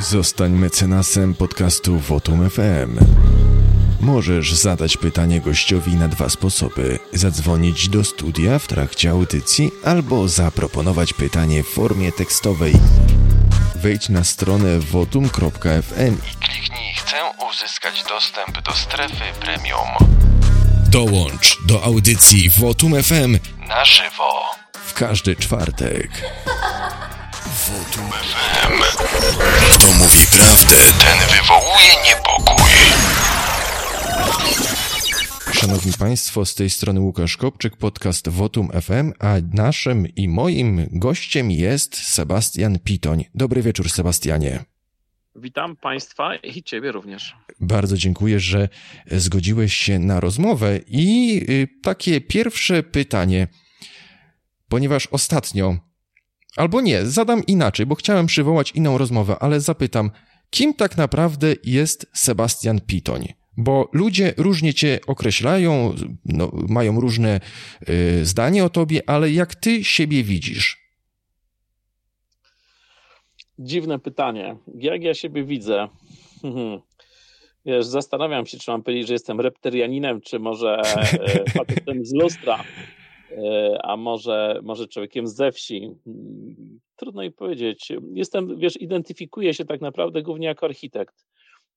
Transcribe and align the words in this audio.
Zostań 0.00 0.52
mecenasem 0.52 1.34
podcastu 1.34 1.98
Votum 1.98 2.50
FM. 2.50 2.98
Możesz 4.00 4.54
zadać 4.54 4.96
pytanie 4.96 5.40
gościowi 5.40 5.94
na 5.94 6.08
dwa 6.08 6.28
sposoby: 6.28 6.98
zadzwonić 7.12 7.88
do 7.88 8.04
studia 8.04 8.58
w 8.58 8.66
trakcie 8.66 9.10
audycji 9.10 9.70
albo 9.84 10.28
zaproponować 10.28 11.12
pytanie 11.12 11.62
w 11.62 11.66
formie 11.66 12.12
tekstowej. 12.12 12.74
Wejdź 13.74 14.08
na 14.08 14.24
stronę 14.24 14.78
votum.fm 14.78 16.14
i 16.14 16.44
kliknij 16.44 16.94
Chcę 16.94 17.16
uzyskać 17.50 18.04
dostęp 18.08 18.62
do 18.62 18.72
strefy 18.72 19.24
premium. 19.40 19.88
Dołącz 20.88 21.58
do 21.66 21.82
audycji 21.82 22.50
Votum 22.50 23.02
FM 23.02 23.38
na 23.68 23.84
żywo 23.84 24.42
w 24.86 24.94
każdy 24.94 25.36
czwartek. 25.36 26.10
Votum 27.44 28.10
FM. 28.10 28.82
Kto 29.74 29.86
mówi 29.86 30.26
prawdę, 30.36 30.76
ten 31.04 31.18
wywołuje 31.36 31.92
niepokój. 32.06 32.70
Szanowni 35.52 35.92
Państwo, 35.98 36.44
z 36.44 36.54
tej 36.54 36.70
strony 36.70 37.00
Łukasz 37.00 37.36
Kopczyk, 37.36 37.76
podcast 37.76 38.28
Votum 38.28 38.68
FM, 38.82 39.12
a 39.18 39.34
naszym 39.52 40.06
i 40.06 40.28
moim 40.28 40.86
gościem 40.92 41.50
jest 41.50 41.96
Sebastian 41.96 42.78
Pitoń. 42.78 43.24
Dobry 43.34 43.62
wieczór, 43.62 43.90
Sebastianie. 43.90 44.64
Witam 45.36 45.76
Państwa 45.76 46.36
i 46.36 46.62
Ciebie 46.62 46.92
również. 46.92 47.36
Bardzo 47.60 47.96
dziękuję, 47.96 48.40
że 48.40 48.68
zgodziłeś 49.10 49.74
się 49.74 49.98
na 49.98 50.20
rozmowę. 50.20 50.80
I 50.86 51.40
y, 51.48 51.68
takie 51.82 52.20
pierwsze 52.20 52.82
pytanie, 52.82 53.48
ponieważ 54.68 55.06
ostatnio, 55.06 55.83
albo 56.56 56.80
nie, 56.80 57.06
zadam 57.06 57.46
inaczej, 57.46 57.86
bo 57.86 57.94
chciałem 57.94 58.26
przywołać 58.26 58.70
inną 58.70 58.98
rozmowę, 58.98 59.36
ale 59.40 59.60
zapytam, 59.60 60.10
kim 60.50 60.74
tak 60.74 60.96
naprawdę 60.96 61.54
jest 61.64 62.06
Sebastian 62.12 62.80
Pitoń? 62.80 63.28
Bo 63.56 63.88
ludzie 63.92 64.34
różnie 64.36 64.74
cię 64.74 64.98
określają, 65.06 65.94
no, 66.24 66.52
mają 66.68 67.00
różne 67.00 67.40
y, 67.88 68.24
zdanie 68.24 68.64
o 68.64 68.70
tobie, 68.70 69.00
ale 69.06 69.30
jak 69.30 69.54
ty 69.54 69.84
siebie 69.84 70.24
widzisz? 70.24 70.84
Dziwne 73.58 73.98
pytanie. 73.98 74.56
Jak 74.78 75.02
ja 75.02 75.14
siebie 75.14 75.44
widzę? 75.44 75.88
Wiesz, 77.66 77.86
zastanawiam 77.86 78.46
się, 78.46 78.58
czy 78.58 78.70
mam 78.70 78.82
powiedzieć, 78.82 79.06
że 79.08 79.12
jestem 79.14 79.40
reptarianinem, 79.40 80.20
czy 80.20 80.38
może 80.38 80.80
e, 80.80 81.50
facetem 81.58 82.04
z 82.04 82.14
lustra, 82.14 82.64
a 83.82 83.96
może, 83.96 84.60
może 84.62 84.88
człowiekiem 84.88 85.26
ze 85.26 85.52
wsi. 85.52 85.90
Trudno 86.96 87.22
mi 87.22 87.32
powiedzieć. 87.32 87.92
Jestem, 88.14 88.58
wiesz, 88.58 88.80
identyfikuję 88.80 89.54
się 89.54 89.64
tak 89.64 89.80
naprawdę 89.80 90.22
głównie 90.22 90.46
jako 90.46 90.66
architekt. 90.66 91.26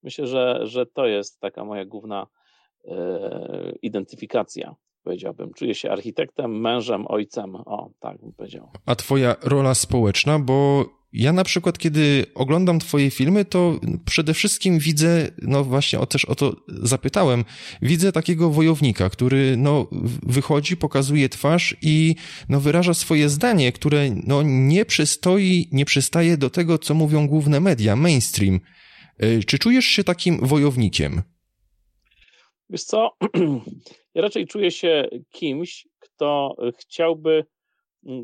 Myślę, 0.03 0.27
że, 0.27 0.59
że 0.63 0.85
to 0.85 1.05
jest 1.05 1.39
taka 1.39 1.65
moja 1.65 1.85
główna 1.85 2.27
e, 2.85 3.73
identyfikacja 3.81 4.75
powiedziałbym. 5.07 5.53
Czuję 5.53 5.75
się 5.75 5.91
architektem, 5.91 6.61
mężem, 6.61 7.05
ojcem. 7.07 7.55
O, 7.55 7.89
tak 7.99 8.17
bym 8.21 8.33
powiedział. 8.33 8.69
A 8.85 8.95
twoja 8.95 9.35
rola 9.43 9.73
społeczna, 9.75 10.39
bo 10.39 10.85
ja 11.13 11.33
na 11.33 11.43
przykład, 11.43 11.77
kiedy 11.77 12.25
oglądam 12.35 12.79
twoje 12.79 13.11
filmy, 13.11 13.45
to 13.45 13.79
przede 14.05 14.33
wszystkim 14.33 14.79
widzę, 14.79 15.31
no 15.41 15.63
właśnie 15.63 15.99
o, 15.99 16.05
też 16.05 16.25
o 16.25 16.35
to 16.35 16.55
zapytałem, 16.67 17.45
widzę 17.81 18.11
takiego 18.11 18.49
wojownika, 18.49 19.09
który 19.09 19.57
no 19.57 19.87
wychodzi, 20.23 20.77
pokazuje 20.77 21.29
twarz 21.29 21.77
i 21.81 22.15
no 22.49 22.59
wyraża 22.59 22.93
swoje 22.93 23.29
zdanie, 23.29 23.71
które 23.71 24.09
no 24.27 24.41
nie 24.43 24.85
przystoi, 24.85 25.69
nie 25.71 25.85
przystaje 25.85 26.37
do 26.37 26.49
tego, 26.49 26.77
co 26.77 26.93
mówią 26.93 27.27
główne 27.27 27.59
media, 27.59 27.95
mainstream. 27.95 28.59
Czy 29.47 29.59
czujesz 29.59 29.85
się 29.85 30.03
takim 30.03 30.47
wojownikiem? 30.47 31.21
Wiesz 32.69 32.83
co, 32.83 33.17
ja 34.15 34.21
raczej 34.21 34.47
czuję 34.47 34.71
się 34.71 35.09
kimś, 35.31 35.87
kto 35.99 36.55
chciałby 36.79 37.45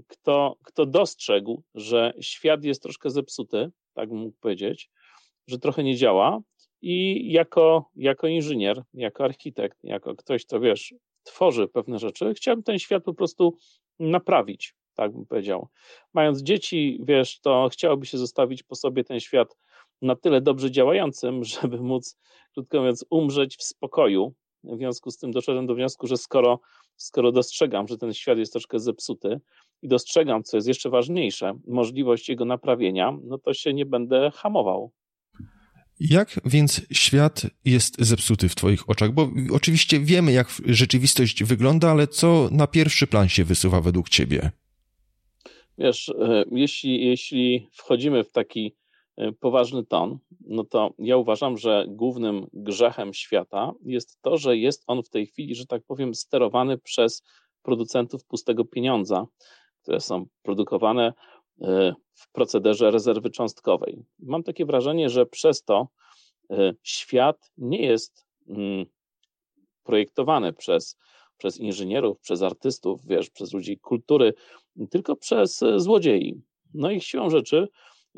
kto, 0.08 0.56
kto 0.64 0.86
dostrzegł, 0.86 1.64
że 1.76 2.14
świat 2.22 2.64
jest 2.64 2.84
troszkę 2.84 3.10
zepsuty, 3.10 3.72
tak 3.94 4.10
bym 4.10 4.18
mógł 4.18 4.38
powiedzieć, 4.40 4.90
że 5.48 5.60
trochę 5.60 5.84
nie 5.84 5.96
działa 5.96 6.42
i 6.82 7.32
jako, 7.32 7.90
jako 7.96 8.28
inżynier, 8.28 8.84
jako 8.94 9.24
architekt, 9.24 9.78
jako 9.84 10.16
ktoś, 10.16 10.46
kto 10.46 10.60
wiesz, 10.60 10.94
tworzy 11.24 11.68
pewne 11.68 12.00
rzeczy, 12.00 12.34
chciałbym 12.34 12.64
ten 12.64 12.80
świat 12.80 13.04
po 13.04 13.14
prostu 13.14 13.58
naprawić, 14.00 14.76
tak 14.94 15.14
bym 15.14 15.26
powiedział. 15.26 15.68
Mając 16.14 16.44
dzieci, 16.44 17.00
wiesz, 17.04 17.40
to 17.40 17.70
chciałoby 17.72 18.06
się 18.06 18.18
zostawić 18.18 18.64
po 18.64 18.76
sobie 18.76 19.04
ten 19.04 19.20
świat 19.20 19.58
na 20.02 20.16
tyle 20.16 20.42
dobrze 20.42 20.72
działającym, 20.72 21.44
żeby 21.62 21.82
móc, 21.82 22.18
krótko 22.54 22.78
mówiąc, 22.78 23.06
umrzeć 23.10 23.58
w 23.58 23.64
spokoju. 23.64 24.34
W 24.64 24.78
związku 24.78 25.12
z 25.12 25.18
tym 25.18 25.32
doszedłem 25.32 25.68
do 25.68 25.76
wniosku, 25.76 26.08
że 26.08 26.18
skoro, 26.18 26.60
skoro 26.96 27.32
dostrzegam, 27.32 27.88
że 27.88 27.98
ten 27.98 28.14
świat 28.14 28.38
jest 28.38 28.52
troszkę 28.52 28.80
zepsuty, 28.80 29.40
i 29.84 29.88
dostrzegam, 29.88 30.44
co 30.44 30.58
jest 30.58 30.68
jeszcze 30.68 30.90
ważniejsze, 30.90 31.54
możliwość 31.68 32.30
jego 32.30 32.46
naprawienia, 32.46 33.18
no 33.24 33.38
to 33.38 33.54
się 33.54 33.74
nie 33.74 33.86
będę 33.86 34.32
hamował. 34.36 34.92
Jak 36.00 36.40
więc 36.46 36.82
świat 36.92 37.42
jest 37.66 38.02
zepsuty 38.02 38.50
w 38.50 38.56
Twoich 38.56 38.90
oczach? 38.90 39.12
Bo 39.12 39.30
oczywiście 39.54 40.00
wiemy, 40.00 40.32
jak 40.32 40.48
rzeczywistość 40.66 41.44
wygląda, 41.44 41.92
ale 41.92 42.08
co 42.08 42.50
na 42.52 42.68
pierwszy 42.68 43.08
plan 43.08 43.30
się 43.30 43.44
wysuwa 43.44 43.82
według 43.82 44.10
Ciebie? 44.10 44.52
Wiesz, 45.78 46.10
e, 46.10 46.44
jeśli, 46.52 47.06
jeśli 47.06 47.68
wchodzimy 47.72 48.24
w 48.24 48.32
taki 48.32 48.76
poważny 49.40 49.86
ton, 49.86 50.18
no 50.42 50.64
to 50.64 50.94
ja 51.00 51.18
uważam, 51.18 51.58
że 51.58 51.86
głównym 51.88 52.48
grzechem 52.54 53.14
świata 53.14 53.74
jest 53.86 54.22
to, 54.22 54.38
że 54.38 54.58
jest 54.58 54.84
on 54.88 55.04
w 55.04 55.10
tej 55.10 55.28
chwili, 55.28 55.56
że 55.56 55.66
tak 55.66 55.84
powiem, 55.88 56.16
sterowany 56.16 56.78
przez 56.78 57.24
producentów 57.62 58.26
pustego 58.26 58.66
pieniądza, 58.66 59.26
które 59.82 60.00
są 60.00 60.26
produkowane 60.42 61.14
e, 61.62 61.94
w 62.14 62.32
procederze 62.32 62.92
rezerwy 62.92 63.30
cząstkowej. 63.30 64.04
Mam 64.20 64.44
takie 64.44 64.66
wrażenie, 64.66 65.10
że 65.10 65.26
przez 65.26 65.64
to 65.64 65.88
e, 66.50 66.74
świat 66.84 67.52
nie 67.58 67.82
jest 67.82 68.26
mm, 68.48 68.86
projektowany 69.84 70.54
przez, 70.54 70.98
przez 71.38 71.58
inżynierów, 71.58 72.20
przez 72.20 72.42
artystów, 72.42 73.06
wiesz, 73.06 73.30
przez 73.30 73.54
ludzi 73.54 73.78
kultury, 73.78 74.34
tylko 74.90 75.16
przez 75.16 75.64
złodziei. 75.76 76.42
No 76.74 76.92
i 76.92 77.02
siłą 77.02 77.30
rzeczy 77.30 77.68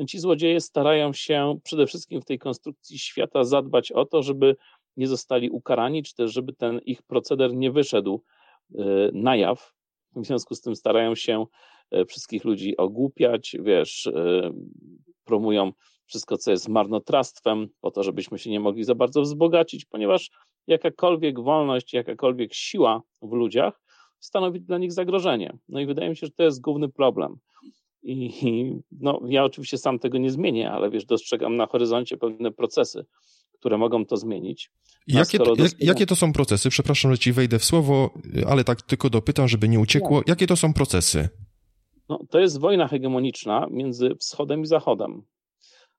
ci 0.08 0.20
złodzieje 0.20 0.62
starają 0.62 1.14
się 1.14 1.60
przede 1.64 1.88
wszystkim 1.88 2.22
w 2.22 2.26
tej 2.26 2.40
konstrukcji 2.40 3.00
świata 3.00 3.44
zadbać 3.44 3.92
o 3.92 4.06
to, 4.06 4.24
żeby 4.24 4.56
nie 4.98 5.08
zostali 5.08 5.50
ukarani, 5.50 6.04
czy 6.04 6.16
też 6.16 6.34
żeby 6.34 6.54
ten 6.54 6.80
ich 6.80 7.02
proceder 7.02 7.54
nie 7.54 7.72
wyszedł 7.72 8.24
na 9.14 9.36
jaw, 9.36 9.76
w 10.16 10.26
związku 10.26 10.56
z 10.56 10.62
tym 10.62 10.76
starają 10.76 11.16
się 11.16 11.46
e, 11.92 12.06
wszystkich 12.06 12.46
ludzi 12.46 12.78
ogłupiać, 12.78 13.56
wiesz, 13.60 14.08
e, 14.08 14.52
promują 15.24 15.72
wszystko, 16.06 16.38
co 16.38 16.52
jest 16.52 16.70
marnotrawstwem, 16.70 17.68
po 17.82 17.92
to, 17.92 18.04
żebyśmy 18.04 18.40
się 18.40 18.50
nie 18.50 18.60
mogli 18.60 18.84
za 18.84 18.96
bardzo 18.96 19.22
wzbogacić, 19.22 19.86
ponieważ 19.86 20.32
jakakolwiek 20.68 21.40
wolność, 21.40 21.94
jakakolwiek 21.94 22.54
siła 22.54 23.02
w 23.22 23.32
ludziach 23.32 23.82
stanowi 24.20 24.62
dla 24.62 24.78
nich 24.78 24.94
zagrożenie. 24.94 25.58
No 25.70 25.80
i 25.80 25.86
wydaje 25.86 26.10
mi 26.10 26.18
się, 26.18 26.28
że 26.28 26.34
to 26.34 26.44
jest 26.44 26.62
główny 26.62 26.90
problem. 26.90 27.36
I 28.06 28.82
no, 28.92 29.22
ja 29.28 29.44
oczywiście 29.44 29.78
sam 29.78 30.00
tego 30.00 30.18
nie 30.18 30.30
zmienię, 30.30 30.72
ale 30.72 30.90
wiesz, 30.90 31.06
dostrzegam 31.06 31.58
na 31.58 31.66
horyzoncie 31.66 32.18
pewne 32.18 32.52
procesy, 32.52 33.06
które 33.54 33.78
mogą 33.78 34.06
to 34.06 34.18
zmienić. 34.18 34.72
Jakie 35.08 35.38
to, 35.40 35.54
jak, 35.58 35.72
jakie 35.80 36.06
to 36.06 36.16
są 36.16 36.34
procesy? 36.34 36.70
Przepraszam, 36.70 37.12
że 37.12 37.18
ci 37.18 37.34
wejdę 37.34 37.60
w 37.60 37.66
słowo, 37.66 38.10
ale 38.48 38.64
tak 38.64 38.82
tylko 38.82 39.10
dopytam, 39.10 39.48
żeby 39.48 39.70
nie 39.70 39.80
uciekło. 39.80 40.22
Jakie 40.28 40.48
to 40.48 40.56
są 40.56 40.74
procesy? 40.74 41.30
No, 42.10 42.20
to 42.30 42.40
jest 42.40 42.60
wojna 42.60 42.88
hegemoniczna 42.88 43.68
między 43.72 44.16
wschodem 44.16 44.62
i 44.62 44.66
zachodem. 44.66 45.24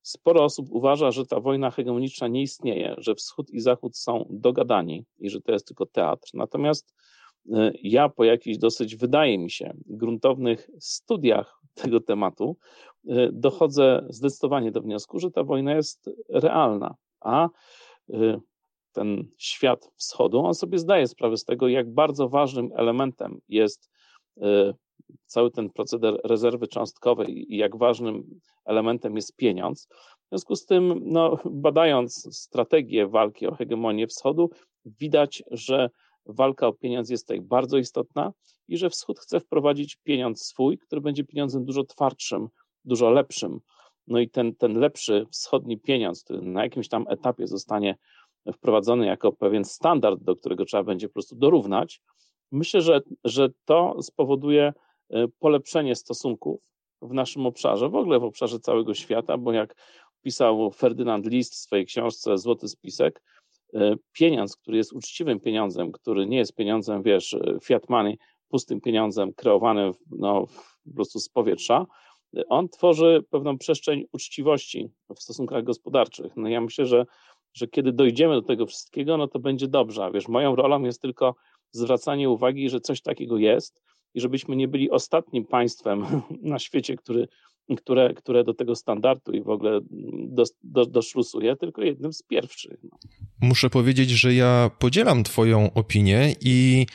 Sporo 0.02 0.44
osób 0.44 0.66
uważa, 0.70 1.10
że 1.10 1.26
ta 1.26 1.40
wojna 1.40 1.70
hegemoniczna 1.70 2.28
nie 2.28 2.42
istnieje, 2.42 2.94
że 2.98 3.14
wschód 3.14 3.50
i 3.50 3.60
zachód 3.60 3.96
są 3.96 4.26
dogadani 4.30 5.04
i 5.18 5.30
że 5.30 5.40
to 5.40 5.52
jest 5.52 5.66
tylko 5.66 5.86
teatr. 5.86 6.28
Natomiast 6.34 6.94
y, 7.46 7.72
ja 7.82 8.08
po 8.08 8.24
jakichś 8.24 8.58
dosyć, 8.58 8.96
wydaje 8.96 9.38
mi 9.38 9.50
się, 9.50 9.74
gruntownych 9.86 10.70
studiach 10.80 11.60
tego 11.82 12.00
tematu 12.00 12.56
y, 13.04 13.30
dochodzę 13.32 14.06
zdecydowanie 14.08 14.72
do 14.72 14.80
wniosku, 14.80 15.18
że 15.18 15.30
ta 15.30 15.44
wojna 15.44 15.74
jest 15.74 16.10
realna, 16.28 16.94
a 17.20 17.48
y, 18.10 18.40
ten 18.92 19.28
świat 19.38 19.90
wschodu, 19.96 20.38
on 20.38 20.54
sobie 20.54 20.78
zdaje 20.78 21.06
sprawę 21.06 21.36
z 21.36 21.44
tego, 21.44 21.68
jak 21.68 21.94
bardzo 21.94 22.28
ważnym 22.28 22.70
elementem 22.74 23.40
jest 23.48 23.90
y, 24.36 24.74
cały 25.26 25.50
ten 25.50 25.70
proceder 25.70 26.20
rezerwy 26.24 26.68
cząstkowej 26.68 27.54
i 27.54 27.56
jak 27.56 27.76
ważnym 27.76 28.40
elementem 28.64 29.16
jest 29.16 29.36
pieniądz. 29.36 29.88
W 30.26 30.28
związku 30.28 30.56
z 30.56 30.66
tym, 30.66 31.00
no, 31.04 31.38
badając 31.44 32.36
strategię 32.36 33.06
walki 33.06 33.46
o 33.46 33.54
hegemonię 33.54 34.06
wschodu, 34.06 34.50
widać, 34.84 35.42
że 35.50 35.90
walka 36.28 36.66
o 36.66 36.72
pieniądz 36.72 37.10
jest 37.10 37.26
tutaj 37.26 37.40
bardzo 37.40 37.78
istotna 37.78 38.32
i 38.68 38.76
że 38.76 38.90
wschód 38.90 39.18
chce 39.18 39.40
wprowadzić 39.40 39.96
pieniądz 39.96 40.42
swój, 40.42 40.78
który 40.78 41.00
będzie 41.00 41.24
pieniądzem 41.24 41.64
dużo 41.64 41.84
twardszym, 41.84 42.48
dużo 42.84 43.10
lepszym, 43.10 43.60
no 44.06 44.18
i 44.18 44.30
ten, 44.30 44.54
ten 44.54 44.78
lepszy 44.78 45.26
wschodni 45.30 45.78
pieniądz, 45.78 46.24
który 46.24 46.42
na 46.42 46.62
jakimś 46.62 46.88
tam 46.88 47.04
etapie 47.08 47.46
zostanie 47.46 47.96
wprowadzony 48.52 49.06
jako 49.06 49.32
pewien 49.32 49.64
standard, 49.64 50.22
do 50.22 50.36
którego 50.36 50.64
trzeba 50.64 50.82
będzie 50.82 51.08
po 51.08 51.12
prostu 51.12 51.36
dorównać, 51.36 52.00
myślę, 52.52 52.80
że, 52.80 53.00
że 53.24 53.48
to 53.64 54.02
spowoduje 54.02 54.72
e, 55.10 55.28
polepszenie 55.38 55.94
stosunków 55.96 56.60
w 57.02 57.12
naszym 57.12 57.46
obszarze, 57.46 57.88
w 57.88 57.94
ogóle 57.94 58.20
w 58.20 58.24
obszarze 58.24 58.60
całego 58.60 58.94
świata, 58.94 59.38
bo 59.38 59.52
jak 59.52 59.74
pisał 60.22 60.70
Ferdynand 60.70 61.26
List 61.26 61.54
w 61.54 61.56
swojej 61.56 61.86
książce 61.86 62.38
Złoty 62.38 62.68
Spisek, 62.68 63.22
pieniądz, 64.12 64.56
który 64.56 64.76
jest 64.76 64.92
uczciwym 64.92 65.40
pieniądzem, 65.40 65.92
który 65.92 66.26
nie 66.26 66.36
jest 66.36 66.54
pieniądzem, 66.54 67.02
wiesz, 67.02 67.34
e, 67.34 67.58
fiat 67.62 67.88
money, 67.88 68.18
pustym 68.48 68.80
pieniądzem 68.80 69.32
kreowanym 69.32 69.92
no, 70.10 70.46
po 70.84 70.94
prostu 70.94 71.18
z 71.18 71.28
powietrza, 71.28 71.86
on 72.48 72.68
tworzy 72.68 73.24
pewną 73.30 73.58
przestrzeń 73.58 74.04
uczciwości 74.12 74.90
w 75.16 75.22
stosunkach 75.22 75.64
gospodarczych. 75.64 76.32
No 76.36 76.48
ja 76.48 76.60
myślę, 76.60 76.86
że, 76.86 77.06
że 77.54 77.66
kiedy 77.66 77.92
dojdziemy 77.92 78.34
do 78.34 78.42
tego 78.42 78.66
wszystkiego, 78.66 79.16
no 79.16 79.28
to 79.28 79.38
będzie 79.38 79.68
dobrze. 79.68 80.10
Wiesz, 80.14 80.28
moją 80.28 80.56
rolą 80.56 80.82
jest 80.82 81.02
tylko 81.02 81.34
zwracanie 81.70 82.30
uwagi, 82.30 82.70
że 82.70 82.80
coś 82.80 83.02
takiego 83.02 83.38
jest 83.38 83.82
i 84.14 84.20
żebyśmy 84.20 84.56
nie 84.56 84.68
byli 84.68 84.90
ostatnim 84.90 85.46
państwem 85.46 86.06
na 86.42 86.58
świecie, 86.58 86.96
który 86.96 87.28
które, 87.74 88.14
które 88.14 88.44
do 88.44 88.54
tego 88.54 88.74
standardu 88.74 89.32
i 89.32 89.42
w 89.42 89.48
ogóle 89.48 89.80
do, 90.28 90.44
do, 90.64 90.86
doszlusuje, 90.86 91.56
tylko 91.56 91.82
jednym 91.82 92.12
z 92.12 92.22
pierwszych. 92.22 92.78
No. 92.82 92.98
Muszę 93.40 93.70
powiedzieć, 93.70 94.10
że 94.10 94.34
ja 94.34 94.70
podzielam 94.78 95.24
Twoją 95.24 95.72
opinię 95.72 96.34
i 96.40 96.86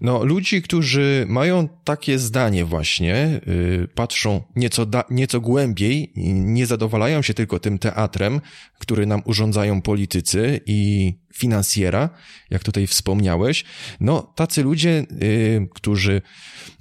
no, 0.00 0.24
ludzi, 0.24 0.62
którzy 0.62 1.26
mają 1.28 1.68
takie 1.84 2.18
zdanie 2.18 2.64
właśnie, 2.64 3.40
yy, 3.46 3.88
patrzą 3.94 4.42
nieco, 4.56 4.86
da, 4.86 5.04
nieco 5.10 5.40
głębiej, 5.40 6.12
nie 6.34 6.66
zadowalają 6.66 7.22
się 7.22 7.34
tylko 7.34 7.58
tym 7.58 7.78
teatrem, 7.78 8.40
który 8.78 9.06
nam 9.06 9.22
urządzają 9.24 9.82
politycy 9.82 10.60
i 10.66 11.12
finansjera, 11.34 12.10
jak 12.50 12.64
tutaj 12.64 12.86
wspomniałeś, 12.86 13.64
no 14.00 14.22
tacy 14.22 14.62
ludzie, 14.62 15.06
yy, 15.20 15.68
którzy 15.74 16.22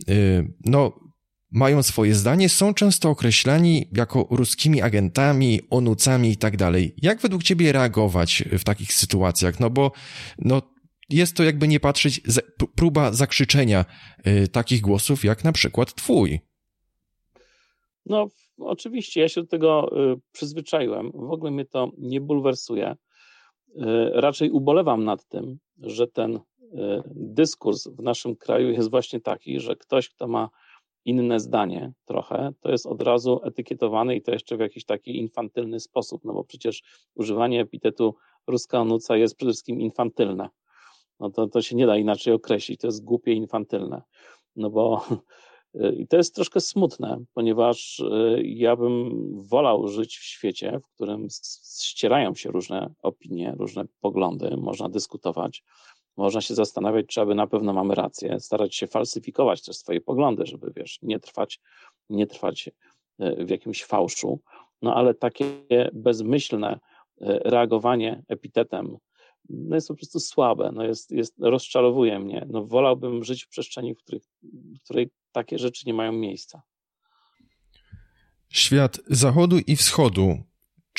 yy, 0.07 0.53
no 0.65 1.08
mają 1.51 1.83
swoje 1.83 2.15
zdanie, 2.15 2.49
są 2.49 2.73
często 2.73 3.09
określani 3.09 3.89
jako 3.93 4.27
ruskimi 4.31 4.81
agentami, 4.81 5.59
onucami 5.69 6.29
i 6.29 6.37
tak 6.37 6.57
dalej. 6.57 6.95
Jak 7.01 7.21
według 7.21 7.43
ciebie 7.43 7.71
reagować 7.71 8.43
w 8.51 8.63
takich 8.63 8.93
sytuacjach? 8.93 9.59
No 9.59 9.69
bo 9.69 9.91
no, 10.37 10.61
jest 11.09 11.35
to 11.35 11.43
jakby 11.43 11.67
nie 11.67 11.79
patrzeć, 11.79 12.21
próba 12.75 13.11
zakrzyczenia 13.11 13.85
y, 14.27 14.47
takich 14.47 14.81
głosów 14.81 15.23
jak 15.23 15.43
na 15.43 15.51
przykład 15.51 15.95
twój. 15.95 16.39
No 18.05 18.27
oczywiście, 18.57 19.21
ja 19.21 19.29
się 19.29 19.41
do 19.41 19.47
tego 19.47 19.89
y, 20.13 20.19
przyzwyczaiłem. 20.31 21.11
W 21.11 21.31
ogóle 21.31 21.51
mnie 21.51 21.65
to 21.65 21.91
nie 21.97 22.21
bulwersuje. 22.21 22.91
Y, 22.91 23.75
raczej 24.13 24.51
ubolewam 24.51 25.03
nad 25.03 25.27
tym, 25.27 25.59
że 25.77 26.07
ten 26.07 26.39
dyskurs 27.15 27.87
w 27.87 28.03
naszym 28.03 28.35
kraju 28.35 28.71
jest 28.71 28.89
właśnie 28.89 29.19
taki, 29.19 29.59
że 29.59 29.75
ktoś, 29.75 30.09
kto 30.09 30.27
ma 30.27 30.49
inne 31.05 31.39
zdanie 31.39 31.93
trochę, 32.05 32.51
to 32.59 32.71
jest 32.71 32.85
od 32.85 33.01
razu 33.01 33.39
etykietowane 33.43 34.15
i 34.15 34.21
to 34.21 34.31
jeszcze 34.31 34.57
w 34.57 34.59
jakiś 34.59 34.85
taki 34.85 35.17
infantylny 35.17 35.79
sposób, 35.79 36.25
no 36.25 36.33
bo 36.33 36.43
przecież 36.43 36.83
używanie 37.15 37.61
epitetu 37.61 38.15
ruska 38.47 38.79
onuca 38.79 39.17
jest 39.17 39.35
przede 39.35 39.51
wszystkim 39.51 39.81
infantylne. 39.81 40.49
No 41.19 41.29
to, 41.29 41.47
to 41.47 41.61
się 41.61 41.75
nie 41.75 41.87
da 41.87 41.97
inaczej 41.97 42.33
określić, 42.33 42.81
to 42.81 42.87
jest 42.87 43.03
głupie 43.03 43.33
infantylne. 43.33 44.01
No 44.55 44.69
bo 44.69 45.05
i 45.99 46.07
to 46.07 46.17
jest 46.17 46.35
troszkę 46.35 46.59
smutne, 46.59 47.23
ponieważ 47.33 47.99
y, 47.99 48.41
ja 48.45 48.75
bym 48.75 49.11
wolał 49.49 49.87
żyć 49.87 50.17
w 50.17 50.23
świecie, 50.23 50.79
w 50.83 50.95
którym 50.95 51.27
ścierają 51.81 52.35
się 52.35 52.51
różne 52.51 52.93
opinie, 53.01 53.55
różne 53.59 53.85
poglądy, 53.99 54.57
można 54.57 54.89
dyskutować, 54.89 55.63
można 56.19 56.41
się 56.41 56.55
zastanawiać, 56.55 57.05
czy 57.05 57.21
aby 57.21 57.35
na 57.35 57.47
pewno 57.47 57.73
mamy 57.73 57.95
rację, 57.95 58.39
starać 58.39 58.75
się 58.75 58.87
falsyfikować 58.87 59.63
też 59.63 59.77
swoje 59.77 60.01
poglądy, 60.01 60.45
żeby 60.45 60.71
wiesz, 60.75 60.99
nie 61.01 61.19
trwać, 61.19 61.59
nie 62.09 62.27
trwać 62.27 62.69
e, 63.19 63.45
w 63.45 63.49
jakimś 63.49 63.83
fałszu. 63.83 64.39
No 64.81 64.95
ale 64.95 65.13
takie 65.13 65.45
bezmyślne 65.93 66.69
e, 66.71 66.79
reagowanie 67.49 68.23
epitetem 68.27 68.97
no 69.49 69.75
jest 69.75 69.87
po 69.87 69.95
prostu 69.95 70.19
słabe, 70.19 70.71
no 70.73 70.83
jest, 70.83 71.11
jest, 71.11 71.35
rozczarowuje 71.39 72.19
mnie. 72.19 72.45
No 72.49 72.65
wolałbym 72.65 73.23
żyć 73.23 73.43
w 73.43 73.49
przestrzeni, 73.49 73.95
w, 73.95 73.97
których, 73.97 74.23
w 74.43 74.83
której 74.83 75.09
takie 75.31 75.57
rzeczy 75.57 75.83
nie 75.85 75.93
mają 75.93 76.11
miejsca. 76.11 76.61
Świat 78.49 78.99
zachodu 79.07 79.57
i 79.67 79.75
wschodu 79.75 80.37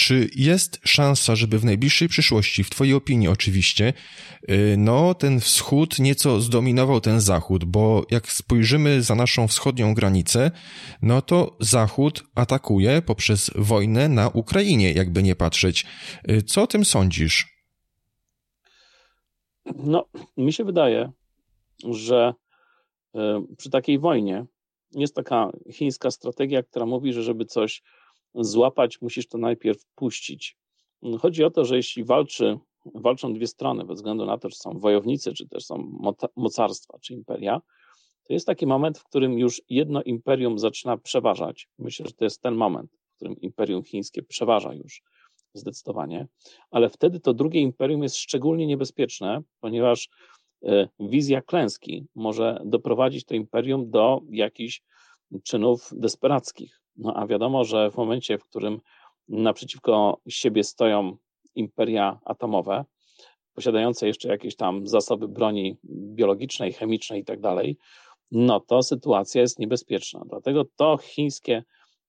czy 0.01 0.29
jest 0.37 0.81
szansa, 0.85 1.37
żeby 1.37 1.59
w 1.59 1.65
najbliższej 1.65 2.09
przyszłości, 2.09 2.65
w 2.65 2.71
Twojej 2.71 2.95
opinii 2.95 3.29
oczywiście, 3.29 3.93
y, 4.51 4.75
no 4.79 5.15
ten 5.15 5.41
wschód 5.41 5.99
nieco 5.99 6.41
zdominował 6.41 7.01
ten 7.01 7.21
zachód, 7.21 7.65
bo 7.65 8.05
jak 8.11 8.33
spojrzymy 8.33 9.03
za 9.03 9.15
naszą 9.15 9.49
wschodnią 9.49 9.95
granicę, 9.95 10.51
no 11.03 11.23
to 11.23 11.57
zachód 11.61 12.25
atakuje 12.35 13.03
poprzez 13.03 13.51
wojnę 13.55 14.09
na 14.09 14.29
Ukrainie, 14.29 14.93
jakby 14.93 15.23
nie 15.23 15.37
patrzeć. 15.37 15.87
Y, 16.31 16.43
co 16.43 16.63
o 16.63 16.67
tym 16.67 16.85
sądzisz? 16.85 17.67
No, 19.77 20.05
mi 20.37 20.53
się 20.53 20.65
wydaje, 20.65 21.13
że 21.91 22.35
y, 23.15 23.21
przy 23.57 23.71
takiej 23.71 23.99
wojnie 23.99 24.45
jest 24.93 25.15
taka 25.15 25.51
chińska 25.73 26.11
strategia, 26.11 26.63
która 26.63 26.87
mówi, 26.87 27.13
że 27.13 27.23
żeby 27.23 27.45
coś 27.45 27.83
złapać, 28.35 29.01
musisz 29.01 29.29
to 29.29 29.39
najpierw 29.39 29.85
puścić. 29.95 30.57
Chodzi 31.21 31.45
o 31.45 31.51
to, 31.51 31.65
że 31.65 31.77
jeśli 31.77 32.05
walczy, 32.05 32.59
walczą 32.95 33.33
dwie 33.33 33.47
strony, 33.47 33.85
bez 33.85 33.97
względu 33.97 34.27
na 34.27 34.39
to, 34.39 34.49
czy 34.49 34.57
są 34.57 34.79
wojownicy, 34.79 35.33
czy 35.33 35.49
też 35.49 35.65
są 35.65 35.99
mocarstwa, 36.37 36.99
czy 36.99 37.15
imperia, 37.15 37.61
to 38.31 38.33
jest 38.33 38.47
taki 38.47 38.67
moment, 38.67 38.99
w 38.99 39.05
którym 39.05 39.39
już 39.39 39.63
jedno 39.69 40.03
imperium 40.03 40.59
zaczyna 40.59 40.97
przeważać. 40.97 41.69
Myślę, 41.79 42.07
że 42.07 42.13
to 42.13 42.25
jest 42.25 42.43
ten 42.43 42.55
moment, 42.55 42.91
w 43.13 43.17
którym 43.17 43.41
imperium 43.41 43.83
chińskie 43.83 44.23
przeważa 44.23 44.75
już 44.75 45.03
zdecydowanie, 45.55 46.27
ale 46.71 46.89
wtedy 46.89 47.21
to 47.21 47.35
drugie 47.35 47.61
imperium 47.61 48.03
jest 48.03 48.17
szczególnie 48.17 48.67
niebezpieczne, 48.67 49.43
ponieważ 49.61 50.09
e, 50.65 50.89
wizja 51.01 51.43
klęski 51.43 52.07
może 52.15 52.61
doprowadzić 52.65 53.25
to 53.25 53.35
imperium 53.35 53.91
do 53.91 54.21
jakichś 54.31 54.83
czynów 55.45 55.91
desperackich. 55.93 56.81
No 57.01 57.15
a 57.17 57.27
wiadomo, 57.27 57.65
że 57.65 57.91
w 57.91 57.97
momencie, 57.97 58.39
w 58.39 58.45
którym 58.45 58.81
naprzeciwko 59.29 60.21
siebie 60.29 60.65
stoją 60.65 61.17
imperia 61.55 62.21
atomowe, 62.25 62.85
posiadające 63.55 64.07
jeszcze 64.07 64.29
jakieś 64.29 64.57
tam 64.57 64.87
zasoby 64.87 65.29
broni 65.29 65.77
biologicznej, 65.85 66.73
chemicznej 66.73 67.21
i 67.21 67.25
tak 67.25 67.41
dalej, 67.41 67.77
no 68.31 68.61
to 68.61 68.83
sytuacja 68.83 69.41
jest 69.41 69.59
niebezpieczna. 69.59 70.21
Dlatego 70.27 70.65
to 70.77 70.97
chińskie, 70.97 71.65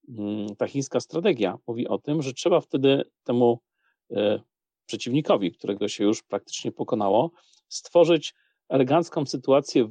mm, 0.09 0.55
ta 0.55 0.67
chińska 0.67 0.99
strategia 0.99 1.57
mówi 1.67 1.87
o 1.87 1.97
tym, 1.97 2.21
że 2.21 2.33
trzeba 2.33 2.61
wtedy 2.61 3.03
temu 3.23 3.59
e, 4.11 4.41
przeciwnikowi, 4.85 5.51
którego 5.51 5.87
się 5.87 6.03
już 6.03 6.23
praktycznie 6.23 6.71
pokonało, 6.71 7.31
stworzyć 7.67 8.33
elegancką 8.69 9.25
sytuację 9.25 9.87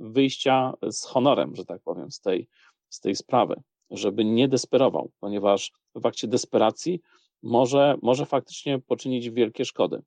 wyjścia 0.00 0.72
z 0.90 1.04
honorem, 1.04 1.56
że 1.56 1.64
tak 1.64 1.82
powiem, 1.82 2.10
z 2.10 2.20
tej, 2.20 2.48
z 2.88 3.00
tej 3.00 3.14
sprawy 3.14 3.62
żeby 3.90 4.24
nie 4.24 4.48
desperował, 4.48 5.10
ponieważ 5.20 5.72
w 5.94 6.06
akcie 6.06 6.28
desperacji 6.28 7.00
może, 7.42 7.96
może 8.02 8.26
faktycznie 8.26 8.78
poczynić 8.78 9.30
wielkie 9.30 9.64
szkody. 9.64 10.02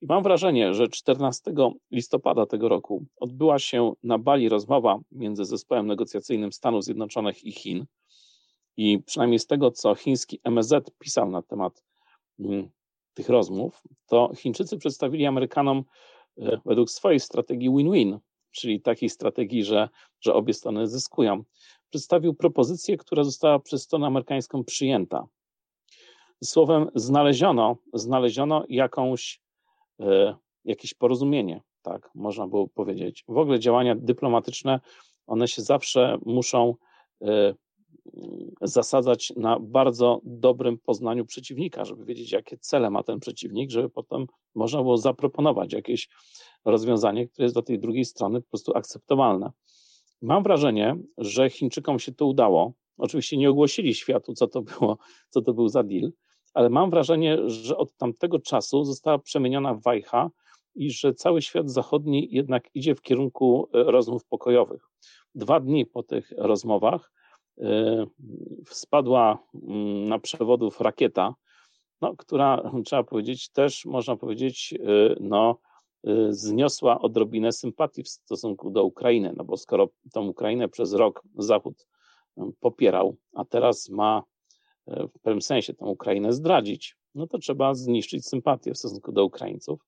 I 0.00 0.06
mam 0.06 0.22
wrażenie, 0.22 0.74
że 0.74 0.88
14 0.88 1.52
listopada 1.90 2.46
tego 2.46 2.68
roku 2.68 3.04
odbyła 3.16 3.58
się 3.58 3.92
na 4.02 4.18
Bali 4.18 4.48
rozmowa 4.48 4.98
między 5.12 5.44
zespołem 5.44 5.86
negocjacyjnym 5.86 6.52
Stanów 6.52 6.84
Zjednoczonych 6.84 7.44
i 7.44 7.52
Chin. 7.52 7.86
I 8.76 9.02
przynajmniej 9.06 9.38
z 9.38 9.46
tego, 9.46 9.70
co 9.70 9.94
chiński 9.94 10.40
MSZ 10.44 10.90
pisał 10.98 11.30
na 11.30 11.42
temat 11.42 11.82
mm, 12.40 12.70
tych 13.14 13.28
rozmów, 13.28 13.82
to 14.06 14.30
Chińczycy 14.36 14.78
przedstawili 14.78 15.26
Amerykanom 15.26 15.84
e, 16.38 16.60
według 16.64 16.90
swojej 16.90 17.20
strategii 17.20 17.70
win-win, 17.70 18.18
czyli 18.50 18.80
takiej 18.80 19.08
strategii, 19.08 19.64
że, 19.64 19.88
że 20.20 20.34
obie 20.34 20.54
strony 20.54 20.88
zyskują 20.88 21.44
przedstawił 21.92 22.34
propozycję, 22.34 22.96
która 22.96 23.24
została 23.24 23.58
przez 23.58 23.82
stronę 23.82 24.06
amerykańską 24.06 24.64
przyjęta. 24.64 25.26
Słowem, 26.44 26.90
znaleziono, 26.94 27.76
znaleziono 27.94 28.64
jakąś, 28.68 29.40
e, 30.00 30.36
jakieś 30.64 30.94
porozumienie, 30.94 31.62
tak 31.82 32.10
można 32.14 32.46
było 32.46 32.68
powiedzieć. 32.68 33.24
W 33.28 33.38
ogóle 33.38 33.60
działania 33.60 33.94
dyplomatyczne, 33.94 34.80
one 35.26 35.48
się 35.48 35.62
zawsze 35.62 36.18
muszą 36.24 36.74
e, 37.22 37.54
zasadzać 38.62 39.32
na 39.36 39.58
bardzo 39.60 40.20
dobrym 40.24 40.78
poznaniu 40.78 41.26
przeciwnika, 41.26 41.84
żeby 41.84 42.04
wiedzieć, 42.04 42.32
jakie 42.32 42.58
cele 42.58 42.90
ma 42.90 43.02
ten 43.02 43.20
przeciwnik, 43.20 43.70
żeby 43.70 43.90
potem 43.90 44.26
można 44.54 44.82
było 44.82 44.96
zaproponować 44.98 45.72
jakieś 45.72 46.08
rozwiązanie, 46.64 47.28
które 47.28 47.44
jest 47.44 47.54
dla 47.54 47.62
tej 47.62 47.78
drugiej 47.78 48.04
strony 48.04 48.40
po 48.40 48.48
prostu 48.48 48.76
akceptowalne. 48.76 49.50
Mam 50.22 50.42
wrażenie, 50.42 50.96
że 51.18 51.50
Chińczykom 51.50 51.98
się 51.98 52.12
to 52.12 52.26
udało, 52.26 52.74
Oczywiście 52.98 53.36
nie 53.36 53.50
ogłosili 53.50 53.94
światu, 53.94 54.34
co 54.34 54.46
to 54.48 54.62
było, 54.62 54.98
co 55.28 55.42
to 55.42 55.54
był 55.54 55.68
za 55.68 55.82
deal, 55.82 56.12
ale 56.54 56.70
mam 56.70 56.90
wrażenie, 56.90 57.38
że 57.46 57.76
od 57.76 57.96
tamtego 57.96 58.38
czasu 58.38 58.84
została 58.84 59.18
przemieniona 59.18 59.74
wajcha 59.74 60.30
i 60.74 60.90
że 60.90 61.14
cały 61.14 61.42
świat 61.42 61.70
zachodni 61.70 62.28
jednak 62.30 62.68
idzie 62.74 62.94
w 62.94 63.02
kierunku 63.02 63.68
e, 63.74 63.82
rozmów 63.82 64.24
pokojowych. 64.24 64.82
Dwa 65.34 65.60
dni 65.60 65.86
po 65.86 66.02
tych 66.02 66.32
rozmowach 66.36 67.12
e, 67.58 68.06
spadła 68.66 69.38
mm, 69.54 70.08
na 70.08 70.18
przewodów 70.18 70.80
rakieta, 70.80 71.34
no, 72.00 72.16
która 72.16 72.72
trzeba 72.84 73.04
powiedzieć 73.04 73.48
też, 73.48 73.84
można 73.84 74.16
powiedzieć, 74.16 74.74
e, 74.74 75.16
no, 75.20 75.58
zniosła 76.30 77.00
odrobinę 77.00 77.52
sympatii 77.52 78.02
w 78.02 78.08
stosunku 78.08 78.70
do 78.70 78.84
Ukrainy, 78.84 79.34
no 79.36 79.44
bo 79.44 79.56
skoro 79.56 79.88
tą 80.12 80.28
Ukrainę 80.28 80.68
przez 80.68 80.92
rok 80.92 81.22
Zachód 81.38 81.86
popierał, 82.60 83.16
a 83.34 83.44
teraz 83.44 83.88
ma 83.88 84.22
w 84.86 85.20
pewnym 85.22 85.42
sensie 85.42 85.74
tą 85.74 85.86
Ukrainę 85.86 86.32
zdradzić, 86.32 86.96
no 87.14 87.26
to 87.26 87.38
trzeba 87.38 87.74
zniszczyć 87.74 88.26
sympatię 88.26 88.72
w 88.72 88.78
stosunku 88.78 89.12
do 89.12 89.24
Ukraińców. 89.24 89.80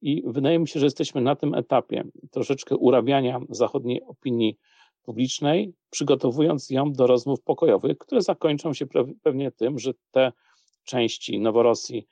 I 0.00 0.22
wydaje 0.26 0.58
mi 0.58 0.68
się, 0.68 0.80
że 0.80 0.86
jesteśmy 0.86 1.20
na 1.20 1.36
tym 1.36 1.54
etapie 1.54 2.04
troszeczkę 2.30 2.76
urabiania 2.76 3.40
zachodniej 3.48 4.02
opinii 4.02 4.58
publicznej, 5.02 5.74
przygotowując 5.90 6.70
ją 6.70 6.92
do 6.92 7.06
rozmów 7.06 7.42
pokojowych, 7.42 7.98
które 7.98 8.22
zakończą 8.22 8.74
się 8.74 8.86
pewnie 9.22 9.52
tym, 9.52 9.78
że 9.78 9.92
te 10.10 10.32
części 10.84 11.40
Noworosji, 11.40 12.06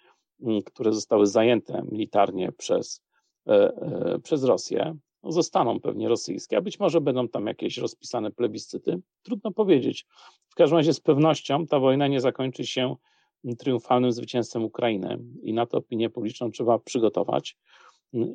które 0.66 0.92
zostały 0.92 1.26
zajęte 1.26 1.82
militarnie 1.90 2.52
przez, 2.52 3.03
przez 4.22 4.44
Rosję, 4.44 4.96
zostaną 5.24 5.80
pewnie 5.80 6.08
rosyjskie, 6.08 6.56
a 6.56 6.60
być 6.60 6.80
może 6.80 7.00
będą 7.00 7.28
tam 7.28 7.46
jakieś 7.46 7.78
rozpisane 7.78 8.30
plebiscyty. 8.30 9.00
Trudno 9.22 9.50
powiedzieć. 9.50 10.06
W 10.48 10.54
każdym 10.54 10.76
razie 10.76 10.94
z 10.94 11.00
pewnością 11.00 11.66
ta 11.66 11.78
wojna 11.78 12.08
nie 12.08 12.20
zakończy 12.20 12.66
się 12.66 12.96
triumfalnym 13.58 14.12
zwycięstwem 14.12 14.64
Ukrainy 14.64 15.18
i 15.42 15.52
na 15.52 15.66
to 15.66 15.78
opinię 15.78 16.10
publiczną 16.10 16.50
trzeba 16.50 16.78
przygotować. 16.78 17.56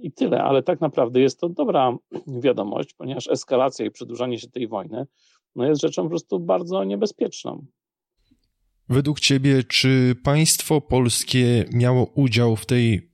I 0.02 0.12
tyle, 0.12 0.44
ale 0.44 0.64
tak 0.64 0.82
naprawdę 0.82 1.20
jest 1.20 1.40
to 1.40 1.50
dobra 1.50 1.98
wiadomość, 2.28 2.94
ponieważ 2.94 3.28
eskalacja 3.28 3.86
i 3.86 3.92
przedłużanie 3.92 4.40
się 4.40 4.48
tej 4.48 4.68
wojny 4.68 5.08
no 5.56 5.66
jest 5.66 5.82
rzeczą 5.82 6.04
po 6.04 6.10
prostu 6.10 6.40
bardzo 6.40 6.84
niebezpieczną. 6.84 7.66
Według 8.90 9.20
Ciebie, 9.20 9.64
czy 9.64 10.16
państwo 10.24 10.82
polskie 10.82 11.66
miało 11.74 12.06
udział 12.16 12.56
w 12.56 12.66
tej, 12.66 13.12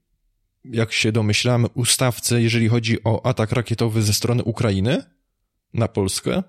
jak 0.72 0.92
się 0.92 1.12
domyślamy, 1.12 1.68
ustawce, 1.74 2.42
jeżeli 2.42 2.68
chodzi 2.68 2.96
o 3.04 3.26
atak 3.26 3.52
rakietowy 3.52 4.02
ze 4.02 4.12
strony 4.12 4.44
Ukrainy 4.44 5.02
na 5.74 5.88
Polskę? 5.88 6.42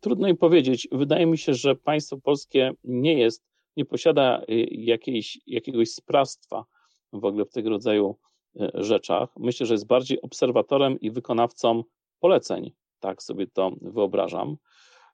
Trudno 0.00 0.28
im 0.28 0.36
powiedzieć. 0.36 0.88
Wydaje 0.92 1.26
mi 1.26 1.38
się, 1.38 1.54
że 1.54 1.76
państwo 1.76 2.18
polskie 2.18 2.72
nie 2.84 3.18
jest, 3.18 3.44
nie 3.76 3.84
posiada 3.84 4.42
y, 4.50 4.66
jakiejś, 4.70 5.38
jakiegoś 5.46 5.90
sprawstwa 5.90 6.64
w 7.12 7.24
ogóle 7.24 7.44
w 7.44 7.50
tego 7.50 7.70
rodzaju 7.70 8.16
y, 8.56 8.70
rzeczach. 8.74 9.28
Myślę, 9.36 9.66
że 9.66 9.74
jest 9.74 9.86
bardziej 9.86 10.20
obserwatorem 10.20 11.00
i 11.00 11.10
wykonawcą 11.10 11.84
poleceń. 12.20 12.72
Tak 13.00 13.22
sobie 13.22 13.46
to 13.46 13.72
wyobrażam. 13.80 14.56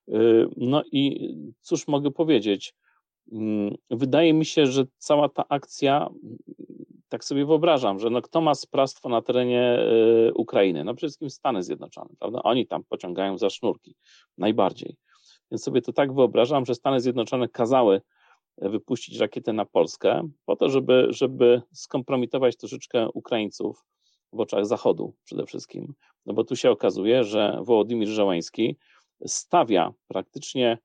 Y, 0.08 0.46
no 0.56 0.82
i 0.92 1.30
cóż 1.60 1.88
mogę 1.88 2.10
powiedzieć? 2.10 2.74
Mm, 3.32 3.74
wydaje 3.90 4.34
mi 4.34 4.44
się, 4.44 4.66
że 4.66 4.84
cała 4.98 5.28
ta 5.28 5.44
akcja 5.48 6.08
tak 7.14 7.24
sobie 7.24 7.46
wyobrażam, 7.46 7.98
że 7.98 8.10
no 8.10 8.22
kto 8.22 8.40
ma 8.40 8.54
sprawstwo 8.54 9.08
na 9.08 9.22
terenie 9.22 9.78
y, 10.28 10.34
Ukrainy? 10.34 10.84
No 10.84 10.94
przede 10.94 11.08
wszystkim 11.08 11.30
Stany 11.30 11.62
Zjednoczone, 11.62 12.10
prawda? 12.18 12.42
Oni 12.42 12.66
tam 12.66 12.84
pociągają 12.84 13.38
za 13.38 13.50
sznurki 13.50 13.96
najbardziej. 14.38 14.96
Więc 15.50 15.62
sobie 15.62 15.82
to 15.82 15.92
tak 15.92 16.14
wyobrażam, 16.14 16.64
że 16.64 16.74
Stany 16.74 17.00
Zjednoczone 17.00 17.48
kazały 17.48 18.00
e, 18.56 18.68
wypuścić 18.68 19.18
rakietę 19.18 19.52
na 19.52 19.64
Polskę 19.64 20.28
po 20.44 20.56
to, 20.56 20.68
żeby, 20.68 21.06
żeby 21.10 21.62
skompromitować 21.72 22.56
troszeczkę 22.56 23.08
Ukraińców 23.08 23.84
w 24.32 24.40
oczach 24.40 24.66
Zachodu 24.66 25.14
przede 25.24 25.46
wszystkim. 25.46 25.94
No 26.26 26.34
bo 26.34 26.44
tu 26.44 26.56
się 26.56 26.70
okazuje, 26.70 27.24
że 27.24 27.58
Wołodymir 27.62 28.08
Żołański 28.08 28.76
stawia 29.26 29.92
praktycznie 30.08 30.78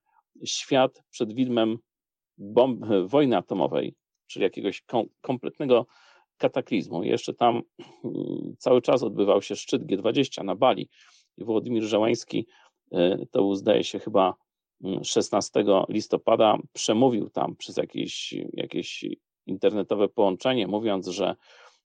świat 0.46 1.04
przed 1.10 1.34
widmem 1.34 1.78
bomb, 2.38 2.86
wojny 3.06 3.38
atomowej, 3.38 3.96
czyli 4.28 4.44
jakiegoś 4.44 4.82
kom, 4.82 5.06
kompletnego 5.22 5.86
kataklizmu. 6.40 7.04
Jeszcze 7.04 7.34
tam 7.34 7.62
mm, 8.04 8.56
cały 8.58 8.82
czas 8.82 9.04
odbywał 9.04 9.42
się 9.42 9.56
szczyt 9.56 9.84
G20 9.84 10.44
na 10.44 10.56
Bali 10.56 10.90
i 11.38 11.44
Władimir 11.44 11.84
Żałański, 11.84 12.48
e, 12.92 13.26
to 13.32 13.40
był 13.40 13.56
zdaje 13.56 13.84
się 13.84 14.00
chyba 14.00 14.36
16 15.04 15.60
mm, 15.60 15.84
listopada, 15.90 16.58
przemówił 16.74 17.30
tam 17.30 17.56
przez 17.56 17.78
jakieś, 17.78 18.34
jakieś 18.54 19.06
internetowe 19.46 20.08
połączenie, 20.08 20.68
mówiąc, 20.68 21.08
że 21.08 21.36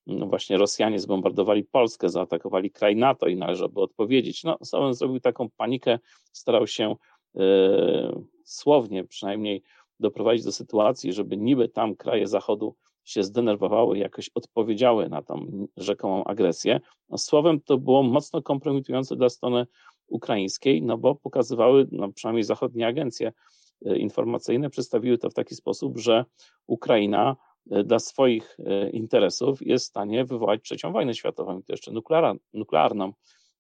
no 0.07 0.27
właśnie 0.27 0.57
Rosjanie 0.57 0.99
zbombardowali 0.99 1.65
Polskę, 1.65 2.09
zaatakowali 2.09 2.71
kraj 2.71 2.97
NATO 2.97 3.27
i 3.27 3.37
należałoby 3.37 3.81
odpowiedzieć. 3.81 4.45
No, 4.45 4.59
Solen 4.63 4.95
zrobił 4.95 5.21
taką 5.21 5.49
panikę, 5.57 5.99
starał 6.33 6.67
się 6.67 6.97
yy, 7.35 8.25
słownie 8.45 9.05
przynajmniej 9.05 9.63
doprowadzić 10.01 10.45
do 10.45 10.53
sytuacji, 10.53 11.13
żeby 11.13 11.37
niby 11.37 11.69
tam 11.69 11.97
kraje 11.97 12.27
Zachodu 12.27 12.77
się 13.05 13.23
zdenerwowały, 13.23 13.99
jakoś 13.99 14.31
odpowiedziały 14.35 15.09
na 15.09 15.23
tą 15.23 15.67
rzekomą 15.77 16.25
agresję. 16.25 16.81
Słowem 17.17 17.61
to 17.61 17.79
było 17.79 18.03
mocno 18.03 18.43
kompromitujące 18.43 19.17
dla 19.17 19.29
strony 19.29 19.67
ukraińskiej, 20.07 20.83
no 20.83 20.99
bo 20.99 21.15
pokazywały, 21.15 21.89
no 21.93 22.13
przynajmniej 22.13 22.45
zachodnie 22.45 22.87
agencje 22.87 23.33
e, 23.87 23.97
informacyjne 23.97 24.71
przedstawiły 24.71 25.19
to 25.19 25.31
w 25.31 25.35
taki 25.35 25.55
sposób, 25.55 25.99
że 25.99 26.25
Ukraina 26.67 27.37
e, 27.71 27.85
dla 27.85 27.99
swoich 27.99 28.57
e, 28.59 28.91
interesów 28.91 29.63
jest 29.63 29.85
w 29.85 29.89
stanie 29.89 30.25
wywołać 30.25 30.63
trzecią 30.63 30.93
wojnę 30.93 31.15
światową, 31.15 31.59
i 31.59 31.65
to 31.65 31.73
jeszcze 31.73 31.93
nuklearną. 32.53 33.13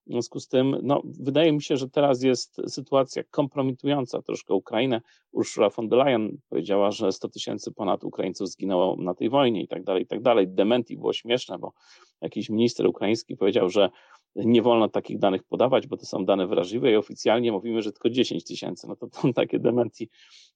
W 0.07 0.11
związku 0.11 0.41
z 0.41 0.49
tym, 0.49 0.77
no, 0.83 1.03
wydaje 1.05 1.53
mi 1.53 1.63
się, 1.63 1.77
że 1.77 1.91
teraz 1.91 2.23
jest 2.23 2.61
sytuacja 2.67 3.23
kompromitująca 3.31 4.23
troszkę 4.23 4.55
Ukrainę. 4.55 5.01
Ursula 5.33 5.71
von 5.71 5.89
der 5.89 5.99
Leyen 5.99 6.39
powiedziała, 6.49 6.91
że 6.91 7.13
100 7.13 7.29
tysięcy 7.29 7.73
ponad 7.73 8.05
Ukraińców 8.05 8.49
zginęło 8.49 8.97
na 8.97 9.15
tej 9.15 9.31
wojnie 9.31 9.63
i 9.63 9.69
tak 9.69 9.85
dalej, 9.85 10.03
i 10.03 10.07
tak 10.07 10.23
dalej. 10.23 10.49
Dementi 10.49 10.97
było 10.97 11.13
śmieszne, 11.13 11.59
bo 11.59 11.73
jakiś 12.21 12.51
minister 12.51 12.87
ukraiński 12.87 13.37
powiedział, 13.37 13.69
że 13.69 13.91
nie 14.37 14.63
wolno 14.63 14.89
takich 14.89 15.19
danych 15.19 15.43
podawać, 15.43 15.87
bo 15.87 15.97
to 15.97 16.07
są 16.07 16.25
dane 16.25 16.47
wrażliwe 16.47 16.93
i 16.93 16.97
oficjalnie 16.97 17.53
mówimy, 17.53 17.83
że 17.83 17.93
tylko 17.93 18.11
10 18.11 18.45
tysięcy. 18.45 18.89
No 18.89 18.97
to, 18.97 19.07
to 19.07 19.33
takie 19.33 19.59
dementi, 19.59 20.09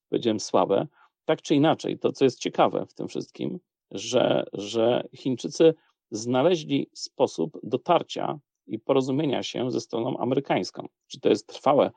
powiedziałem, 0.08 0.40
słabe. 0.40 0.86
Tak 1.24 1.42
czy 1.42 1.54
inaczej, 1.54 1.98
to 1.98 2.12
co 2.12 2.24
jest 2.24 2.38
ciekawe 2.38 2.86
w 2.86 2.94
tym 2.94 3.08
wszystkim, 3.08 3.58
że, 3.90 4.44
że 4.52 5.08
Chińczycy 5.16 5.74
znaleźli 6.10 6.90
sposób 6.92 7.58
dotarcia 7.62 8.38
i 8.68 8.78
porozumienia 8.78 9.42
się 9.42 9.70
ze 9.70 9.80
stroną 9.80 10.18
amerykańską. 10.18 10.88
Czy 11.06 11.20
to 11.20 11.28
jest 11.28 11.46
trwałe 11.46 11.90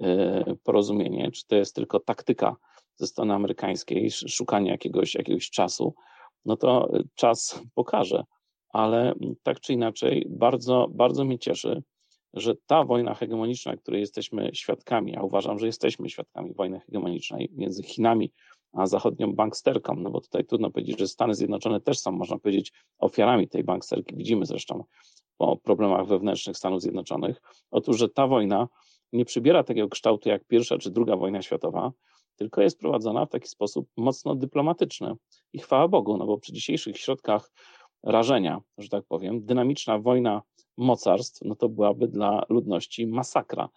e, 0.00 0.54
porozumienie, 0.62 1.30
czy 1.30 1.46
to 1.46 1.56
jest 1.56 1.74
tylko 1.74 2.00
taktyka 2.00 2.56
ze 2.96 3.06
strony 3.06 3.34
amerykańskiej, 3.34 4.10
szukanie 4.10 4.70
jakiegoś, 4.70 5.14
jakiegoś 5.14 5.50
czasu, 5.50 5.94
no 6.44 6.56
to 6.56 6.90
czas 7.14 7.62
pokaże. 7.74 8.24
Ale 8.68 9.14
tak 9.42 9.60
czy 9.60 9.72
inaczej, 9.72 10.26
bardzo, 10.30 10.88
bardzo 10.90 11.24
mnie 11.24 11.38
cieszy, 11.38 11.82
że 12.32 12.54
ta 12.66 12.84
wojna 12.84 13.14
hegemoniczna, 13.14 13.76
której 13.76 14.00
jesteśmy 14.00 14.50
świadkami, 14.52 15.16
a 15.16 15.22
uważam, 15.22 15.58
że 15.58 15.66
jesteśmy 15.66 16.10
świadkami 16.10 16.54
wojny 16.54 16.80
hegemonicznej 16.80 17.50
między 17.52 17.82
Chinami 17.82 18.32
zachodnią 18.84 19.32
banksterką, 19.34 19.94
no 19.94 20.10
bo 20.10 20.20
tutaj 20.20 20.44
trudno 20.44 20.70
powiedzieć, 20.70 20.98
że 20.98 21.08
Stany 21.08 21.34
Zjednoczone 21.34 21.80
też 21.80 21.98
są, 21.98 22.12
można 22.12 22.38
powiedzieć, 22.38 22.72
ofiarami 22.98 23.48
tej 23.48 23.64
banksterki. 23.64 24.16
Widzimy 24.16 24.46
zresztą 24.46 24.84
po 25.36 25.56
problemach 25.56 26.06
wewnętrznych 26.06 26.56
Stanów 26.56 26.82
Zjednoczonych. 26.82 27.42
Otóż, 27.70 27.98
że 27.98 28.08
ta 28.08 28.26
wojna 28.26 28.68
nie 29.12 29.24
przybiera 29.24 29.64
takiego 29.64 29.88
kształtu 29.88 30.28
jak 30.28 30.44
pierwsza 30.44 30.78
czy 30.78 30.90
druga 30.90 31.16
wojna 31.16 31.42
światowa, 31.42 31.92
tylko 32.36 32.62
jest 32.62 32.78
prowadzona 32.78 33.26
w 33.26 33.30
taki 33.30 33.48
sposób 33.48 33.88
mocno 33.96 34.34
dyplomatyczny. 34.34 35.14
I 35.52 35.58
chwała 35.58 35.88
Bogu, 35.88 36.16
no 36.16 36.26
bo 36.26 36.38
przy 36.38 36.52
dzisiejszych 36.52 36.98
środkach 36.98 37.50
rażenia, 38.02 38.60
że 38.78 38.88
tak 38.88 39.04
powiem, 39.08 39.44
dynamiczna 39.44 39.98
wojna 39.98 40.42
mocarstw, 40.76 41.42
no 41.44 41.54
to 41.54 41.68
byłaby 41.68 42.08
dla 42.08 42.42
ludności 42.48 43.06
masakra 43.06 43.68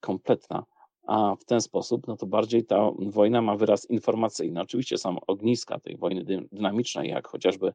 kompletna. 0.00 0.64
A 1.08 1.36
w 1.36 1.44
ten 1.44 1.60
sposób, 1.60 2.06
no 2.06 2.16
to 2.16 2.26
bardziej 2.26 2.64
ta 2.64 2.90
wojna 2.98 3.42
ma 3.42 3.56
wyraz 3.56 3.90
informacyjny. 3.90 4.60
Oczywiście 4.60 4.98
są 4.98 5.20
ogniska 5.26 5.80
tej 5.80 5.96
wojny 5.96 6.24
dynamicznej, 6.52 7.10
jak 7.10 7.28
chociażby 7.28 7.72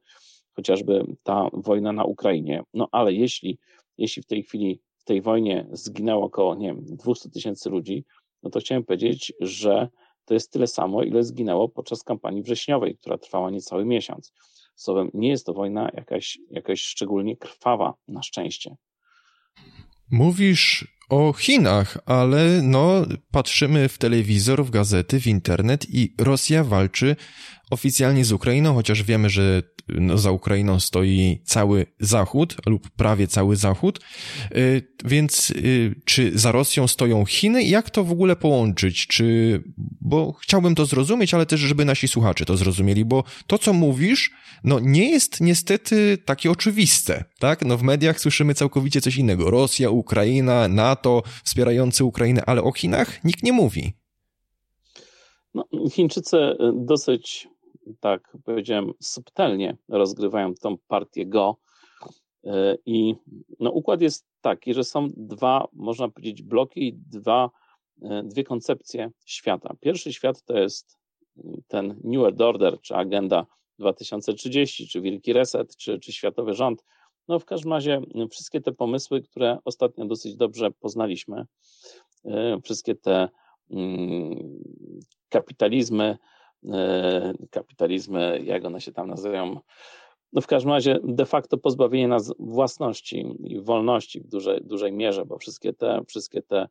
chociażby 0.55 1.05
ta 1.23 1.49
wojna 1.53 1.91
na 1.93 2.03
Ukrainie. 2.03 2.63
No 2.73 2.87
ale 2.91 3.13
jeśli, 3.13 3.59
jeśli 3.97 4.23
w 4.23 4.25
tej 4.25 4.43
chwili 4.43 4.81
w 4.97 5.03
tej 5.03 5.21
wojnie 5.21 5.67
zginęło 5.71 6.25
około, 6.25 6.55
nie 6.55 6.67
wiem, 6.67 6.85
200 6.85 7.29
tysięcy 7.29 7.69
ludzi, 7.69 8.05
no 8.43 8.49
to 8.49 8.59
chciałem 8.59 8.83
powiedzieć, 8.83 9.33
że 9.39 9.87
to 10.25 10.33
jest 10.33 10.51
tyle 10.51 10.67
samo, 10.67 11.03
ile 11.03 11.23
zginęło 11.23 11.69
podczas 11.69 12.03
kampanii 12.03 12.43
wrześniowej, 12.43 12.97
która 12.97 13.17
trwała 13.17 13.51
niecały 13.51 13.85
miesiąc. 13.85 14.33
Słowem, 14.75 15.09
nie 15.13 15.29
jest 15.29 15.45
to 15.45 15.53
wojna 15.53 15.91
jakaś, 15.93 16.39
jakaś 16.49 16.81
szczególnie 16.81 17.37
krwawa, 17.37 17.93
na 18.07 18.21
szczęście. 18.21 18.75
Mówisz 20.11 20.92
o 21.13 21.33
Chinach, 21.33 21.97
ale 22.05 22.61
no, 22.61 23.05
patrzymy 23.31 23.89
w 23.89 23.97
telewizor, 23.97 24.65
w 24.65 24.69
gazety, 24.69 25.19
w 25.19 25.27
internet 25.27 25.85
i 25.89 26.13
Rosja 26.17 26.63
walczy 26.63 27.15
oficjalnie 27.73 28.25
z 28.25 28.31
Ukrainą, 28.31 28.73
chociaż 28.73 29.03
wiemy, 29.03 29.29
że 29.29 29.63
no, 29.87 30.17
za 30.17 30.31
Ukrainą 30.31 30.79
stoi 30.79 31.41
cały 31.45 31.85
Zachód 31.99 32.55
lub 32.65 32.89
prawie 32.89 33.27
cały 33.27 33.55
Zachód. 33.55 33.99
Y, 34.55 34.93
więc 35.05 35.49
y, 35.49 35.95
czy 36.05 36.39
za 36.39 36.51
Rosją 36.51 36.87
stoją 36.87 37.25
Chiny? 37.25 37.63
Jak 37.63 37.89
to 37.89 38.03
w 38.03 38.11
ogóle 38.11 38.35
połączyć? 38.35 39.07
Czy, 39.07 39.63
bo 40.01 40.33
chciałbym 40.33 40.75
to 40.75 40.85
zrozumieć, 40.85 41.33
ale 41.33 41.45
też, 41.45 41.59
żeby 41.59 41.85
nasi 41.85 42.07
słuchacze 42.07 42.45
to 42.45 42.57
zrozumieli, 42.57 43.05
bo 43.05 43.23
to, 43.47 43.57
co 43.57 43.73
mówisz, 43.73 44.31
no 44.63 44.79
nie 44.79 45.09
jest 45.09 45.41
niestety 45.41 46.17
takie 46.25 46.51
oczywiste, 46.51 47.23
tak? 47.39 47.65
No 47.65 47.77
w 47.77 47.83
mediach 47.83 48.19
słyszymy 48.19 48.53
całkowicie 48.53 49.01
coś 49.01 49.15
innego. 49.15 49.51
Rosja, 49.51 49.89
Ukraina, 49.89 50.67
NATO 50.67 51.23
wspierający 51.43 52.03
Ukrainę, 52.03 52.43
ale 52.45 52.63
o 52.63 52.71
Chinach 52.71 53.23
nikt 53.23 53.43
nie 53.43 53.53
mówi. 53.53 53.93
No, 55.53 55.65
Chińczycy 55.91 56.37
dosyć 56.73 57.47
tak 57.99 58.37
powiedziałem, 58.45 58.91
subtelnie 59.01 59.77
rozgrywają 59.89 60.53
tą 60.53 60.77
partię 60.87 61.25
Go. 61.25 61.57
E, 62.43 62.77
I 62.85 63.15
no, 63.59 63.71
układ 63.71 64.01
jest 64.01 64.27
taki, 64.41 64.73
że 64.73 64.83
są 64.83 65.09
dwa, 65.17 65.67
można 65.73 66.09
powiedzieć, 66.09 66.41
bloki 66.41 66.87
i 66.87 66.93
dwa, 66.93 67.49
e, 68.01 68.23
dwie 68.23 68.43
koncepcje 68.43 69.11
świata. 69.25 69.75
Pierwszy 69.79 70.13
świat 70.13 70.43
to 70.43 70.57
jest 70.57 70.97
ten 71.67 71.99
New 72.03 72.21
World 72.21 72.41
Order, 72.41 72.81
czy 72.81 72.95
Agenda 72.95 73.45
2030, 73.79 74.87
czy 74.87 75.01
Wielki 75.01 75.33
Reset, 75.33 75.77
czy, 75.77 75.99
czy 75.99 76.11
Światowy 76.11 76.53
Rząd. 76.53 76.83
No 77.27 77.39
w 77.39 77.45
każdym 77.45 77.73
razie 77.73 78.01
wszystkie 78.31 78.61
te 78.61 78.71
pomysły, 78.71 79.21
które 79.21 79.57
ostatnio 79.65 80.05
dosyć 80.05 80.35
dobrze 80.35 80.71
poznaliśmy, 80.71 81.45
e, 82.25 82.59
wszystkie 82.63 82.95
te 82.95 83.29
mm, 83.71 84.59
kapitalizmy, 85.29 86.17
E, 86.17 86.32
kapitalizmy, 87.49 88.39
jak 88.43 88.65
one 88.65 88.81
się 88.81 88.91
tam 88.91 89.07
nazywają. 89.07 89.59
No 90.33 90.41
w 90.41 90.47
każdym 90.47 90.71
razie 90.71 90.99
de 91.03 91.25
facto 91.25 91.57
pozbawienie 91.57 92.07
nas 92.07 92.33
własności 92.39 93.35
i 93.43 93.61
wolności 93.61 94.19
w 94.19 94.27
dużej, 94.27 94.61
dużej 94.61 94.91
mierze, 94.91 95.25
bo 95.25 95.37
wszystkie 95.37 95.73
te, 95.73 96.01
wszystkie 96.07 96.41
te 96.41 96.67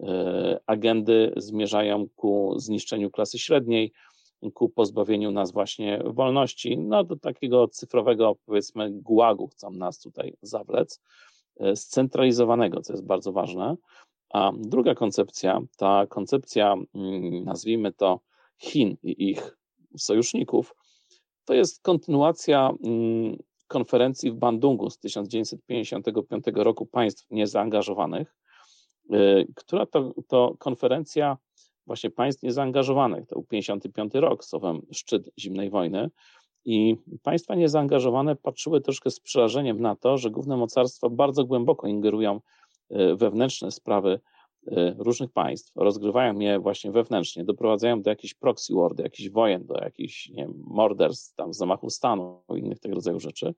e, 0.00 0.60
agendy 0.66 1.32
zmierzają 1.36 2.06
ku 2.16 2.54
zniszczeniu 2.56 3.10
klasy 3.10 3.38
średniej, 3.38 3.92
ku 4.54 4.68
pozbawieniu 4.68 5.30
nas 5.30 5.52
właśnie 5.52 6.02
wolności, 6.06 6.78
no 6.78 7.04
do 7.04 7.16
takiego 7.16 7.68
cyfrowego 7.68 8.36
powiedzmy 8.46 8.90
gułagu 8.90 9.48
chcą 9.48 9.70
nas 9.70 10.00
tutaj 10.00 10.34
zawlec, 10.42 11.00
e, 11.60 11.76
scentralizowanego, 11.76 12.80
co 12.80 12.92
jest 12.92 13.06
bardzo 13.06 13.32
ważne. 13.32 13.76
A 14.32 14.52
druga 14.58 14.94
koncepcja, 14.94 15.60
ta 15.76 16.06
koncepcja, 16.06 16.74
mm, 16.94 17.44
nazwijmy 17.44 17.92
to 17.92 18.20
Chin 18.58 18.96
i 19.02 19.30
ich 19.30 19.56
sojuszników, 19.98 20.74
to 21.44 21.54
jest 21.54 21.82
kontynuacja 21.82 22.70
mm, 22.84 23.36
konferencji 23.68 24.30
w 24.30 24.34
Bandungu 24.34 24.90
z 24.90 24.98
1955 24.98 26.44
roku 26.54 26.86
państw 26.86 27.26
niezaangażowanych, 27.30 28.36
y, 29.12 29.46
która 29.56 29.86
to, 29.86 30.14
to 30.28 30.54
konferencja 30.58 31.38
właśnie 31.86 32.10
państw 32.10 32.42
niezaangażowanych, 32.42 33.26
to 33.26 33.34
był 33.34 33.44
55 33.44 34.14
rok, 34.14 34.44
słowem 34.44 34.82
szczyt 34.92 35.30
zimnej 35.38 35.70
wojny, 35.70 36.10
i 36.64 36.96
państwa 37.22 37.54
niezaangażowane 37.54 38.36
patrzyły 38.36 38.80
troszkę 38.80 39.10
z 39.10 39.20
przerażeniem 39.20 39.80
na 39.80 39.96
to, 39.96 40.18
że 40.18 40.30
główne 40.30 40.56
mocarstwa 40.56 41.08
bardzo 41.08 41.44
głęboko 41.44 41.86
ingerują 41.86 42.40
y, 42.90 43.16
wewnętrzne 43.16 43.70
sprawy 43.70 44.20
różnych 44.98 45.32
państw, 45.32 45.72
rozgrywają 45.76 46.38
je 46.38 46.58
właśnie 46.58 46.90
wewnętrznie, 46.90 47.44
doprowadzają 47.44 48.02
do 48.02 48.10
jakichś 48.10 48.34
proxy 48.34 48.74
war, 48.74 48.94
do 48.94 49.02
jakichś 49.02 49.30
wojen, 49.30 49.66
do 49.66 49.74
jakichś 49.74 50.28
nie 50.28 50.42
wiem, 50.42 50.54
morderstw, 50.64 51.34
tam 51.34 51.54
zamachów 51.54 51.92
stanu, 51.92 52.42
innych 52.56 52.78
tego 52.78 52.94
rodzaju 52.94 53.20
rzeczy. 53.20 53.54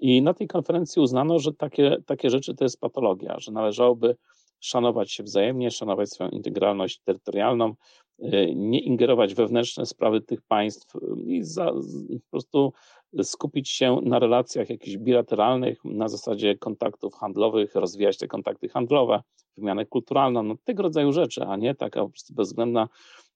I 0.00 0.22
na 0.22 0.34
tej 0.34 0.46
konferencji 0.46 1.02
uznano, 1.02 1.38
że 1.38 1.52
takie, 1.52 1.96
takie 2.06 2.30
rzeczy 2.30 2.54
to 2.54 2.64
jest 2.64 2.80
patologia, 2.80 3.38
że 3.38 3.52
należałoby 3.52 4.16
szanować 4.60 5.12
się 5.12 5.22
wzajemnie, 5.22 5.70
szanować 5.70 6.10
swoją 6.10 6.30
integralność 6.30 7.00
terytorialną, 7.00 7.74
y, 8.18 8.52
nie 8.54 8.80
ingerować 8.80 9.34
wewnętrzne 9.34 9.86
sprawy 9.86 10.20
tych 10.20 10.42
państw 10.42 10.96
y, 10.96 11.00
i 11.26 11.42
za, 11.44 11.72
po 12.10 12.30
prostu 12.30 12.72
skupić 13.22 13.68
się 13.68 14.00
na 14.02 14.18
relacjach 14.18 14.70
jakichś 14.70 14.96
bilateralnych, 14.96 15.84
na 15.84 16.08
zasadzie 16.08 16.58
kontaktów 16.58 17.14
handlowych, 17.14 17.74
rozwijać 17.74 18.18
te 18.18 18.28
kontakty 18.28 18.68
handlowe, 18.68 19.22
wymianę 19.56 19.86
kulturalną, 19.86 20.42
no 20.42 20.54
tego 20.64 20.82
rodzaju 20.82 21.12
rzeczy, 21.12 21.42
a 21.44 21.56
nie 21.56 21.74
taka 21.74 22.00
po 22.00 22.08
prostu 22.08 22.34
bezwzględna, 22.34 22.88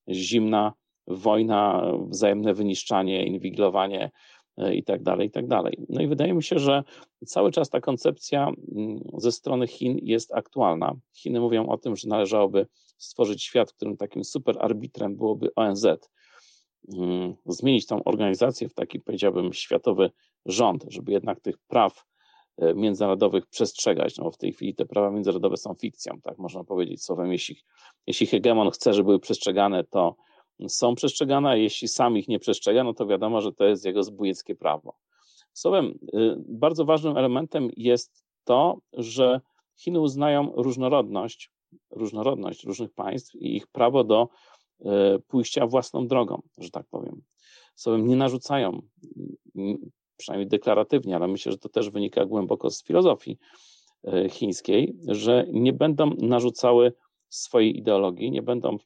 zimna 0.09 0.73
wojna, 1.07 1.93
wzajemne 2.09 2.55
wyniszczanie, 2.55 3.27
inwigilowanie 3.27 4.11
e, 4.57 4.75
i 4.75 4.85
tak 4.85 5.03
dalej, 5.03 5.29
i 5.29 5.31
tak 5.31 5.47
dalej. 5.47 5.79
No 5.89 6.01
i 6.01 6.07
wydaje 6.07 6.35
mi 6.35 6.43
się, 6.43 6.59
że 6.59 6.83
cały 7.27 7.53
czas 7.53 7.71
ta 7.71 7.81
koncepcja 7.81 8.53
mm, 8.77 9.01
ze 9.17 9.33
strony 9.33 9.67
Chin 9.67 9.99
jest 10.03 10.35
aktualna. 10.35 10.95
Chiny 11.15 11.41
mówią 11.41 11.67
o 11.67 11.79
tym, 11.79 11.97
że 11.97 12.09
należałoby 12.09 12.67
stworzyć 12.99 13.43
świat, 13.43 13.71
w 13.71 13.75
którym 13.75 13.97
takim 13.97 14.25
super 14.25 14.57
arbitrem 14.61 15.17
byłoby 15.17 15.55
ONZ, 15.57 15.87
zmienić 17.47 17.87
tą 17.87 18.05
organizację 18.05 18.69
w 18.69 18.75
taki, 18.75 19.01
powiedziałbym, 19.01 19.53
światowy 19.53 20.11
rząd, 20.47 20.85
żeby 20.89 21.13
jednak 21.13 21.41
tych 21.41 21.59
praw 21.59 22.05
E, 22.59 22.75
międzynarodowych 22.75 23.47
przestrzegać, 23.47 24.19
no 24.19 24.25
bo 24.25 24.31
w 24.31 24.37
tej 24.37 24.53
chwili 24.53 24.75
te 24.75 24.87
prawa 24.87 25.11
międzynarodowe 25.11 25.57
są 25.57 25.75
fikcją, 25.75 26.21
tak 26.23 26.39
można 26.39 26.65
powiedzieć 26.65 27.05
słowem, 27.05 27.33
jeśli, 27.33 27.57
jeśli 28.07 28.27
hegemon 28.27 28.71
chce, 28.71 28.95
żeby 28.95 29.07
były 29.07 29.21
przestrzegane, 29.21 29.85
to 29.85 30.17
są 30.69 30.95
przestrzegane, 30.95 31.49
a 31.49 31.57
jeśli 31.57 31.89
sam 31.89 32.19
ich 32.19 32.29
nie 32.29 32.39
przestrzega, 32.39 32.85
no 32.85 32.95
to 32.95 33.07
wiadomo, 33.07 33.41
że 33.41 33.53
to 33.53 33.65
jest 33.65 33.85
jego 33.85 34.03
zbójeckie 34.03 34.55
prawo. 34.55 34.97
Słowem, 35.53 35.99
y, 36.15 36.37
bardzo 36.49 36.85
ważnym 36.85 37.17
elementem 37.17 37.69
jest 37.77 38.25
to, 38.45 38.79
że 38.93 39.41
Chiny 39.77 40.01
uznają 40.01 40.53
różnorodność, 40.57 41.51
różnorodność 41.91 42.65
różnych 42.65 42.93
państw 42.95 43.35
i 43.35 43.57
ich 43.57 43.67
prawo 43.67 44.05
do 44.05 44.29
pójścia 45.29 45.67
własną 45.67 46.07
drogą, 46.07 46.43
że 46.59 46.71
tak 46.71 46.87
powiem. 46.91 47.23
Słowem, 47.75 48.07
nie 48.07 48.17
narzucają 48.17 48.83
przynajmniej 50.23 50.49
deklaratywnie, 50.49 51.17
ale 51.17 51.29
myślę, 51.29 51.53
że 51.53 51.59
to 51.59 51.69
też 51.69 51.91
wynika 51.91 52.25
głęboko 52.25 52.71
z 52.71 52.85
filozofii 52.85 53.39
e, 54.05 54.29
chińskiej, 54.29 54.97
że 55.09 55.47
nie 55.53 55.73
będą 55.73 56.11
narzucały 56.11 56.93
swojej 57.29 57.79
ideologii, 57.79 58.31
nie 58.31 58.43
będą 58.43 58.77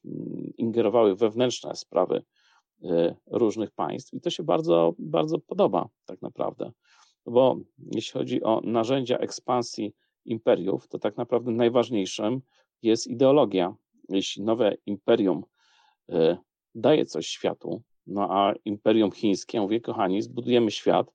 ingerowały 0.57 1.15
wewnętrzne 1.15 1.75
sprawy 1.75 2.23
e, 2.83 3.15
różnych 3.27 3.71
państw. 3.71 4.13
I 4.13 4.21
to 4.21 4.29
się 4.29 4.43
bardzo, 4.43 4.93
bardzo 4.99 5.39
podoba, 5.39 5.89
tak 6.05 6.21
naprawdę. 6.21 6.71
Bo 7.25 7.57
jeśli 7.91 8.19
chodzi 8.19 8.43
o 8.43 8.61
narzędzia 8.63 9.17
ekspansji 9.17 9.93
imperiów, 10.25 10.87
to 10.87 10.99
tak 10.99 11.17
naprawdę 11.17 11.51
najważniejszym 11.51 12.41
jest 12.81 13.07
ideologia. 13.07 13.75
Jeśli 14.09 14.43
nowe 14.43 14.75
imperium 14.85 15.43
e, 15.43 15.56
daje 16.75 17.05
coś 17.05 17.27
światu, 17.27 17.81
no 18.07 18.27
a 18.29 18.53
imperium 18.65 19.11
chińskie, 19.11 19.61
mówię, 19.61 19.81
kochani, 19.81 20.21
zbudujemy 20.21 20.71
świat, 20.71 21.13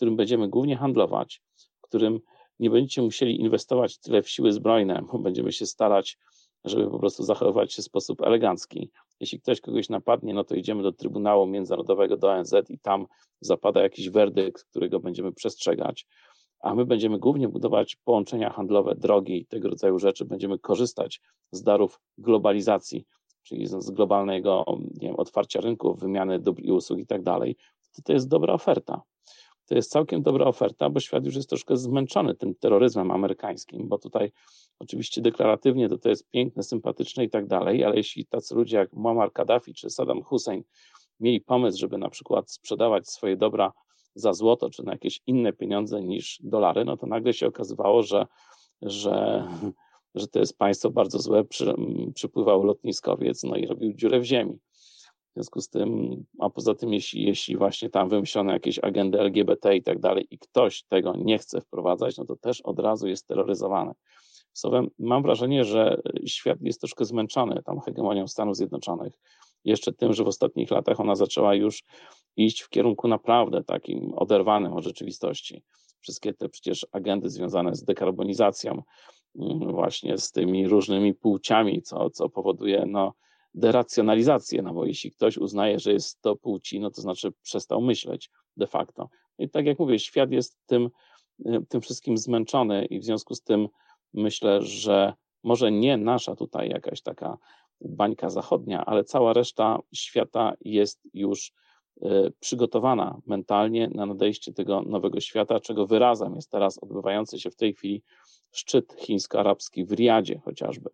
którym 0.00 0.16
będziemy 0.16 0.48
głównie 0.48 0.76
handlować, 0.76 1.42
w 1.56 1.80
którym 1.80 2.20
nie 2.58 2.70
będziecie 2.70 3.02
musieli 3.02 3.40
inwestować 3.40 3.98
tyle 3.98 4.22
w 4.22 4.28
siły 4.28 4.52
zbrojne, 4.52 5.02
bo 5.12 5.18
będziemy 5.18 5.52
się 5.52 5.66
starać, 5.66 6.18
żeby 6.64 6.90
po 6.90 6.98
prostu 6.98 7.22
zachowywać 7.22 7.72
się 7.72 7.82
w 7.82 7.84
sposób 7.84 8.22
elegancki. 8.22 8.90
Jeśli 9.20 9.40
ktoś 9.40 9.60
kogoś 9.60 9.88
napadnie, 9.88 10.34
no 10.34 10.44
to 10.44 10.54
idziemy 10.54 10.82
do 10.82 10.92
Trybunału 10.92 11.46
Międzynarodowego, 11.46 12.16
do 12.16 12.30
ONZ 12.30 12.54
i 12.68 12.78
tam 12.78 13.06
zapada 13.40 13.82
jakiś 13.82 14.10
werdykt, 14.10 14.64
którego 14.64 15.00
będziemy 15.00 15.32
przestrzegać. 15.32 16.06
A 16.60 16.74
my 16.74 16.84
będziemy 16.84 17.18
głównie 17.18 17.48
budować 17.48 17.96
połączenia 18.04 18.50
handlowe, 18.50 18.94
drogi 18.94 19.40
i 19.40 19.46
tego 19.46 19.68
rodzaju 19.68 19.98
rzeczy. 19.98 20.24
Będziemy 20.24 20.58
korzystać 20.58 21.20
z 21.52 21.62
darów 21.62 22.00
globalizacji, 22.18 23.06
czyli 23.42 23.66
z 23.66 23.90
globalnego 23.90 24.64
nie 25.00 25.08
wiem, 25.08 25.16
otwarcia 25.16 25.60
rynków, 25.60 26.00
wymiany 26.00 26.38
dóbr 26.38 26.62
i 26.64 26.72
usług 26.72 27.00
i 27.00 27.06
tak 27.06 27.22
dalej. 27.22 27.56
To, 27.96 28.02
to 28.02 28.12
jest 28.12 28.28
dobra 28.28 28.54
oferta 28.54 29.02
to 29.70 29.74
jest 29.74 29.90
całkiem 29.90 30.22
dobra 30.22 30.46
oferta, 30.46 30.90
bo 30.90 31.00
świat 31.00 31.24
już 31.24 31.34
jest 31.34 31.48
troszkę 31.48 31.76
zmęczony 31.76 32.34
tym 32.34 32.54
terroryzmem 32.54 33.10
amerykańskim, 33.10 33.88
bo 33.88 33.98
tutaj 33.98 34.32
oczywiście 34.78 35.20
deklaratywnie 35.20 35.88
to, 35.88 35.98
to 35.98 36.08
jest 36.08 36.30
piękne, 36.30 36.62
sympatyczne 36.62 37.24
i 37.24 37.30
tak 37.30 37.46
dalej, 37.46 37.84
ale 37.84 37.96
jeśli 37.96 38.26
tacy 38.26 38.54
ludzie 38.54 38.76
jak 38.76 38.92
Muammar 38.92 39.32
Gaddafi 39.32 39.74
czy 39.74 39.90
Saddam 39.90 40.22
Hussein 40.22 40.62
mieli 41.20 41.40
pomysł, 41.40 41.78
żeby 41.78 41.98
na 41.98 42.10
przykład 42.10 42.50
sprzedawać 42.50 43.08
swoje 43.08 43.36
dobra 43.36 43.72
za 44.14 44.32
złoto 44.32 44.70
czy 44.70 44.82
na 44.82 44.92
jakieś 44.92 45.20
inne 45.26 45.52
pieniądze 45.52 46.02
niż 46.02 46.38
dolary, 46.42 46.84
no 46.84 46.96
to 46.96 47.06
nagle 47.06 47.32
się 47.32 47.46
okazywało, 47.46 48.02
że, 48.02 48.26
że, 48.82 49.46
że 50.14 50.28
to 50.28 50.38
jest 50.38 50.58
państwo 50.58 50.90
bardzo 50.90 51.18
złe, 51.18 51.44
przy, 51.44 51.74
przypływał 52.14 52.64
lotniskowiec 52.64 53.42
no 53.42 53.56
i 53.56 53.66
robił 53.66 53.92
dziurę 53.92 54.20
w 54.20 54.24
ziemi. 54.24 54.58
W 55.30 55.32
związku 55.34 55.60
z 55.60 55.68
tym, 55.68 56.16
a 56.38 56.50
poza 56.50 56.74
tym, 56.74 56.92
jeśli, 56.92 57.22
jeśli 57.24 57.56
właśnie 57.56 57.90
tam 57.90 58.08
wymyślono 58.08 58.52
jakieś 58.52 58.78
agendy 58.78 59.20
LGBT 59.20 59.76
i 59.76 59.82
tak 59.82 59.98
dalej, 59.98 60.26
i 60.30 60.38
ktoś 60.38 60.82
tego 60.82 61.16
nie 61.16 61.38
chce 61.38 61.60
wprowadzać, 61.60 62.16
no 62.16 62.24
to 62.24 62.36
też 62.36 62.60
od 62.60 62.78
razu 62.78 63.08
jest 63.08 63.26
terroryzowany. 63.26 63.92
Słowem, 64.52 64.90
mam 64.98 65.22
wrażenie, 65.22 65.64
że 65.64 66.00
świat 66.26 66.58
jest 66.60 66.80
troszkę 66.80 67.04
zmęczony 67.04 67.62
tą 67.62 67.80
hegemonią 67.80 68.28
Stanów 68.28 68.56
Zjednoczonych. 68.56 69.12
Jeszcze 69.64 69.92
tym, 69.92 70.12
że 70.12 70.24
w 70.24 70.28
ostatnich 70.28 70.70
latach 70.70 71.00
ona 71.00 71.14
zaczęła 71.14 71.54
już 71.54 71.84
iść 72.36 72.60
w 72.60 72.68
kierunku 72.68 73.08
naprawdę 73.08 73.64
takim 73.64 74.12
oderwanym 74.14 74.72
od 74.72 74.84
rzeczywistości. 74.84 75.62
Wszystkie 76.00 76.34
te 76.34 76.48
przecież 76.48 76.86
agendy 76.92 77.30
związane 77.30 77.74
z 77.74 77.84
dekarbonizacją, 77.84 78.82
właśnie 79.70 80.18
z 80.18 80.32
tymi 80.32 80.68
różnymi 80.68 81.14
płciami, 81.14 81.82
co, 81.82 82.10
co 82.10 82.28
powoduje 82.28 82.84
no, 82.86 83.14
deracjonalizację, 83.54 84.62
no 84.62 84.74
bo 84.74 84.84
jeśli 84.84 85.10
ktoś 85.10 85.38
uznaje, 85.38 85.78
że 85.78 85.92
jest 85.92 86.20
to 86.20 86.36
płci, 86.36 86.80
no 86.80 86.90
to 86.90 87.00
znaczy 87.00 87.32
przestał 87.42 87.80
myśleć 87.80 88.30
de 88.56 88.66
facto. 88.66 89.08
I 89.38 89.50
tak 89.50 89.66
jak 89.66 89.78
mówię, 89.78 89.98
świat 89.98 90.30
jest 90.30 90.58
tym, 90.66 90.90
y, 91.46 91.66
tym 91.68 91.80
wszystkim 91.80 92.18
zmęczony 92.18 92.84
i 92.84 93.00
w 93.00 93.04
związku 93.04 93.34
z 93.34 93.42
tym 93.42 93.68
myślę, 94.14 94.62
że 94.62 95.14
może 95.42 95.72
nie 95.72 95.96
nasza 95.96 96.36
tutaj 96.36 96.68
jakaś 96.68 97.02
taka 97.02 97.38
bańka 97.80 98.30
zachodnia, 98.30 98.84
ale 98.84 99.04
cała 99.04 99.32
reszta 99.32 99.78
świata 99.94 100.52
jest 100.60 101.00
już 101.14 101.52
przygotowana 102.40 103.20
mentalnie 103.26 103.88
na 103.88 104.06
nadejście 104.06 104.52
tego 104.52 104.82
nowego 104.82 105.20
świata, 105.20 105.60
czego 105.60 105.86
wyrazem 105.86 106.34
jest 106.34 106.50
teraz 106.50 106.78
odbywający 106.78 107.38
się 107.38 107.50
w 107.50 107.56
tej 107.56 107.74
chwili 107.74 108.02
szczyt 108.52 108.92
chińsko-arabski 108.98 109.84
w 109.84 109.92
Riadzie 109.92 110.40
chociażby. 110.44 110.90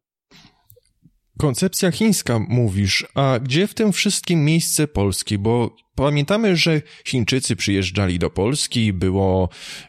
Koncepcja 1.38 1.90
chińska 1.90 2.38
mówisz, 2.38 3.06
a 3.14 3.38
gdzie 3.38 3.66
w 3.66 3.74
tym 3.74 3.92
wszystkim 3.92 4.44
miejsce 4.44 4.88
Polski? 4.88 5.38
Bo 5.38 5.76
pamiętamy, 5.94 6.56
że 6.56 6.82
Chińczycy 7.04 7.56
przyjeżdżali 7.56 8.18
do 8.18 8.30
Polski, 8.30 8.92
było 8.92 9.48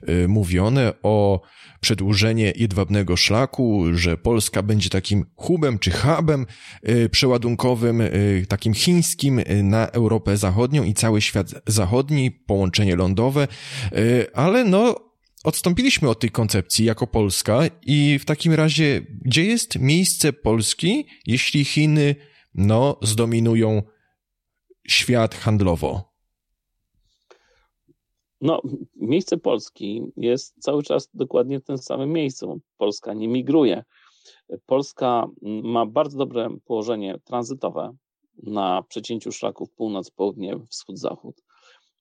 y, 0.09 0.27
mówione 0.27 0.93
o 1.03 1.41
przedłużenie 1.79 2.53
jedwabnego 2.55 3.17
szlaku, 3.17 3.85
że 3.93 4.17
Polska 4.17 4.63
będzie 4.63 4.89
takim 4.89 5.25
hubem 5.35 5.79
czy 5.79 5.91
hubem 5.91 6.45
y, 6.89 7.09
przeładunkowym, 7.09 8.01
y, 8.01 8.45
takim 8.49 8.73
chińskim 8.73 9.39
y, 9.39 9.63
na 9.63 9.87
Europę 9.87 10.37
Zachodnią 10.37 10.83
i 10.83 10.93
cały 10.93 11.21
świat 11.21 11.53
zachodni, 11.67 12.31
połączenie 12.31 12.95
lądowe, 12.95 13.47
y, 13.93 14.25
ale 14.33 14.63
no 14.63 15.06
odstąpiliśmy 15.47 16.09
od 16.09 16.19
tej 16.19 16.29
koncepcji 16.29 16.85
jako 16.85 17.07
Polska 17.07 17.59
i 17.85 18.19
w 18.19 18.25
takim 18.25 18.53
razie, 18.53 19.01
gdzie 19.25 19.43
jest 19.45 19.79
miejsce 19.79 20.33
Polski, 20.33 21.07
jeśli 21.25 21.65
Chiny, 21.65 22.15
no, 22.55 22.97
zdominują 23.01 23.81
świat 24.87 25.35
handlowo? 25.35 26.13
No, 28.41 28.61
miejsce 28.95 29.37
Polski 29.37 30.01
jest 30.17 30.55
cały 30.59 30.83
czas 30.83 31.09
dokładnie 31.13 31.59
w 31.59 31.63
tym 31.63 31.77
samym 31.77 32.11
miejscu. 32.11 32.61
Polska 32.77 33.13
nie 33.13 33.27
migruje. 33.27 33.83
Polska 34.65 35.27
ma 35.63 35.85
bardzo 35.85 36.17
dobre 36.17 36.49
położenie 36.65 37.19
tranzytowe 37.23 37.95
na 38.43 38.83
przecięciu 38.89 39.31
szlaków 39.31 39.69
północ-południe, 39.71 40.59
wschód-zachód. 40.69 41.41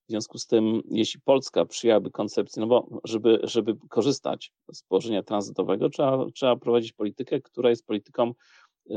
W 0.06 0.10
związku 0.10 0.38
z 0.38 0.46
tym, 0.46 0.82
jeśli 0.90 1.20
Polska 1.20 1.64
przyjęłaby 1.64 2.10
koncepcję, 2.10 2.60
no 2.60 2.66
bo 2.66 3.00
żeby, 3.04 3.40
żeby 3.42 3.76
korzystać 3.88 4.52
z 4.72 4.82
położenia 4.82 5.22
tranzytowego, 5.22 5.88
trzeba, 5.88 6.26
trzeba 6.34 6.56
prowadzić 6.56 6.92
politykę, 6.92 7.40
która 7.40 7.70
jest 7.70 7.86
polityką 7.86 8.32
y, 8.90 8.94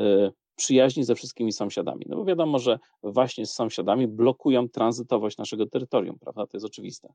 przyjaźni 0.56 1.04
ze 1.04 1.16
wszystkimi 1.16 1.52
sąsiadami. 1.52 2.06
No 2.10 2.16
bo 2.16 2.26
wiadomo, 2.26 2.60
że 2.60 2.80
właśnie 3.04 3.46
z 3.46 3.54
sąsiadami 3.54 4.08
blokują 4.08 4.70
tranzytowość 4.70 5.38
naszego 5.38 5.66
terytorium, 5.66 6.20
prawda? 6.20 6.48
To 6.48 6.58
jest 6.58 6.66
oczywiste. 6.66 7.14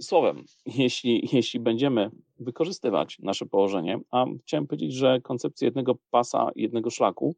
Słowem, 0.00 0.44
jeśli, 0.66 1.28
jeśli 1.32 1.60
będziemy 1.60 2.10
wykorzystywać 2.40 3.18
nasze 3.18 3.46
położenie, 3.46 4.00
a 4.10 4.24
chciałem 4.42 4.66
powiedzieć, 4.66 4.94
że 4.94 5.20
koncepcja 5.20 5.66
jednego 5.66 5.94
pasa, 6.10 6.50
jednego 6.56 6.90
szlaku, 6.90 7.34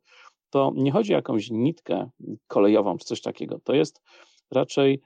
to 0.50 0.72
nie 0.76 0.92
chodzi 0.92 1.12
o 1.12 1.16
jakąś 1.16 1.50
nitkę 1.50 2.10
kolejową 2.46 2.98
czy 2.98 3.04
coś 3.04 3.20
takiego. 3.20 3.60
To 3.64 3.74
jest 3.74 4.02
raczej 4.50 5.00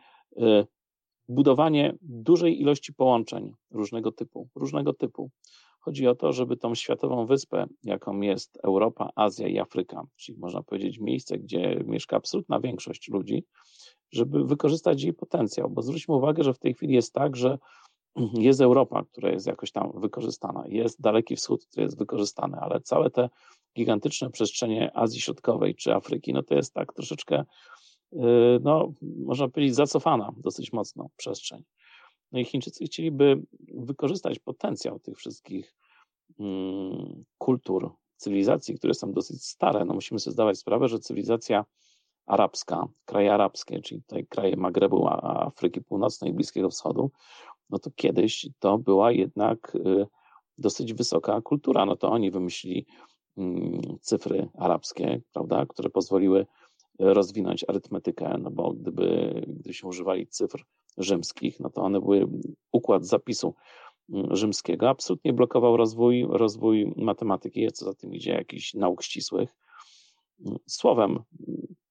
budowanie 1.30 1.94
dużej 2.02 2.60
ilości 2.60 2.94
połączeń 2.94 3.52
różnego 3.70 4.12
typu, 4.12 4.48
różnego 4.54 4.92
typu. 4.92 5.30
Chodzi 5.80 6.06
o 6.06 6.14
to, 6.14 6.32
żeby 6.32 6.56
tą 6.56 6.74
światową 6.74 7.26
wyspę, 7.26 7.66
jaką 7.84 8.20
jest 8.20 8.58
Europa, 8.62 9.10
Azja 9.14 9.48
i 9.48 9.58
Afryka, 9.58 10.02
czyli 10.16 10.38
można 10.38 10.62
powiedzieć 10.62 10.98
miejsce, 10.98 11.38
gdzie 11.38 11.80
mieszka 11.86 12.16
absolutna 12.16 12.60
większość 12.60 13.08
ludzi, 13.08 13.44
żeby 14.12 14.44
wykorzystać 14.44 15.02
jej 15.02 15.12
potencjał, 15.12 15.70
bo 15.70 15.82
zwróćmy 15.82 16.14
uwagę, 16.14 16.44
że 16.44 16.54
w 16.54 16.58
tej 16.58 16.74
chwili 16.74 16.94
jest 16.94 17.12
tak, 17.14 17.36
że 17.36 17.58
jest 18.48 18.60
Europa, 18.60 19.04
która 19.12 19.30
jest 19.30 19.46
jakoś 19.46 19.72
tam 19.72 19.92
wykorzystana, 19.94 20.64
jest 20.68 21.00
Daleki 21.00 21.36
Wschód, 21.36 21.66
który 21.66 21.82
jest 21.82 21.98
wykorzystany, 21.98 22.56
ale 22.56 22.80
całe 22.80 23.10
te 23.10 23.30
gigantyczne 23.76 24.30
przestrzenie 24.30 24.96
Azji 24.96 25.20
Środkowej 25.20 25.74
czy 25.74 25.94
Afryki, 25.94 26.32
no 26.32 26.42
to 26.42 26.54
jest 26.54 26.74
tak 26.74 26.92
troszeczkę 26.92 27.44
Y, 27.44 27.79
no, 28.60 28.92
można 29.00 29.48
powiedzieć, 29.48 29.74
zacofana 29.74 30.32
dosyć 30.36 30.72
mocno 30.72 31.08
przestrzeń. 31.16 31.62
No 32.32 32.40
i 32.40 32.44
Chińczycy 32.44 32.84
chcieliby 32.84 33.42
wykorzystać 33.74 34.38
potencjał 34.38 34.98
tych 34.98 35.16
wszystkich 35.16 35.74
mm, 36.38 37.24
kultur, 37.38 37.92
cywilizacji, 38.16 38.74
które 38.74 38.94
są 38.94 39.12
dosyć 39.12 39.44
stare. 39.44 39.84
No 39.84 39.94
musimy 39.94 40.20
sobie 40.20 40.32
zdawać 40.32 40.58
sprawę, 40.58 40.88
że 40.88 40.98
cywilizacja 40.98 41.64
arabska, 42.26 42.88
kraje 43.04 43.34
arabskie, 43.34 43.80
czyli 43.80 44.02
tutaj 44.02 44.26
kraje 44.26 44.56
Magrebu, 44.56 45.08
Afryki 45.08 45.80
Północnej 45.80 46.30
i 46.30 46.34
Bliskiego 46.34 46.70
Wschodu, 46.70 47.10
no 47.70 47.78
to 47.78 47.90
kiedyś 47.96 48.48
to 48.58 48.78
była 48.78 49.12
jednak 49.12 49.74
y, 49.74 50.06
dosyć 50.58 50.94
wysoka 50.94 51.40
kultura. 51.40 51.86
No 51.86 51.96
to 51.96 52.10
oni 52.10 52.30
wymyślili 52.30 52.86
mm, 53.36 53.80
cyfry 54.00 54.48
arabskie, 54.58 55.20
prawda, 55.32 55.66
które 55.66 55.90
pozwoliły 55.90 56.46
rozwinąć 57.00 57.64
arytmetykę, 57.68 58.36
no 58.38 58.50
bo 58.50 58.72
gdyby, 58.72 59.34
gdybyśmy 59.48 59.88
używali 59.88 60.26
cyfr 60.26 60.64
rzymskich, 60.98 61.60
no 61.60 61.70
to 61.70 61.82
one 61.82 62.00
były, 62.00 62.28
układ 62.72 63.06
zapisu 63.06 63.54
mm, 64.12 64.36
rzymskiego 64.36 64.88
absolutnie 64.88 65.32
blokował 65.32 65.76
rozwój, 65.76 66.26
rozwój 66.30 66.92
matematyki, 66.96 67.72
co 67.72 67.84
za 67.84 67.94
tym 67.94 68.14
idzie, 68.14 68.32
jakichś 68.32 68.74
nauk 68.74 69.02
ścisłych. 69.02 69.56
Mm, 70.46 70.58
słowem, 70.66 71.18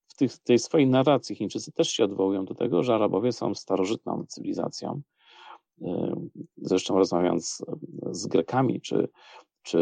w 0.07 0.15
tych, 0.15 0.37
tej 0.37 0.59
swojej 0.59 0.87
narracji 0.87 1.35
Chińczycy 1.35 1.71
też 1.71 1.89
się 1.89 2.03
odwołują 2.03 2.45
do 2.45 2.55
tego, 2.55 2.83
że 2.83 2.95
Arabowie 2.95 3.31
są 3.31 3.55
starożytną 3.55 4.25
cywilizacją. 4.27 5.01
Zresztą 6.57 6.97
rozmawiając 6.97 7.65
z 8.11 8.27
Grekami 8.27 8.81
czy, 8.81 9.09
czy 9.63 9.79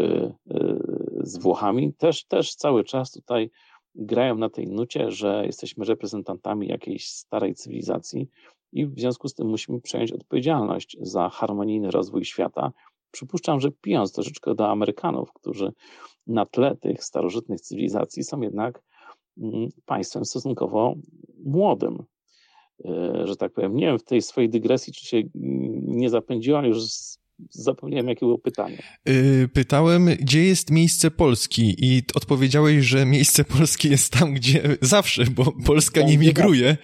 y, 0.52 0.80
z 1.18 1.38
Włochami, 1.38 1.94
też, 1.94 2.26
też 2.26 2.56
cały 2.56 2.84
czas 2.84 3.12
tutaj 3.12 3.52
grają 3.96 4.36
na 4.36 4.50
tej 4.50 4.68
nucie, 4.68 5.12
że 5.12 5.44
jesteśmy 5.46 5.86
reprezentantami 5.86 6.68
jakiejś 6.68 7.08
starej 7.08 7.56
cywilizacji 7.56 8.30
i 8.72 8.86
w 8.86 9.00
związku 9.00 9.28
z 9.28 9.34
tym 9.34 9.48
musimy 9.48 9.82
przejąć 9.82 10.12
odpowiedzialność 10.12 10.98
za 11.02 11.30
harmonijny 11.30 11.92
rozwój 11.92 12.26
świata. 12.26 12.72
Przypuszczam, 13.12 13.60
że 13.60 13.72
pijąc 13.72 14.14
troszeczkę 14.14 14.56
do 14.56 14.70
Amerykanów, 14.70 15.34
którzy 15.34 15.74
na 16.28 16.46
tle 16.46 16.76
tych 16.76 17.04
starożytnych 17.04 17.62
cywilizacji 17.62 18.24
są 18.24 18.42
jednak 18.42 18.84
mm, 19.38 19.70
państwem 19.86 20.26
stosunkowo 20.26 20.96
młodym. 21.46 22.04
E, 22.86 23.22
że 23.28 23.36
tak 23.36 23.54
powiem, 23.54 23.76
nie 23.76 23.86
wiem 23.86 24.00
w 24.00 24.04
tej 24.04 24.22
swojej 24.22 24.50
dygresji, 24.50 24.94
czy 24.94 25.06
się 25.06 25.22
nie 25.84 26.10
zapędziła 26.10 26.66
już 26.66 26.78
Zapomniałem, 27.50 28.08
jakie 28.08 28.26
było 28.26 28.38
pytanie. 28.38 28.84
Y, 29.10 29.50
pytałem, 29.54 30.06
gdzie 30.06 30.44
jest 30.44 30.72
miejsce 30.72 31.12
Polski 31.12 31.76
i 31.80 32.02
odpowiedziałeś, 32.16 32.86
że 32.86 33.06
miejsce 33.06 33.44
Polski 33.58 33.90
jest 33.90 34.14
tam, 34.14 34.34
gdzie 34.34 34.78
zawsze, 34.82 35.24
bo 35.36 35.54
Polska 35.66 36.02
nie 36.02 36.18
migruje. 36.18 36.78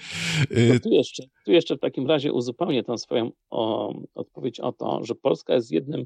No 0.69 0.79
tu, 0.79 0.89
jeszcze, 0.89 1.23
tu 1.45 1.51
jeszcze 1.51 1.75
w 1.75 1.79
takim 1.79 2.07
razie 2.07 2.33
uzupełnię 2.33 2.83
tę 2.83 2.97
swoją 2.97 3.31
o, 3.49 3.93
odpowiedź 4.15 4.59
o 4.59 4.71
to, 4.71 4.99
że 5.03 5.15
Polska 5.15 5.53
jest 5.53 5.71
jednym 5.71 6.05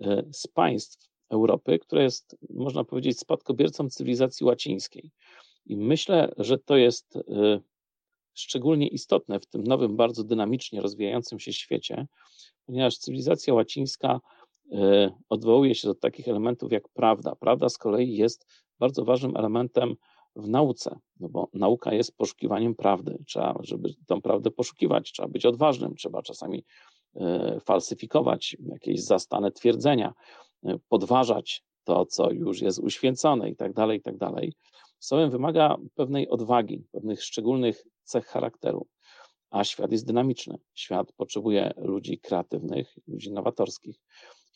e, 0.00 0.22
z 0.32 0.46
państw 0.46 1.08
Europy, 1.30 1.78
które 1.78 2.02
jest, 2.02 2.36
można 2.50 2.84
powiedzieć, 2.84 3.18
spadkobiercą 3.18 3.90
cywilizacji 3.90 4.46
łacińskiej. 4.46 5.10
I 5.66 5.76
myślę, 5.76 6.32
że 6.38 6.58
to 6.58 6.76
jest 6.76 7.18
szczególnie 8.38 8.88
istotne 8.88 9.40
w 9.40 9.46
tym 9.46 9.64
nowym, 9.64 9.96
bardzo 9.96 10.24
dynamicznie 10.24 10.80
rozwijającym 10.80 11.40
się 11.40 11.52
świecie, 11.52 12.06
ponieważ 12.68 12.98
cywilizacja 12.98 13.54
łacińska 13.54 14.20
e, 14.72 15.10
odwołuje 15.28 15.74
się 15.74 15.88
do 15.88 15.94
takich 15.94 16.28
elementów 16.28 16.72
jak 16.72 16.88
prawda. 16.88 17.34
Prawda 17.40 17.68
z 17.68 17.78
kolei 17.78 18.16
jest 18.16 18.46
bardzo 18.78 19.04
ważnym 19.04 19.36
elementem 19.36 19.94
w 20.36 20.48
nauce, 20.48 20.98
no 21.20 21.28
bo 21.28 21.48
nauka 21.54 21.94
jest 21.94 22.16
poszukiwaniem 22.16 22.74
prawdy. 22.74 23.18
Trzeba, 23.26 23.54
żeby 23.60 23.94
tą 24.06 24.22
prawdę 24.22 24.50
poszukiwać, 24.50 25.12
trzeba 25.12 25.28
być 25.28 25.46
odważnym, 25.46 25.94
trzeba 25.94 26.22
czasami 26.22 26.64
e, 27.16 27.60
falsyfikować 27.60 28.56
jakieś 28.60 29.04
zastane 29.04 29.52
twierdzenia, 29.52 30.14
e, 30.64 30.78
podważać 30.88 31.64
to, 31.84 32.06
co 32.06 32.30
już 32.30 32.60
jest 32.60 32.78
uświęcone 32.78 33.50
i 33.50 33.56
tak 33.56 33.72
dalej, 33.72 33.98
i 33.98 34.02
tak 34.02 34.16
dalej. 34.16 34.52
Słowem 34.98 35.30
wymaga 35.30 35.76
pewnej 35.94 36.28
odwagi, 36.28 36.84
pewnych 36.92 37.22
szczególnych 37.22 37.84
cech 38.02 38.26
charakteru 38.26 38.86
a 39.50 39.64
świat 39.64 39.92
jest 39.92 40.06
dynamiczny. 40.06 40.58
Świat 40.74 41.12
potrzebuje 41.12 41.72
ludzi 41.76 42.18
kreatywnych, 42.18 42.98
ludzi 43.06 43.32
nowatorskich. 43.32 44.00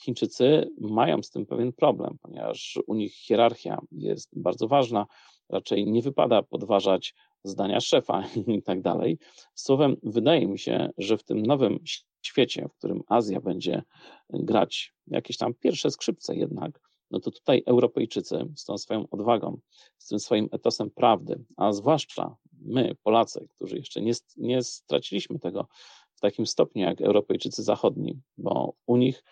Chińczycy 0.05 0.71
mają 0.81 1.23
z 1.23 1.31
tym 1.31 1.47
pewien 1.47 1.73
problem, 1.73 2.19
ponieważ 2.23 2.79
u 2.87 2.95
nich 2.95 3.15
hierarchia 3.15 3.81
jest 3.93 4.41
bardzo 4.41 4.69
ważna. 4.69 5.07
Raczej 5.49 5.87
nie 5.87 6.03
wypada 6.03 6.43
podważać 6.43 7.15
zdania 7.45 7.81
szefa 7.81 8.25
i 8.59 8.63
tak 8.63 8.83
dalej. 8.83 9.19
Słowem, 9.55 9.97
wydaje 10.03 10.47
mi 10.47 10.59
się, 10.59 10.91
że 10.99 11.19
w 11.19 11.25
tym 11.25 11.43
nowym 11.43 11.79
świecie, 12.23 12.69
w 12.69 12.79
którym 12.79 13.03
Azja 13.09 13.41
będzie 13.41 13.83
grać 14.31 14.95
jakieś 15.07 15.37
tam 15.37 15.55
pierwsze 15.55 15.91
skrzypce 15.91 16.37
jednak, 16.37 16.81
no 17.11 17.21
to 17.21 17.31
tutaj 17.31 17.63
Europejczycy 17.67 18.45
z 18.57 18.65
tą 18.65 18.79
swoją 18.79 19.09
odwagą, 19.11 19.59
z 19.99 20.09
tym 20.09 20.19
swoim 20.19 20.49
etosem 20.53 20.91
prawdy, 20.91 21.45
a 21.57 21.73
zwłaszcza 21.73 22.37
my, 22.65 22.95
Polacy, 23.03 23.47
którzy 23.57 23.77
jeszcze 23.77 24.01
nie, 24.01 24.13
nie 24.37 24.63
straciliśmy 24.63 25.39
tego 25.39 25.67
w 26.15 26.21
takim 26.21 26.47
stopniu 26.47 26.83
jak 26.83 27.01
Europejczycy 27.01 27.63
zachodni, 27.63 28.21
bo 28.39 28.75
u 28.87 28.97
nich 28.97 29.25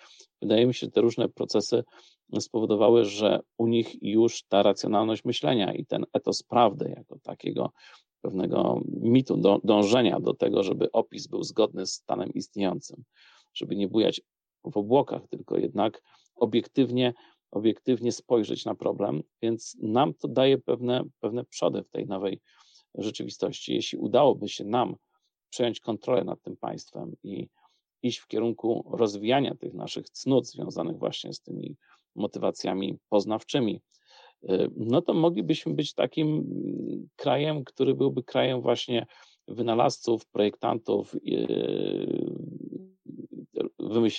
wydaje 0.42 0.66
mi 0.66 0.74
się, 0.74 0.90
te 0.90 1.00
różne 1.00 1.28
procesy 1.28 1.84
spowodowały, 2.40 3.04
że 3.04 3.40
u 3.58 3.66
nich 3.66 4.02
już 4.02 4.42
ta 4.42 4.62
racjonalność 4.62 5.24
myślenia 5.24 5.72
i 5.72 5.86
ten 5.86 6.04
etos 6.12 6.42
prawdy 6.42 6.94
jako 6.96 7.18
takiego 7.18 7.72
pewnego 8.20 8.80
mitu, 8.86 9.36
do, 9.36 9.60
dążenia 9.64 10.20
do 10.20 10.34
tego, 10.34 10.62
żeby 10.62 10.92
opis 10.92 11.26
był 11.26 11.42
zgodny 11.42 11.86
z 11.86 11.92
stanem 11.92 12.32
istniejącym, 12.34 13.04
żeby 13.54 13.76
nie 13.76 13.88
bujać 13.88 14.20
w 14.64 14.76
obłokach, 14.76 15.28
tylko 15.28 15.58
jednak 15.58 16.02
obiektywnie, 16.36 17.14
obiektywnie 17.50 18.12
spojrzeć 18.12 18.64
na 18.64 18.74
problem, 18.74 19.22
więc 19.42 19.76
nam 19.82 20.14
to 20.14 20.28
daje 20.28 20.58
pewne, 20.58 21.04
pewne 21.20 21.44
przody 21.44 21.82
w 21.82 21.90
tej 21.90 22.06
nowej 22.06 22.40
rzeczywistości. 22.94 23.74
Jeśli 23.74 23.98
udałoby 23.98 24.48
się 24.48 24.64
nam 24.64 24.96
przejąć 25.50 25.80
kontrolę 25.80 26.24
nad 26.24 26.42
tym 26.42 26.56
państwem 26.56 27.14
i 27.22 27.48
iść 28.02 28.18
w 28.18 28.26
kierunku 28.26 28.90
rozwijania 28.92 29.54
tych 29.54 29.74
naszych 29.74 30.10
cnót 30.10 30.46
związanych 30.46 30.98
właśnie 30.98 31.32
z 31.32 31.40
tymi 31.40 31.76
motywacjami 32.14 32.98
poznawczymi, 33.08 33.80
y, 34.50 34.70
no 34.76 35.02
to 35.02 35.14
moglibyśmy 35.14 35.74
być 35.74 35.94
takim 35.94 36.44
krajem, 37.16 37.64
który 37.64 37.94
byłby 37.94 38.22
krajem 38.22 38.60
właśnie 38.60 39.06
wynalazców, 39.48 40.26
projektantów, 40.26 41.14
y, 41.14 41.20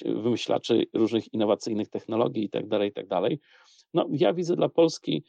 wymyślaczy 0.05 0.85
różnych 0.93 1.33
innowacyjnych 1.33 1.89
technologii 1.89 2.43
itd., 2.43 2.69
tak 2.69 2.83
itd. 2.83 3.07
Tak 3.07 3.31
no, 3.93 4.07
ja 4.11 4.33
widzę 4.33 4.55
dla 4.55 4.69
Polski 4.69 5.23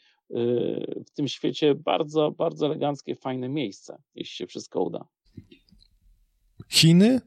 w 1.07 1.11
tym 1.15 1.29
świecie 1.29 1.75
bardzo, 1.75 2.31
bardzo 2.31 2.67
eleganckie, 2.67 3.17
fajne 3.17 3.49
miejsce, 3.49 4.03
jeśli 4.15 4.37
się 4.37 4.47
wszystko 4.47 4.83
uda. 4.83 5.05
Chiny 6.71 7.21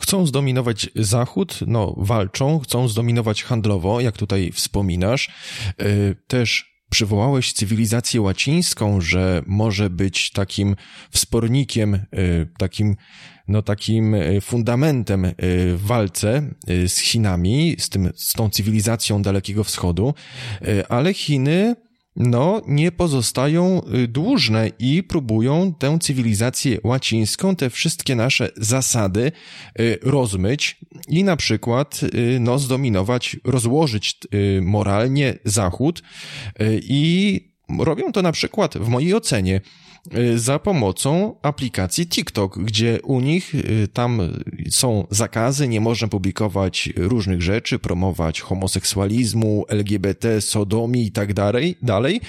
chcą 0.00 0.26
zdominować 0.26 0.90
Zachód, 0.94 1.60
no 1.66 1.94
walczą, 1.96 2.58
chcą 2.58 2.88
zdominować 2.88 3.42
handlowo, 3.42 4.00
jak 4.00 4.16
tutaj 4.16 4.52
wspominasz. 4.52 5.30
Y, 5.82 6.16
też 6.26 6.78
przywołałeś 6.90 7.52
cywilizację 7.52 8.20
łacińską, 8.20 9.00
że 9.00 9.42
może 9.46 9.90
być 9.90 10.30
takim 10.30 10.76
wspornikiem, 11.10 11.98
takim 12.58 12.96
no 13.48 13.62
takim 13.62 14.14
e, 14.14 14.40
fundamentem 14.40 15.24
e, 15.24 15.32
w 15.36 15.80
walce 15.82 16.54
e, 16.66 16.88
z 16.88 16.98
Chinami, 16.98 17.76
z, 17.78 17.88
tym, 17.88 18.10
z 18.14 18.32
tą 18.32 18.50
cywilizacją 18.50 19.22
Dalekiego 19.22 19.64
Wschodu, 19.64 20.14
ale 20.88 21.14
Chiny 21.14 21.76
no, 22.18 22.62
nie 22.66 22.92
pozostają 22.92 23.80
dłużne 24.08 24.70
i 24.78 25.02
próbują 25.02 25.74
tę 25.78 25.98
cywilizację 26.00 26.78
łacińską, 26.84 27.56
te 27.56 27.70
wszystkie 27.70 28.16
nasze 28.16 28.50
zasady 28.56 29.32
rozmyć 30.02 30.80
i 31.08 31.24
na 31.24 31.36
przykład 31.36 32.00
no, 32.40 32.58
zdominować, 32.58 33.36
rozłożyć 33.44 34.18
moralnie 34.62 35.38
Zachód 35.44 36.02
i 36.82 37.40
robią 37.78 38.12
to 38.12 38.22
na 38.22 38.32
przykład 38.32 38.78
w 38.78 38.88
mojej 38.88 39.14
ocenie 39.14 39.60
Y, 40.16 40.38
za 40.38 40.58
pomocą 40.58 41.34
aplikacji 41.42 42.06
TikTok, 42.06 42.58
gdzie 42.58 43.00
u 43.02 43.20
nich 43.20 43.54
y, 43.54 43.88
tam 43.92 44.20
są 44.70 45.06
zakazy, 45.10 45.68
nie 45.68 45.80
można 45.80 46.08
publikować 46.08 46.92
różnych 46.96 47.42
rzeczy, 47.42 47.78
promować 47.78 48.40
homoseksualizmu, 48.40 49.64
LGBT, 49.68 50.40
sodomii 50.40 51.06
i 51.06 51.12
tak 51.12 51.34
dalej, 51.34 51.78
dalej, 51.82 52.20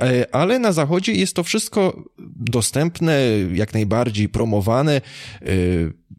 e, 0.00 0.34
ale 0.34 0.58
na 0.58 0.72
zachodzie 0.72 1.12
jest 1.12 1.36
to 1.36 1.42
wszystko 1.42 2.04
dostępne, 2.36 3.20
jak 3.52 3.74
najbardziej 3.74 4.28
promowane, 4.28 4.96
e, 4.96 5.00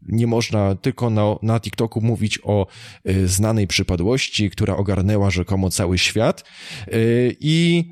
nie 0.08 0.26
można 0.26 0.74
tylko 0.74 1.10
na, 1.10 1.36
na 1.42 1.60
TikToku 1.60 2.00
mówić 2.00 2.38
o 2.42 2.66
e, 3.04 3.26
znanej 3.28 3.66
przypadłości, 3.66 4.50
która 4.50 4.76
ogarnęła 4.76 5.30
rzekomo 5.30 5.70
cały 5.70 5.98
świat. 5.98 6.44
I 7.40 7.84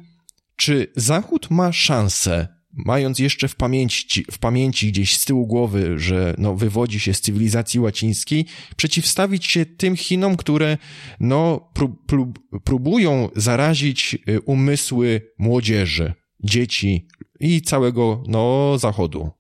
czy 0.63 0.93
Zachód 0.97 1.51
ma 1.51 1.73
szansę 1.73 2.49
mając 2.73 3.19
jeszcze 3.19 3.49
w 3.49 3.57
pamięci, 3.57 4.25
w 4.31 4.39
pamięci 4.39 4.89
gdzieś 4.89 5.17
z 5.17 5.25
tyłu 5.25 5.47
głowy, 5.47 5.99
że 5.99 6.35
no, 6.39 6.55
wywodzi 6.55 7.01
się 7.01 7.15
z 7.15 7.21
cywilizacji 7.21 7.81
łacińskiej, 7.81 8.47
przeciwstawić 8.77 9.47
się 9.47 9.67
tym 9.67 9.97
Chinom, 9.97 10.37
które 10.37 10.79
no, 11.21 11.71
prób, 11.75 12.07
prób, 12.07 12.39
próbują 12.65 13.29
zarazić 13.37 14.19
y, 14.29 14.41
umysły 14.41 15.33
młodzieży, 15.39 16.13
dzieci 16.45 17.07
i 17.41 17.63
całego 17.63 18.23
no, 18.27 18.75
Zachodu. 18.79 19.31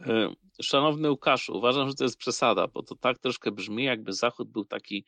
E, 0.00 0.34
szanowny 0.62 1.10
Łukaszu, 1.10 1.56
uważam, 1.56 1.88
że 1.88 1.94
to 1.94 2.04
jest 2.04 2.16
przesada, 2.16 2.66
bo 2.66 2.82
to 2.82 2.94
tak 2.94 3.18
troszkę 3.18 3.50
brzmi, 3.50 3.84
jakby 3.84 4.12
Zachód 4.12 4.52
był 4.52 4.64
taki 4.64 5.04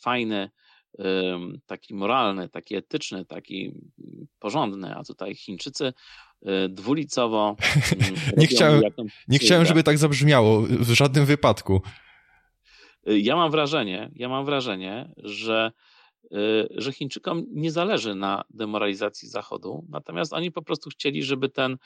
fajny, 0.00 0.50
taki 1.66 1.94
moralny, 1.94 2.48
taki 2.48 2.74
etyczny, 2.74 3.24
taki 3.24 3.74
porządny, 4.38 4.94
a 4.96 5.04
tutaj 5.04 5.34
Chińczycy 5.34 5.92
y, 6.42 6.68
dwulicowo. 6.68 7.56
Mm, 7.94 8.14
nie 8.36 8.46
chciałem, 8.46 8.82
nie 9.28 9.38
chciałem, 9.38 9.66
żeby 9.66 9.82
tak 9.82 9.98
zabrzmiało 9.98 10.60
w 10.60 10.90
żadnym 10.90 11.26
wypadku. 11.26 11.82
Y, 13.08 13.20
ja 13.20 13.36
mam 13.36 13.50
wrażenie, 13.50 14.10
ja 14.14 14.28
mam 14.28 14.44
wrażenie, 14.44 15.12
że, 15.16 15.72
y, 16.24 16.68
że 16.70 16.92
Chińczykom 16.92 17.44
nie 17.50 17.70
zależy 17.70 18.14
na 18.14 18.44
demoralizacji 18.50 19.28
Zachodu, 19.28 19.86
natomiast 19.88 20.32
oni 20.32 20.52
po 20.52 20.62
prostu 20.62 20.90
chcieli, 20.90 21.22
żeby 21.22 21.48
ten 21.48 21.76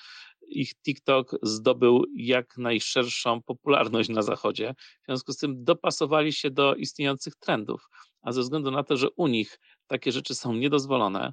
ich 0.49 0.75
TikTok 0.75 1.37
zdobył 1.43 2.05
jak 2.17 2.59
najszerszą 2.59 3.43
popularność 3.43 4.09
na 4.09 4.23
Zachodzie. 4.23 4.75
W 5.03 5.07
związku 5.07 5.33
z 5.33 5.37
tym 5.37 5.65
dopasowali 5.65 6.33
się 6.33 6.51
do 6.51 6.75
istniejących 6.75 7.35
trendów 7.37 7.89
a 8.23 8.33
ze 8.33 8.41
względu 8.41 8.71
na 8.71 8.83
to, 8.83 8.97
że 8.97 9.11
u 9.17 9.27
nich 9.27 9.59
takie 9.87 10.13
rzeczy 10.13 10.35
są 10.35 10.55
niedozwolone 10.55 11.33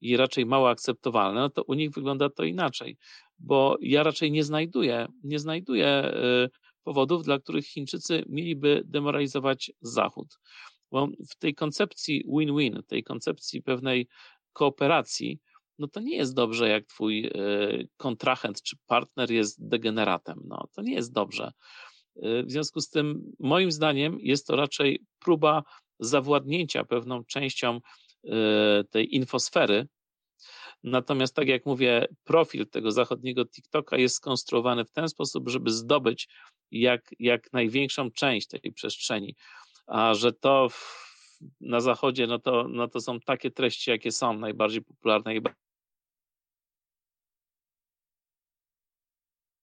i 0.00 0.16
raczej 0.16 0.46
mało 0.46 0.70
akceptowalne, 0.70 1.40
no 1.40 1.50
to 1.50 1.62
u 1.62 1.74
nich 1.74 1.90
wygląda 1.90 2.30
to 2.30 2.44
inaczej, 2.44 2.96
bo 3.38 3.76
ja 3.80 4.02
raczej 4.02 4.32
nie 4.32 4.44
znajduję, 4.44 5.06
nie 5.24 5.38
znajduję 5.38 6.12
y, 6.44 6.50
powodów, 6.84 7.24
dla 7.24 7.38
których 7.38 7.66
Chińczycy 7.66 8.24
mieliby 8.28 8.82
demoralizować 8.84 9.72
Zachód. 9.80 10.38
Bo 10.90 11.08
w 11.30 11.36
tej 11.38 11.54
koncepcji 11.54 12.24
win-win, 12.38 12.82
tej 12.86 13.04
koncepcji 13.04 13.62
pewnej 13.62 14.08
kooperacji, 14.52 15.40
no 15.78 15.88
to 15.88 16.00
nie 16.00 16.16
jest 16.16 16.34
dobrze, 16.34 16.68
jak 16.68 16.86
twój 16.86 17.26
y, 17.26 17.88
kontrahent 17.96 18.62
czy 18.62 18.76
partner 18.86 19.30
jest 19.30 19.68
degeneratem. 19.68 20.40
No, 20.44 20.68
to 20.74 20.82
nie 20.82 20.94
jest 20.94 21.12
dobrze. 21.12 21.52
Y, 22.16 22.42
w 22.46 22.50
związku 22.50 22.80
z 22.80 22.88
tym, 22.88 23.32
moim 23.38 23.72
zdaniem, 23.72 24.18
jest 24.20 24.46
to 24.46 24.56
raczej 24.56 25.00
próba 25.18 25.62
zawładnięcia 25.98 26.84
pewną 26.84 27.24
częścią 27.24 27.80
e, 28.24 28.84
tej 28.90 29.14
infosfery. 29.14 29.88
Natomiast, 30.82 31.34
tak 31.34 31.48
jak 31.48 31.66
mówię, 31.66 32.06
profil 32.24 32.66
tego 32.66 32.90
zachodniego 32.90 33.46
TikToka 33.46 33.96
jest 33.96 34.14
skonstruowany 34.16 34.84
w 34.84 34.90
ten 34.90 35.08
sposób, 35.08 35.48
żeby 35.48 35.70
zdobyć 35.70 36.28
jak, 36.70 37.10
jak 37.18 37.52
największą 37.52 38.10
część 38.10 38.48
tej 38.48 38.72
przestrzeni. 38.72 39.34
A 39.86 40.14
że 40.14 40.32
to 40.32 40.68
w, 40.68 41.06
na 41.60 41.80
zachodzie, 41.80 42.26
no 42.26 42.38
to, 42.38 42.68
no 42.68 42.88
to 42.88 43.00
są 43.00 43.20
takie 43.20 43.50
treści, 43.50 43.90
jakie 43.90 44.12
są 44.12 44.38
najbardziej 44.38 44.82
popularne. 44.82 45.32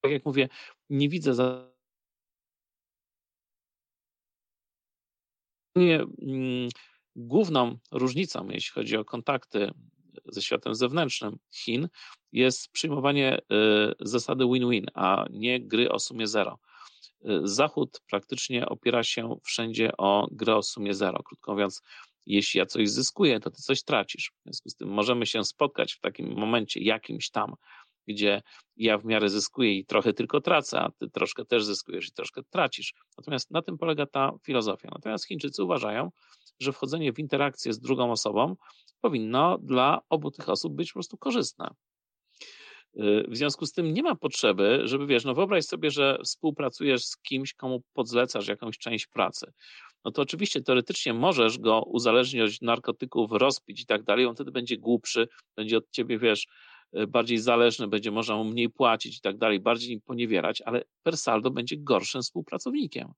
Tak 0.02 0.12
jak 0.12 0.26
mówię, 0.26 0.50
nie 0.90 1.10
widzę 1.10 1.34
za 1.34 1.73
Mm, 5.76 6.70
główną 7.16 7.78
różnicą, 7.92 8.48
jeśli 8.50 8.72
chodzi 8.72 8.98
o 8.98 9.06
kontakty 9.06 9.72
ze 10.26 10.42
światem 10.42 10.76
zewnętrznym 10.76 11.38
Chin, 11.54 11.90
jest 12.32 12.72
przyjmowanie 12.72 13.38
y, 13.38 13.42
zasady 14.00 14.46
win-win, 14.46 14.86
a 14.94 15.26
nie 15.32 15.68
gry 15.68 15.90
o 15.92 16.00
sumie 16.00 16.28
zero. 16.28 16.60
Y, 17.26 17.40
Zachód 17.44 18.02
praktycznie 18.10 18.66
opiera 18.66 19.04
się 19.04 19.36
wszędzie 19.44 19.92
o 19.98 20.28
grę 20.32 20.56
o 20.56 20.64
sumie 20.64 20.94
zero. 20.94 21.24
Krótko 21.24 21.52
mówiąc, 21.52 21.82
jeśli 22.26 22.58
ja 22.58 22.66
coś 22.66 22.90
zyskuję, 22.90 23.40
to 23.40 23.52
ty 23.52 23.62
coś 23.62 23.84
tracisz. 23.84 24.32
W 24.32 24.44
związku 24.44 24.70
z 24.70 24.76
tym 24.76 24.90
możemy 24.90 25.26
się 25.26 25.44
spotkać 25.44 25.94
w 25.94 26.00
takim 26.00 26.40
momencie 26.40 26.80
jakimś 26.80 27.30
tam 27.30 27.54
gdzie 28.08 28.42
ja 28.76 28.98
w 28.98 29.06
miarę 29.06 29.30
zyskuję 29.30 29.78
i 29.78 29.86
trochę 29.86 30.14
tylko 30.14 30.42
tracę, 30.42 30.80
a 30.80 30.92
ty 31.00 31.10
troszkę 31.10 31.46
też 31.46 31.66
zyskujesz 31.66 32.08
i 32.08 32.12
troszkę 32.12 32.42
tracisz. 32.50 32.94
Natomiast 33.18 33.52
na 33.52 33.62
tym 33.62 33.78
polega 33.78 34.06
ta 34.06 34.32
filozofia. 34.46 34.90
Natomiast 34.92 35.28
Chińczycy 35.28 35.64
uważają, 35.64 36.10
że 36.60 36.72
wchodzenie 36.72 37.14
w 37.14 37.20
interakcję 37.20 37.74
z 37.74 37.80
drugą 37.80 38.12
osobą 38.12 38.56
powinno 39.02 39.58
dla 39.58 40.02
obu 40.10 40.32
tych 40.32 40.50
osób 40.50 40.76
być 40.76 40.90
po 40.90 40.94
prostu 40.94 41.18
korzystne. 41.18 41.70
Y, 42.98 43.26
w 43.30 43.38
związku 43.38 43.66
z 43.66 43.74
tym 43.74 43.94
nie 43.94 44.04
ma 44.04 44.16
potrzeby, 44.16 44.82
żeby 44.84 45.08
wiesz, 45.08 45.26
no 45.26 45.34
wyobraź 45.34 45.66
sobie, 45.66 45.92
że 45.92 46.18
współpracujesz 46.24 47.06
z 47.06 47.18
kimś, 47.18 47.54
komu 47.54 47.84
podzlecasz 47.94 48.48
jakąś 48.48 48.78
część 48.78 49.08
pracy. 49.08 49.52
No 50.06 50.12
to 50.12 50.22
oczywiście 50.22 50.62
teoretycznie 50.62 51.14
możesz 51.14 51.60
go 51.60 51.84
uzależnić 51.84 52.42
od 52.42 52.62
narkotyków, 52.62 53.32
rozpić 53.32 53.82
i 53.82 53.86
tak 53.86 54.04
dalej, 54.04 54.26
on 54.26 54.36
wtedy 54.36 54.52
będzie 54.52 54.78
głupszy, 54.78 55.28
będzie 55.56 55.78
od 55.78 55.92
ciebie, 55.92 56.20
wiesz, 56.20 56.48
bardziej 57.08 57.38
zależny, 57.38 57.88
będzie 57.88 58.12
można 58.12 58.36
mu 58.36 58.44
mniej 58.44 58.70
płacić 58.70 59.18
i 59.18 59.22
tak 59.22 59.38
dalej, 59.38 59.60
bardziej 59.60 59.90
nim 59.90 60.02
poniewierać, 60.02 60.62
ale 60.62 60.84
per 61.04 61.18
saldo 61.18 61.52
będzie 61.52 61.78
gorszym 61.78 62.22
współpracownikiem. 62.22 63.14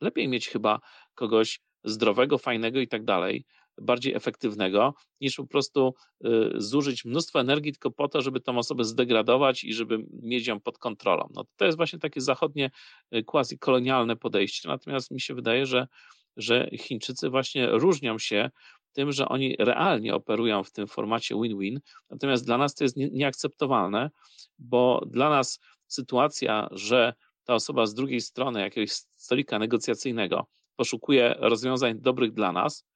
Lepiej 0.00 0.28
mieć 0.28 0.48
chyba 0.48 0.80
kogoś 1.14 1.60
zdrowego, 1.84 2.38
fajnego 2.38 2.80
i 2.80 2.88
tak 2.88 3.04
dalej, 3.04 3.44
bardziej 3.80 4.14
efektywnego, 4.14 4.94
niż 5.20 5.36
po 5.36 5.46
prostu 5.46 5.94
y, 6.24 6.28
zużyć 6.56 7.04
mnóstwo 7.04 7.40
energii 7.40 7.72
tylko 7.72 7.90
po 7.90 8.08
to, 8.08 8.22
żeby 8.22 8.40
tą 8.40 8.58
osobę 8.58 8.84
zdegradować 8.84 9.64
i 9.64 9.74
żeby 9.74 9.98
mieć 10.22 10.46
ją 10.46 10.60
pod 10.60 10.78
kontrolą. 10.78 11.28
No, 11.34 11.44
to 11.56 11.64
jest 11.64 11.76
właśnie 11.76 11.98
takie 11.98 12.20
zachodnie 12.20 12.70
y, 13.14 13.24
quasi-kolonialne 13.24 14.16
podejście, 14.16 14.68
natomiast 14.68 15.10
mi 15.10 15.20
się 15.20 15.34
wydaje, 15.34 15.66
że, 15.66 15.88
że 16.36 16.70
Chińczycy 16.78 17.30
właśnie 17.30 17.66
różnią 17.66 18.18
się 18.18 18.50
tym, 18.92 19.12
że 19.12 19.28
oni 19.28 19.56
realnie 19.58 20.14
operują 20.14 20.64
w 20.64 20.70
tym 20.70 20.86
formacie 20.86 21.34
win-win, 21.34 21.80
natomiast 22.10 22.46
dla 22.46 22.58
nas 22.58 22.74
to 22.74 22.84
jest 22.84 22.96
nieakceptowalne, 22.96 24.10
bo 24.58 25.02
dla 25.06 25.30
nas 25.30 25.60
sytuacja, 25.86 26.68
że 26.70 27.14
ta 27.44 27.54
osoba 27.54 27.86
z 27.86 27.94
drugiej 27.94 28.20
strony 28.20 28.60
jakiegoś 28.60 28.90
stolika 29.16 29.58
negocjacyjnego 29.58 30.46
poszukuje 30.76 31.34
rozwiązań 31.38 32.00
dobrych 32.00 32.32
dla 32.32 32.52
nas, 32.52 32.86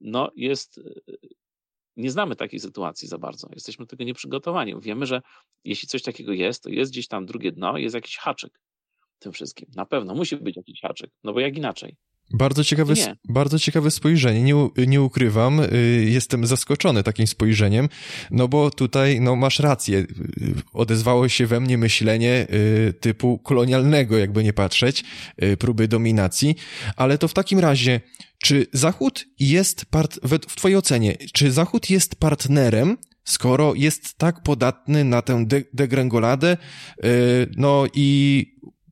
no 0.00 0.30
jest, 0.36 0.80
nie 1.96 2.10
znamy 2.10 2.36
takiej 2.36 2.60
sytuacji 2.60 3.08
za 3.08 3.18
bardzo. 3.18 3.48
Jesteśmy 3.52 3.84
do 3.84 3.88
tego 3.88 4.04
nieprzygotowani. 4.04 4.80
Wiemy, 4.80 5.06
że 5.06 5.22
jeśli 5.64 5.88
coś 5.88 6.02
takiego 6.02 6.32
jest, 6.32 6.62
to 6.62 6.70
jest 6.70 6.92
gdzieś 6.92 7.08
tam 7.08 7.26
drugie 7.26 7.52
dno, 7.52 7.78
jest 7.78 7.94
jakiś 7.94 8.16
haczyk 8.16 8.60
tym 9.18 9.32
wszystkim. 9.32 9.68
Na 9.76 9.86
pewno 9.86 10.14
musi 10.14 10.36
być 10.36 10.56
jakiś 10.56 10.80
haczyk, 10.80 11.10
no 11.24 11.32
bo 11.32 11.40
jak 11.40 11.56
inaczej. 11.56 11.96
Bardzo 12.30 12.64
ciekawe, 12.64 12.94
bardzo 13.28 13.58
ciekawe 13.58 13.90
spojrzenie, 13.90 14.42
nie, 14.42 14.54
nie 14.86 15.02
ukrywam, 15.02 15.60
y, 15.60 16.06
jestem 16.08 16.46
zaskoczony 16.46 17.02
takim 17.02 17.26
spojrzeniem, 17.26 17.88
no 18.30 18.48
bo 18.48 18.70
tutaj, 18.70 19.20
no 19.20 19.36
masz 19.36 19.58
rację, 19.58 19.98
y, 19.98 20.06
odezwało 20.72 21.28
się 21.28 21.46
we 21.46 21.60
mnie 21.60 21.78
myślenie 21.78 22.46
y, 22.88 22.94
typu 23.00 23.38
kolonialnego, 23.38 24.18
jakby 24.18 24.44
nie 24.44 24.52
patrzeć, 24.52 25.04
próby 25.58 25.88
dominacji, 25.88 26.56
ale 26.96 27.18
to 27.18 27.28
w 27.28 27.34
takim 27.34 27.58
razie, 27.58 28.00
czy 28.42 28.66
Zachód 28.72 29.26
jest, 29.38 29.84
part, 29.86 30.20
w 30.22 30.56
twojej 30.56 30.76
ocenie, 30.76 31.16
czy 31.32 31.52
Zachód 31.52 31.90
jest 31.90 32.16
partnerem 32.16 32.96
skoro 33.24 33.74
jest 33.74 34.18
tak 34.18 34.42
podatny 34.42 35.04
na 35.04 35.22
tę 35.22 35.44
de 35.46 35.62
degrengoladę, 35.72 36.56
no 37.56 37.84
i 37.94 38.46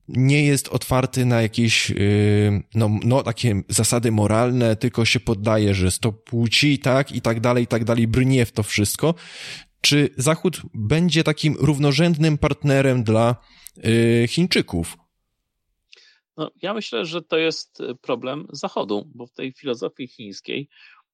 nie 0.09 0.45
jest 0.45 0.69
otwarty 0.69 1.25
na 1.25 1.43
jakieś, 1.43 1.91
yy, 1.91 2.63
no, 2.75 2.91
no, 3.05 3.23
takie 3.23 3.63
zasady 3.69 4.13
moralne, 4.13 4.77
tylko 4.77 5.05
się 5.05 5.21
poddaje, 5.21 5.75
że 5.75 5.93
to 5.93 6.13
płci, 6.13 6.79
tak, 6.79 7.13
i 7.13 7.21
tak 7.21 7.41
dalej, 7.41 7.65
i 7.65 7.67
tak 7.67 7.85
dalej, 7.85 8.09
brnie 8.09 8.47
w 8.47 8.53
to 8.53 8.63
wszystko. 8.63 9.15
Czy 9.81 10.09
Zachód 10.17 10.63
będzie 10.75 11.25
takim 11.25 11.57
równorzędnym 11.61 12.39
partnerem 12.39 13.05
dla 13.05 13.37
yy, 13.77 14.29
Chińczyków? 14.29 14.97
No, 16.37 16.51
ja 16.63 16.75
myślę, 16.75 17.05
że 17.05 17.23
to 17.23 17.37
jest 17.37 17.83
problem 18.01 18.47
Zachodu, 18.53 19.11
bo 19.15 19.27
w 19.27 19.33
tej 19.33 19.53
filozofii 19.53 20.09
chińskiej 20.09 20.69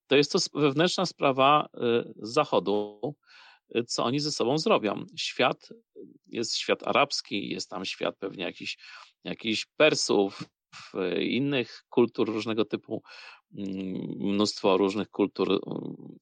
to 0.07 0.17
jest 0.17 0.33
to 0.33 0.39
wewnętrzna 0.61 1.07
sprawa 1.07 1.69
Zachodu, 2.17 3.01
co 3.87 4.05
oni 4.05 4.21
ze 4.21 4.31
sobą 4.31 4.59
zrobią. 4.59 5.05
Świat, 5.17 5.69
jest 6.27 6.57
świat 6.57 6.83
arabski, 6.83 7.49
jest 7.49 7.71
tam 7.71 7.85
świat 7.85 8.17
pewnie 8.19 8.45
jakichś, 8.45 8.79
jakichś 9.25 9.67
Persów, 9.77 10.45
innych 11.21 11.85
kultur 11.89 12.29
różnego 12.29 12.65
typu, 12.65 13.03
mm, 13.59 13.73
mnóstwo 14.19 14.77
różnych 14.77 15.09
kultur 15.11 15.51
mm, 15.53 15.61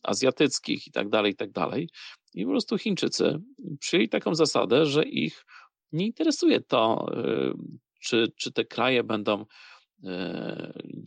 azjatyckich 0.03 0.87
i 0.87 0.91
tak 0.91 1.09
dalej, 1.09 1.33
i 1.33 1.37
tak 1.37 1.53
dalej. 1.53 1.89
I 2.35 2.45
po 2.45 2.51
prostu 2.51 2.79
Chińczycy 2.79 3.41
przyjęli 3.81 4.09
taką 4.09 4.35
zasadę, 4.35 4.87
że 4.87 5.05
ich 5.05 5.45
nie 5.93 6.07
interesuje 6.07 6.61
to, 6.61 7.07
y, 7.19 7.55
czy, 8.01 8.33
czy 8.37 8.53
te 8.53 8.65
kraje 8.65 9.05
będą 9.05 9.41
y, 9.43 9.47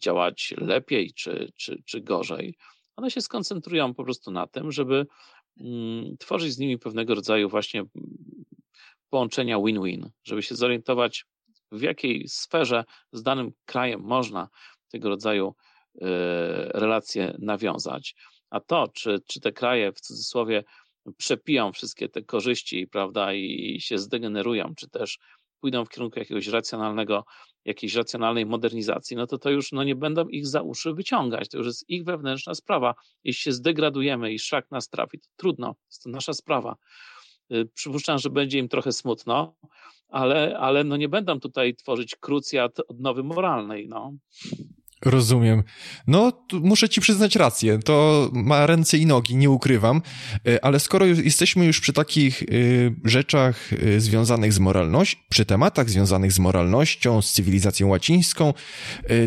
działać 0.02 0.54
lepiej, 0.58 1.14
czy, 1.14 1.52
czy, 1.56 1.84
czy 1.86 2.02
gorzej. 2.02 2.56
One 2.96 3.12
się 3.12 3.22
skoncentrują 3.22 3.94
po 3.94 4.04
prostu 4.04 4.32
na 4.32 4.48
tym, 4.48 4.72
żeby 4.72 5.06
tworzyć 6.20 6.54
z 6.54 6.58
nimi 6.58 6.80
pewnego 6.80 7.16
rodzaju 7.16 7.50
właśnie 7.50 7.80
mm, 7.80 7.92
połączenia 9.10 9.60
win-win, 9.60 10.10
żeby 10.24 10.44
się 10.44 10.56
zorientować, 10.56 11.26
w 11.72 11.82
jakiej 11.82 12.28
sferze 12.28 12.84
z 13.12 13.24
danym 13.24 13.52
krajem 13.66 14.02
można 14.02 14.50
tego 14.92 15.10
rodzaju 15.10 15.56
e, 16.02 16.06
relacje 16.80 17.36
nawiązać. 17.40 18.16
A 18.50 18.60
to, 18.60 18.88
czy, 18.88 19.20
czy 19.28 19.40
te 19.40 19.52
kraje 19.52 19.92
w 19.92 20.02
cudzysłowie 20.02 20.64
przepiją 21.18 21.72
wszystkie 21.72 22.10
te 22.10 22.22
korzyści, 22.22 22.88
prawda, 22.88 23.34
i 23.34 23.78
się 23.82 23.98
zdegenerują, 23.98 24.74
czy 24.78 24.90
też 24.90 25.20
pójdą 25.64 25.86
w 25.86 25.90
kierunku 25.90 26.20
jakiegoś 26.20 26.48
racjonalnego, 26.48 27.26
jakiejś 27.66 27.96
racjonalnej 27.96 28.46
modernizacji, 28.46 29.18
no 29.18 29.28
to 29.28 29.38
to 29.38 29.50
już 29.50 29.72
no, 29.72 29.84
nie 29.84 29.96
będą 29.96 30.28
ich 30.28 30.48
za 30.48 30.62
uszy 30.62 30.94
wyciągać. 30.94 31.50
To 31.50 31.58
już 31.58 31.68
jest 31.68 31.90
ich 31.90 32.04
wewnętrzna 32.04 32.56
sprawa. 32.56 32.96
Jeśli 33.24 33.44
się 33.44 33.52
zdegradujemy 33.52 34.34
i 34.34 34.40
szlak 34.40 34.72
nas 34.72 34.90
trafi, 34.90 35.20
to 35.20 35.30
trudno, 35.36 35.76
jest 35.90 36.04
to 36.04 36.10
nasza 36.10 36.34
sprawa. 36.34 36.76
Y, 37.52 37.66
przypuszczam, 37.74 38.20
że 38.20 38.30
będzie 38.30 38.60
im 38.60 38.70
trochę 38.70 38.92
smutno, 38.92 39.56
ale, 40.10 40.58
ale 40.60 40.84
no 40.84 40.98
nie 40.98 41.10
będą 41.10 41.40
tutaj 41.40 41.76
tworzyć 41.76 42.16
krucjat 42.16 42.80
odnowy 42.88 43.24
moralnej. 43.24 43.88
No. 43.88 44.14
Rozumiem. 45.06 45.64
No, 46.08 46.32
muszę 46.54 46.90
ci 46.90 47.02
przyznać 47.02 47.36
rację. 47.36 47.80
To 47.80 48.30
ma 48.34 48.66
ręce 48.66 48.98
i 48.98 49.06
nogi, 49.06 49.36
nie 49.36 49.50
ukrywam. 49.50 50.02
E, 50.48 50.66
ale 50.66 50.80
skoro 50.80 51.06
jesteśmy 51.06 51.66
już 51.66 51.80
przy 51.80 51.94
takich 51.94 52.44
e, 52.44 52.46
rzeczach 53.04 53.74
e, 53.74 54.00
związanych 54.00 54.54
z 54.54 54.60
moralnością, 54.60 55.20
przy 55.30 55.46
tematach 55.46 55.90
związanych 55.90 56.32
z 56.32 56.40
moralnością, 56.40 57.22
z 57.22 57.32
cywilizacją 57.34 57.88
łacińską, 57.88 58.54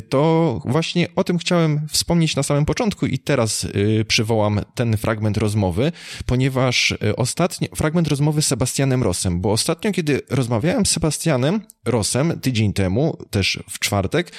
to 0.08 0.60
właśnie 0.64 1.08
o 1.16 1.24
tym 1.24 1.38
chciałem 1.38 1.86
wspomnieć 1.88 2.36
na 2.36 2.42
samym 2.42 2.64
początku 2.64 3.06
i 3.06 3.18
teraz 3.18 3.66
przywołam 4.08 4.60
ten 4.74 4.96
fragment 4.96 5.36
rozmowy, 5.36 5.92
ponieważ 6.26 6.94
ostatnio, 7.16 7.68
fragment 7.76 8.08
rozmowy 8.08 8.42
z 8.42 8.46
Sebastianem 8.46 9.02
Rossem, 9.02 9.40
bo 9.40 9.52
ostatnio, 9.52 9.92
kiedy 9.92 10.20
rozmawiałem 10.30 10.86
z 10.86 10.90
Sebastianem 10.90 11.60
Rossem 11.84 12.40
tydzień 12.40 12.72
temu, 12.72 13.18
też 13.30 13.58
w 13.70 13.78
czwartek, 13.78 14.32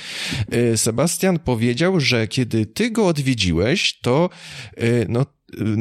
Sebastian 0.76 1.27
Sebastian 1.28 1.46
powiedział, 1.46 2.00
że 2.00 2.28
kiedy 2.28 2.66
ty 2.66 2.92
go 2.92 3.08
odwiedziłeś, 3.08 4.00
to 4.02 4.30
y, 4.82 5.06
no, 5.10 5.26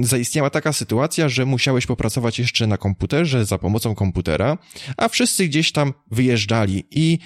y, 0.01 0.05
zaistniała 0.05 0.51
taka 0.51 0.73
sytuacja, 0.73 1.29
że 1.29 1.47
musiałeś 1.47 1.87
popracować 1.87 2.39
jeszcze 2.39 2.67
na 2.67 2.77
komputerze 2.77 3.45
za 3.45 3.59
pomocą 3.59 3.95
komputera, 3.95 4.59
a 4.97 5.09
wszyscy 5.09 5.49
gdzieś 5.49 5.73
tam 5.73 5.93
wyjeżdżali 6.11 6.85
i 6.91 7.19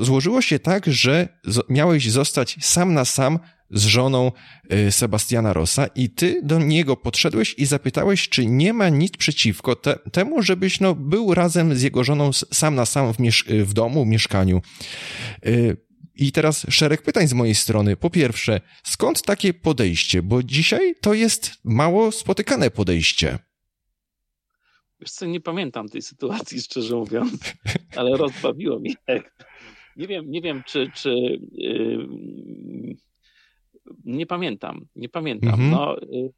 złożyło 0.00 0.42
się 0.42 0.58
tak, 0.58 0.86
że 0.86 1.28
miałeś 1.68 2.10
zostać 2.10 2.56
sam 2.60 2.94
na 2.94 3.04
sam 3.04 3.38
z 3.70 3.84
żoną 3.84 4.32
y, 4.72 4.92
Sebastiana 4.92 5.52
Rossa 5.52 5.86
i 5.86 6.10
ty 6.10 6.40
do 6.42 6.58
niego 6.58 6.96
podszedłeś 6.96 7.54
i 7.58 7.66
zapytałeś, 7.66 8.28
czy 8.28 8.46
nie 8.46 8.72
ma 8.72 8.88
nic 8.88 9.16
przeciwko 9.16 9.76
te, 9.76 9.98
temu, 10.12 10.42
żebyś 10.42 10.80
no, 10.80 10.94
był 10.94 11.34
razem 11.34 11.76
z 11.76 11.82
jego 11.82 12.04
żoną 12.04 12.32
sam 12.32 12.74
na 12.74 12.86
sam 12.86 13.12
w, 13.12 13.16
w 13.64 13.72
domu, 13.72 14.04
w 14.04 14.08
mieszkaniu. 14.08 14.62
I 16.20 16.32
teraz 16.32 16.66
szereg 16.70 17.02
pytań 17.02 17.28
z 17.28 17.32
mojej 17.32 17.54
strony. 17.54 17.96
Po 17.96 18.10
pierwsze, 18.10 18.60
skąd 18.84 19.22
takie 19.22 19.54
podejście? 19.54 20.22
Bo 20.22 20.42
dzisiaj 20.42 20.94
to 21.00 21.14
jest 21.14 21.60
mało 21.64 22.12
spotykane 22.12 22.70
podejście. 22.70 23.38
Wiesz 25.00 25.10
co, 25.10 25.26
nie 25.26 25.40
pamiętam 25.40 25.88
tej 25.88 26.02
sytuacji, 26.02 26.60
szczerze 26.70 26.96
mówiąc, 26.96 27.54
ale 27.96 28.16
rozbawiło 28.16 28.78
mnie. 28.78 28.94
Nie 29.96 30.06
wiem, 30.06 30.30
nie 30.30 30.40
wiem, 30.40 30.62
czy, 30.66 30.90
czy 30.94 31.40
yy, 31.52 32.08
nie 34.04 34.26
pamiętam, 34.26 34.86
nie 34.96 35.08
pamiętam, 35.08 35.60
mhm. 35.60 35.70
no, 35.70 35.96
yy, 36.10 36.32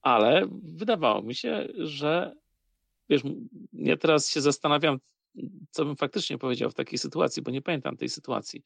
ale 0.00 0.46
wydawało 0.62 1.22
mi 1.22 1.34
się, 1.34 1.68
że 1.78 2.34
wiesz, 3.08 3.22
ja 3.72 3.96
teraz 3.96 4.30
się 4.30 4.40
zastanawiam, 4.40 4.98
co 5.70 5.84
bym 5.84 5.96
faktycznie 5.96 6.38
powiedział 6.38 6.70
w 6.70 6.74
takiej 6.74 6.98
sytuacji, 6.98 7.42
bo 7.42 7.50
nie 7.50 7.62
pamiętam 7.62 7.96
tej 7.96 8.08
sytuacji 8.08 8.62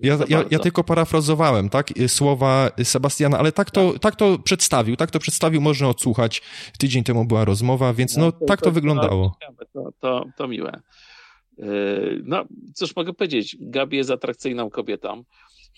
ja, 0.00 0.18
ja, 0.28 0.44
ja, 0.50 0.58
tylko 0.58 0.84
parafrazowałem, 0.84 1.68
tak, 1.68 1.88
słowa 2.06 2.70
Sebastiana, 2.84 3.38
ale 3.38 3.52
tak 3.52 3.70
to, 3.70 3.92
tak. 3.92 4.00
tak 4.00 4.16
to 4.16 4.38
przedstawił, 4.38 4.96
tak 4.96 5.10
to 5.10 5.18
przedstawił, 5.18 5.60
można 5.60 5.88
odsłuchać. 5.88 6.42
Tydzień 6.78 7.04
temu 7.04 7.24
była 7.24 7.44
rozmowa, 7.44 7.94
więc 7.94 8.16
no, 8.16 8.24
no 8.24 8.46
tak 8.46 8.60
to, 8.60 8.64
to 8.64 8.72
wyglądało. 8.72 9.36
To, 9.72 9.92
to, 10.00 10.24
to 10.36 10.48
miłe. 10.48 10.80
No, 12.24 12.44
cóż 12.74 12.96
mogę 12.96 13.12
powiedzieć, 13.12 13.56
Gabi 13.60 13.96
jest 13.96 14.10
atrakcyjną 14.10 14.70
kobietą. 14.70 15.24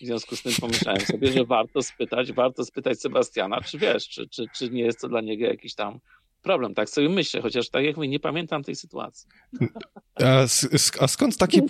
W 0.01 0.05
związku 0.05 0.37
z 0.37 0.43
tym 0.43 0.53
pomyślałem 0.61 1.01
sobie, 1.01 1.33
że 1.33 1.45
warto 1.45 1.83
spytać, 1.83 2.33
warto 2.33 2.65
spytać 2.65 3.01
Sebastiana, 3.01 3.61
czy 3.61 3.79
wiesz, 3.79 4.09
czy, 4.09 4.29
czy, 4.29 4.45
czy 4.57 4.71
nie 4.71 4.83
jest 4.83 5.01
to 5.01 5.09
dla 5.09 5.21
niego 5.21 5.47
jakiś 5.47 5.75
tam 5.75 5.99
problem, 6.43 6.75
tak 6.75 6.91
sobie 6.91 7.09
myślę, 7.09 7.43
chociaż 7.43 7.69
tak 7.69 7.85
jak 7.85 7.97
mówię, 7.97 8.09
nie 8.09 8.21
pamiętam 8.21 8.65
tej 8.65 8.77
sytuacji. 8.77 9.29
A, 10.15 10.47
a, 11.01 11.09
skąd, 11.09 11.37
takie, 11.37 11.61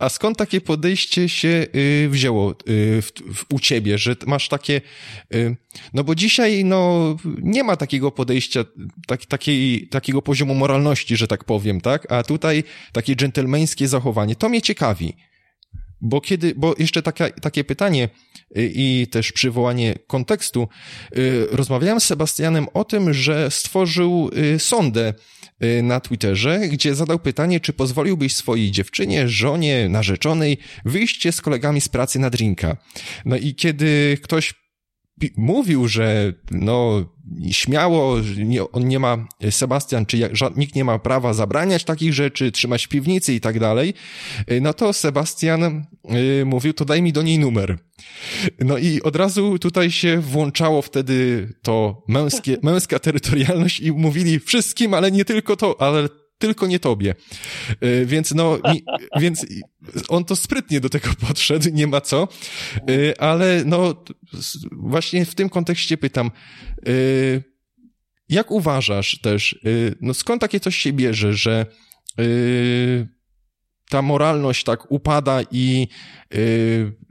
a 0.00 0.08
skąd 0.08 0.38
takie 0.38 0.60
podejście 0.60 1.28
się 1.28 1.66
y, 1.74 2.08
wzięło 2.10 2.50
y, 2.50 2.54
w, 3.02 3.12
w, 3.34 3.54
u 3.54 3.60
ciebie, 3.60 3.98
że 3.98 4.16
masz 4.26 4.48
takie, 4.48 4.80
y, 5.34 5.56
no 5.94 6.04
bo 6.04 6.14
dzisiaj 6.14 6.64
no 6.64 7.16
nie 7.42 7.64
ma 7.64 7.76
takiego 7.76 8.10
podejścia, 8.10 8.64
tak, 9.06 9.26
takiej, 9.26 9.88
takiego 9.88 10.22
poziomu 10.22 10.54
moralności, 10.54 11.16
że 11.16 11.26
tak 11.26 11.44
powiem, 11.44 11.80
tak, 11.80 12.12
a 12.12 12.22
tutaj 12.22 12.64
takie 12.92 13.16
dżentelmeńskie 13.16 13.88
zachowanie, 13.88 14.36
to 14.36 14.48
mnie 14.48 14.62
ciekawi. 14.62 15.29
Bo 16.00 16.20
kiedy, 16.20 16.54
bo 16.56 16.74
jeszcze 16.78 17.02
taka, 17.02 17.30
takie 17.30 17.64
pytanie 17.64 18.08
y, 18.56 18.72
i 18.74 19.06
też 19.06 19.32
przywołanie 19.32 19.94
kontekstu. 20.06 20.68
Y, 21.16 21.46
rozmawiałem 21.50 22.00
z 22.00 22.04
Sebastianem 22.04 22.66
o 22.74 22.84
tym, 22.84 23.14
że 23.14 23.50
stworzył 23.50 24.30
y, 24.54 24.58
sondę 24.58 25.14
na 25.82 26.00
Twitterze, 26.00 26.60
gdzie 26.68 26.94
zadał 26.94 27.18
pytanie, 27.18 27.60
czy 27.60 27.72
pozwoliłbyś 27.72 28.36
swojej 28.36 28.70
dziewczynie, 28.70 29.28
żonie, 29.28 29.88
narzeczonej 29.88 30.58
wyjście 30.84 31.32
z 31.32 31.40
kolegami 31.40 31.80
z 31.80 31.88
pracy 31.88 32.18
na 32.18 32.30
drinka. 32.30 32.76
No 33.24 33.36
i 33.36 33.54
kiedy 33.54 34.18
ktoś 34.22 34.54
mówił, 35.36 35.88
że 35.88 36.32
no 36.50 37.04
śmiało, 37.50 38.16
nie, 38.36 38.70
on 38.70 38.88
nie 38.88 38.98
ma, 38.98 39.26
Sebastian, 39.50 40.06
czy 40.06 40.18
jak, 40.18 40.32
nikt 40.56 40.74
nie 40.74 40.84
ma 40.84 40.98
prawa 40.98 41.34
zabraniać 41.34 41.84
takich 41.84 42.14
rzeczy, 42.14 42.52
trzymać 42.52 42.86
w 42.86 42.88
piwnicy 42.88 43.34
i 43.34 43.40
tak 43.40 43.58
dalej, 43.58 43.94
no 44.60 44.74
to 44.74 44.92
Sebastian 44.92 45.84
y, 46.40 46.44
mówił, 46.44 46.72
to 46.72 46.84
daj 46.84 47.02
mi 47.02 47.12
do 47.12 47.22
niej 47.22 47.38
numer. 47.38 47.78
No 48.58 48.78
i 48.78 49.02
od 49.02 49.16
razu 49.16 49.58
tutaj 49.58 49.90
się 49.90 50.20
włączało 50.20 50.82
wtedy 50.82 51.48
to 51.62 52.02
męskie, 52.08 52.56
męska 52.62 52.98
terytorialność 52.98 53.80
i 53.80 53.92
mówili 53.92 54.40
wszystkim, 54.40 54.94
ale 54.94 55.10
nie 55.10 55.24
tylko 55.24 55.56
to, 55.56 55.80
ale 55.80 56.08
tylko 56.40 56.66
nie 56.66 56.80
tobie. 56.80 57.14
E, 57.80 58.04
więc 58.04 58.34
no, 58.34 58.58
więc 59.20 59.46
on 60.08 60.24
to 60.24 60.36
sprytnie 60.36 60.80
do 60.80 60.88
tego 60.88 61.08
podszedł, 61.28 61.68
nie 61.72 61.86
ma 61.86 62.00
co, 62.00 62.28
e, 62.74 63.20
ale 63.20 63.62
no, 63.66 64.04
właśnie 64.72 65.24
w 65.24 65.34
tym 65.34 65.48
kontekście 65.48 65.96
pytam, 65.96 66.30
e, 66.86 66.90
jak 68.28 68.50
uważasz 68.50 69.20
też, 69.20 69.58
no 70.00 70.14
skąd 70.14 70.40
takie 70.40 70.60
coś 70.60 70.76
się 70.76 70.92
bierze, 70.92 71.34
że 71.34 71.66
ta 73.88 74.02
moralność 74.02 74.64
tak 74.64 74.92
upada 74.92 75.40
i 75.50 75.88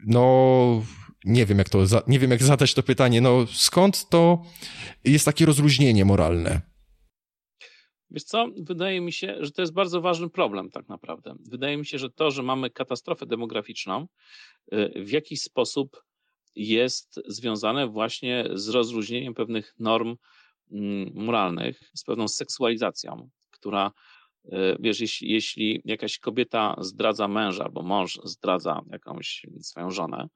no, 0.07 0.85
nie 1.25 1.45
wiem 1.45 1.57
jak 1.57 1.69
to, 1.69 1.85
nie 2.07 2.19
wiem 2.19 2.31
jak 2.31 2.43
zadać 2.43 2.73
to 2.73 2.83
pytanie, 2.83 3.21
no 3.21 3.45
skąd 3.53 4.09
to 4.09 4.43
jest 5.05 5.25
takie 5.25 5.45
rozluźnienie 5.45 6.05
moralne? 6.05 6.68
Wiesz 8.11 8.23
co, 8.23 8.47
wydaje 8.57 9.01
mi 9.01 9.13
się, 9.13 9.37
że 9.39 9.51
to 9.51 9.61
jest 9.61 9.73
bardzo 9.73 10.01
ważny 10.01 10.29
problem 10.29 10.69
tak 10.69 10.87
naprawdę. 10.89 11.35
Wydaje 11.49 11.77
mi 11.77 11.85
się, 11.85 11.99
że 11.99 12.09
to, 12.09 12.31
że 12.31 12.43
mamy 12.43 12.69
katastrofę 12.69 13.25
demograficzną, 13.25 14.07
y, 14.73 15.03
w 15.03 15.11
jakiś 15.11 15.41
sposób 15.41 16.03
jest 16.55 17.19
związane 17.27 17.87
właśnie 17.87 18.45
z 18.53 18.69
rozluźnieniem 18.69 19.33
pewnych 19.33 19.75
norm 19.79 20.15
mm, 20.71 21.11
moralnych, 21.13 21.91
z 21.93 22.03
pewną 22.03 22.27
seksualizacją, 22.27 23.29
która, 23.51 23.91
y, 24.45 24.49
wiesz, 24.79 24.99
jeśli, 24.99 25.31
jeśli 25.31 25.81
jakaś 25.85 26.19
kobieta 26.19 26.75
zdradza 26.79 27.27
męża, 27.27 27.63
albo 27.63 27.81
mąż 27.81 28.19
zdradza 28.23 28.81
jakąś 28.91 29.45
swoją 29.61 29.91
żonę, 29.91 30.27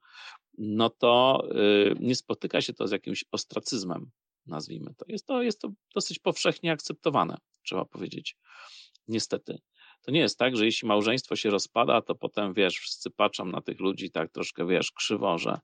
no 0.58 0.90
to 0.90 1.42
y, 1.52 1.94
nie 2.00 2.14
spotyka 2.14 2.60
się 2.60 2.72
to 2.72 2.86
z 2.86 2.90
jakimś 2.90 3.24
ostracyzmem, 3.32 4.10
nazwijmy 4.46 4.94
to. 4.94 5.04
Jest 5.08 5.26
to, 5.26 5.42
jest 5.42 5.60
to 5.60 5.68
dosyć 5.94 6.18
powszechnie 6.18 6.72
akceptowane, 6.72 7.36
trzeba 7.64 7.84
powiedzieć. 7.84 8.36
Niestety. 9.08 9.58
To 10.02 10.10
nie 10.10 10.20
jest 10.20 10.38
tak, 10.38 10.56
że 10.56 10.64
jeśli 10.64 10.88
małżeństwo 10.88 11.36
się 11.36 11.50
rozpada, 11.50 12.02
to 12.02 12.14
potem, 12.14 12.54
wiesz, 12.54 12.78
wszyscy 12.78 13.10
patrzą 13.10 13.44
na 13.44 13.60
tych 13.60 13.80
ludzi 13.80 14.10
tak 14.10 14.32
troszkę, 14.32 14.66
wiesz, 14.66 14.92
krzywo, 14.92 15.38
że 15.38 15.58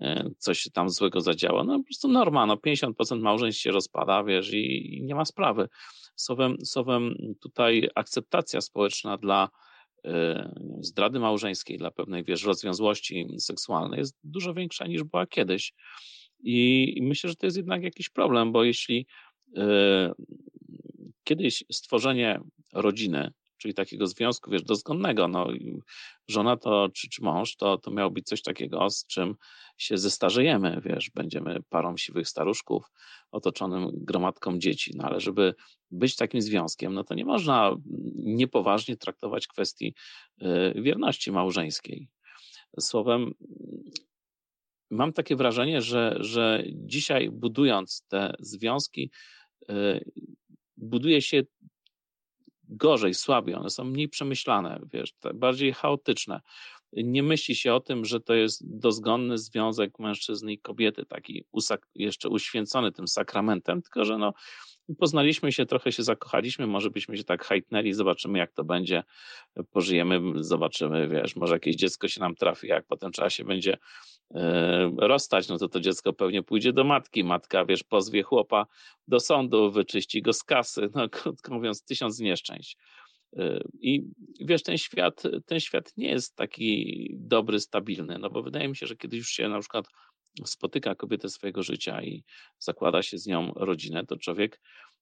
e, 0.00 0.30
coś 0.38 0.58
się 0.58 0.70
tam 0.70 0.90
złego 0.90 1.20
zadziała. 1.20 1.64
No 1.64 1.78
po 1.78 1.84
prostu 1.84 2.08
norma, 2.08 2.46
no 2.46 2.56
50% 2.56 3.20
małżeństw 3.20 3.62
się 3.62 3.70
rozpada, 3.70 4.24
wiesz, 4.24 4.52
i, 4.52 4.96
i 4.98 5.02
nie 5.02 5.14
ma 5.14 5.24
sprawy. 5.24 5.68
Słowem, 6.16 6.56
słowem 6.64 7.14
tutaj 7.40 7.88
akceptacja 7.94 8.60
społeczna 8.60 9.16
dla 9.16 9.48
y, 10.06 10.10
zdrady 10.80 11.20
małżeńskiej, 11.20 11.78
dla 11.78 11.90
pewnej, 11.90 12.24
wiesz, 12.24 12.44
rozwiązłości 12.44 13.26
seksualnej 13.38 13.98
jest 13.98 14.18
dużo 14.24 14.54
większa 14.54 14.86
niż 14.86 15.04
była 15.04 15.26
kiedyś. 15.26 15.72
I 16.42 16.98
myślę, 17.02 17.30
że 17.30 17.36
to 17.36 17.46
jest 17.46 17.56
jednak 17.56 17.82
jakiś 17.82 18.08
problem, 18.08 18.52
bo 18.52 18.64
jeśli 18.64 19.06
e, 19.56 20.12
kiedyś 21.24 21.64
stworzenie 21.72 22.40
rodziny, 22.72 23.32
czyli 23.58 23.74
takiego 23.74 24.06
związku, 24.06 24.50
wiesz, 24.50 24.62
dozgonnego, 24.62 25.28
no 25.28 25.48
żona 26.28 26.56
to, 26.56 26.88
czy, 26.94 27.08
czy 27.08 27.22
mąż, 27.22 27.56
to, 27.56 27.78
to 27.78 27.90
miało 27.90 28.10
być 28.10 28.26
coś 28.26 28.42
takiego, 28.42 28.90
z 28.90 29.06
czym 29.06 29.34
się 29.78 29.98
zestarzejemy, 29.98 30.80
wiesz, 30.84 31.10
będziemy 31.14 31.62
parą 31.68 31.96
siwych 31.96 32.28
staruszków 32.28 32.84
otoczonym 33.30 33.90
gromadką 33.92 34.58
dzieci, 34.58 34.92
no 34.96 35.04
ale 35.04 35.20
żeby 35.20 35.54
być 35.90 36.16
takim 36.16 36.42
związkiem, 36.42 36.94
no 36.94 37.04
to 37.04 37.14
nie 37.14 37.24
można 37.24 37.76
niepoważnie 38.14 38.96
traktować 38.96 39.46
kwestii 39.46 39.94
e, 40.40 40.82
wierności 40.82 41.32
małżeńskiej. 41.32 42.08
Słowem, 42.80 43.34
mam 44.90 45.12
takie 45.12 45.36
wrażenie, 45.36 45.82
że, 45.82 46.16
że 46.20 46.64
dzisiaj 46.72 47.30
budując 47.30 48.04
te 48.08 48.34
związki, 48.40 49.10
y, 49.70 50.04
buduje 50.80 51.22
się 51.22 51.42
gorzej, 52.68 53.14
słabiej, 53.14 53.54
one 53.54 53.70
są 53.70 53.84
mniej 53.84 54.08
przemyślane, 54.08 54.80
wiesz, 54.92 55.14
bardziej 55.34 55.72
chaotyczne. 55.72 56.40
Nie 56.92 57.22
myśli 57.22 57.54
się 57.54 57.74
o 57.74 57.80
tym, 57.80 58.04
że 58.04 58.20
to 58.20 58.34
jest 58.34 58.78
dozgonny 58.78 59.38
związek 59.38 59.98
mężczyzny 59.98 60.52
i 60.52 60.58
kobiety, 60.58 61.06
taki 61.06 61.44
jeszcze 61.94 62.28
uświęcony 62.28 62.92
tym 62.92 63.08
sakramentem, 63.08 63.82
tylko 63.82 64.04
że 64.04 64.18
no, 64.18 64.32
poznaliśmy 64.98 65.52
się, 65.52 65.66
trochę 65.66 65.92
się 65.92 66.02
zakochaliśmy, 66.02 66.66
może 66.66 66.90
byśmy 66.90 67.16
się 67.16 67.24
tak 67.24 67.44
hajtnęli, 67.44 67.92
zobaczymy 67.92 68.38
jak 68.38 68.52
to 68.52 68.64
będzie, 68.64 69.02
pożyjemy, 69.70 70.20
zobaczymy, 70.34 71.08
wiesz, 71.08 71.36
może 71.36 71.54
jakieś 71.54 71.76
dziecko 71.76 72.08
się 72.08 72.20
nam 72.20 72.34
trafi, 72.34 72.66
jak 72.66 72.86
potem 72.86 73.12
trzeba 73.12 73.30
się 73.30 73.44
będzie 73.44 73.78
e, 74.34 74.90
rozstać, 74.98 75.48
no 75.48 75.58
to 75.58 75.68
to 75.68 75.80
dziecko 75.80 76.12
pewnie 76.12 76.42
pójdzie 76.42 76.72
do 76.72 76.84
matki, 76.84 77.24
matka, 77.24 77.64
wiesz, 77.64 77.82
pozwie 77.82 78.22
chłopa 78.22 78.66
do 79.08 79.20
sądu, 79.20 79.70
wyczyści 79.70 80.22
go 80.22 80.32
z 80.32 80.44
kasy, 80.44 80.88
no 80.94 81.08
krótko 81.18 81.54
mówiąc, 81.54 81.84
tysiąc 81.84 82.18
nieszczęść. 82.18 82.76
E, 83.36 83.60
I 83.80 84.02
wiesz, 84.40 84.62
ten 84.62 84.78
świat, 84.78 85.22
ten 85.46 85.60
świat 85.60 85.96
nie 85.96 86.08
jest 86.08 86.36
taki 86.36 87.10
dobry, 87.18 87.60
stabilny, 87.60 88.18
no 88.18 88.30
bo 88.30 88.42
wydaje 88.42 88.68
mi 88.68 88.76
się, 88.76 88.86
że 88.86 88.96
kiedyś 88.96 89.18
już 89.18 89.28
się 89.28 89.48
na 89.48 89.60
przykład 89.60 89.86
spotyka 90.44 90.94
kobietę 90.94 91.28
swojego 91.28 91.62
życia 91.62 92.02
i 92.02 92.24
zakłada 92.58 93.02
się 93.02 93.18
z 93.18 93.26
nią 93.26 93.52
rodzinę, 93.56 94.06
to 94.06 94.16
człowiek 94.16 94.60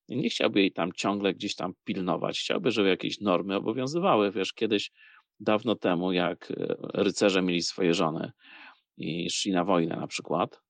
nie 0.09 0.31
chciałby 0.31 0.61
jej 0.61 0.73
tam 0.73 0.93
ciągle 0.93 1.35
gdzieś 1.35 1.55
tam 1.55 1.73
pilnować. 1.85 2.41
Chciałby, 2.41 2.71
żeby 2.71 2.89
jakieś 2.89 3.21
normy 3.21 3.57
obowiązywały. 3.57 4.33
Wiesz, 4.33 4.53
kiedyś, 4.53 4.91
dawno 5.41 5.75
temu, 5.75 6.13
jak 6.13 6.51
e, 6.51 6.77
rycerze 6.95 7.43
mieli 7.43 7.63
swoje 7.63 7.95
żony 7.95 8.33
i 8.97 9.31
szli 9.31 9.53
na 9.53 9.65
wojnę 9.65 9.97
na 9.97 10.07
przykład, 10.07 10.61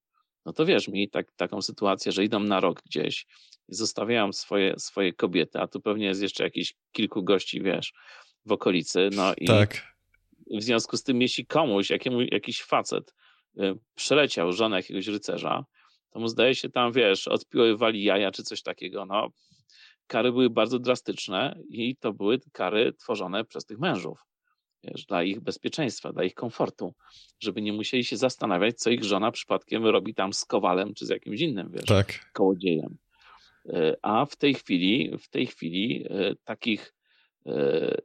no 0.46 0.52
to 0.52 0.66
wiesz, 0.66 0.88
mieli 0.88 1.10
tak, 1.10 1.32
taką 1.36 1.62
sytuację, 1.62 2.12
że 2.12 2.24
idą 2.24 2.40
na 2.40 2.60
rok 2.60 2.82
gdzieś 2.86 3.26
i 3.68 3.74
zostawiają 3.74 4.32
swoje, 4.32 4.74
swoje 4.78 5.12
kobiety, 5.12 5.58
a 5.58 5.66
tu 5.66 5.80
pewnie 5.80 6.06
jest 6.06 6.22
jeszcze 6.22 6.44
jakieś 6.44 6.74
kilku 6.92 7.22
gości, 7.22 7.62
wiesz, 7.62 7.92
w 8.44 8.52
okolicy. 8.52 9.10
No 9.12 9.34
i 9.36 9.46
tak. 9.46 9.94
w 10.50 10.62
związku 10.62 10.96
z 10.96 11.02
tym, 11.02 11.22
jeśli 11.22 11.46
komuś, 11.46 11.90
jakiemu, 11.90 12.20
jakiś 12.20 12.62
facet 12.62 13.14
przeleciał 13.94 14.52
żonę 14.52 14.76
jakiegoś 14.76 15.06
rycerza, 15.06 15.64
to 16.10 16.20
mu 16.20 16.28
zdaje 16.28 16.54
się 16.54 16.68
tam, 16.68 16.92
wiesz, 16.92 17.28
odpiływali 17.28 18.04
jaja 18.04 18.30
czy 18.30 18.42
coś 18.42 18.62
takiego, 18.62 19.06
no. 19.06 19.28
Kary 20.06 20.32
były 20.32 20.50
bardzo 20.50 20.78
drastyczne 20.78 21.58
i 21.68 21.96
to 21.96 22.12
były 22.12 22.38
kary 22.52 22.92
tworzone 22.92 23.44
przez 23.44 23.64
tych 23.64 23.78
mężów, 23.78 24.24
wiesz, 24.84 25.06
dla 25.06 25.22
ich 25.22 25.40
bezpieczeństwa, 25.40 26.12
dla 26.12 26.24
ich 26.24 26.34
komfortu, 26.34 26.94
żeby 27.40 27.62
nie 27.62 27.72
musieli 27.72 28.04
się 28.04 28.16
zastanawiać, 28.16 28.78
co 28.78 28.90
ich 28.90 29.04
żona 29.04 29.30
przypadkiem 29.30 29.86
robi 29.86 30.14
tam 30.14 30.32
z 30.32 30.44
kowalem 30.44 30.94
czy 30.94 31.06
z 31.06 31.08
jakimś 31.08 31.40
innym, 31.40 31.70
wiesz, 31.72 31.84
tak. 31.84 32.30
kołodziejem. 32.32 32.98
Y, 33.66 33.96
a 34.02 34.26
w 34.26 34.36
tej 34.36 34.54
chwili, 34.54 35.18
w 35.18 35.28
tej 35.28 35.46
chwili 35.46 36.06
y, 36.06 36.36
takich 36.44 36.94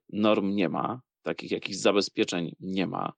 norm 0.10 0.56
nie 0.56 0.70
ma, 0.70 1.02
takich 1.24 1.52
jakichś 1.52 1.78
zabezpieczeń 1.78 2.56
nie 2.60 2.88
ma 2.88 3.14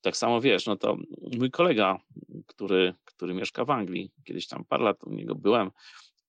Tak 0.00 0.16
samo 0.16 0.40
wiesz, 0.40 0.66
no 0.66 0.76
to 0.76 0.96
mój 1.38 1.50
kolega, 1.50 1.98
który, 2.46 2.94
który 3.04 3.34
mieszka 3.34 3.64
w 3.64 3.70
Anglii, 3.70 4.12
kiedyś 4.24 4.46
tam 4.46 4.64
parę 4.64 4.84
lat 4.84 5.04
u 5.04 5.12
niego 5.12 5.34
byłem, 5.34 5.70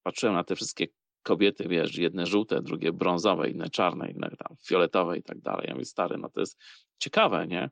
patrzyłem 0.04 0.36
na 0.36 0.44
te 0.44 0.56
wszystkie 0.56 0.88
kobiety, 1.24 1.68
wiesz, 1.68 1.98
jedne 1.98 2.26
żółte, 2.26 2.62
drugie 2.62 2.94
brązowe, 2.94 3.50
inne 3.50 3.70
czarne, 3.70 4.12
inne 4.12 4.30
tam 4.30 4.58
fioletowe 4.68 5.18
i 5.18 5.24
tak 5.24 5.42
dalej. 5.42 5.66
Ja 5.68 5.74
mówię, 5.74 5.86
stary, 5.86 6.18
no 6.18 6.30
to 6.30 6.40
jest 6.40 6.58
ciekawe, 7.00 7.48
nie? 7.48 7.70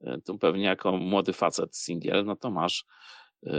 E, 0.00 0.18
tu 0.20 0.38
pewnie 0.38 0.64
jako 0.64 0.96
młody 0.96 1.32
facet 1.32 1.76
singiel, 1.76 2.24
no 2.24 2.36
to 2.36 2.50
masz 2.50 2.84
yy, 3.42 3.52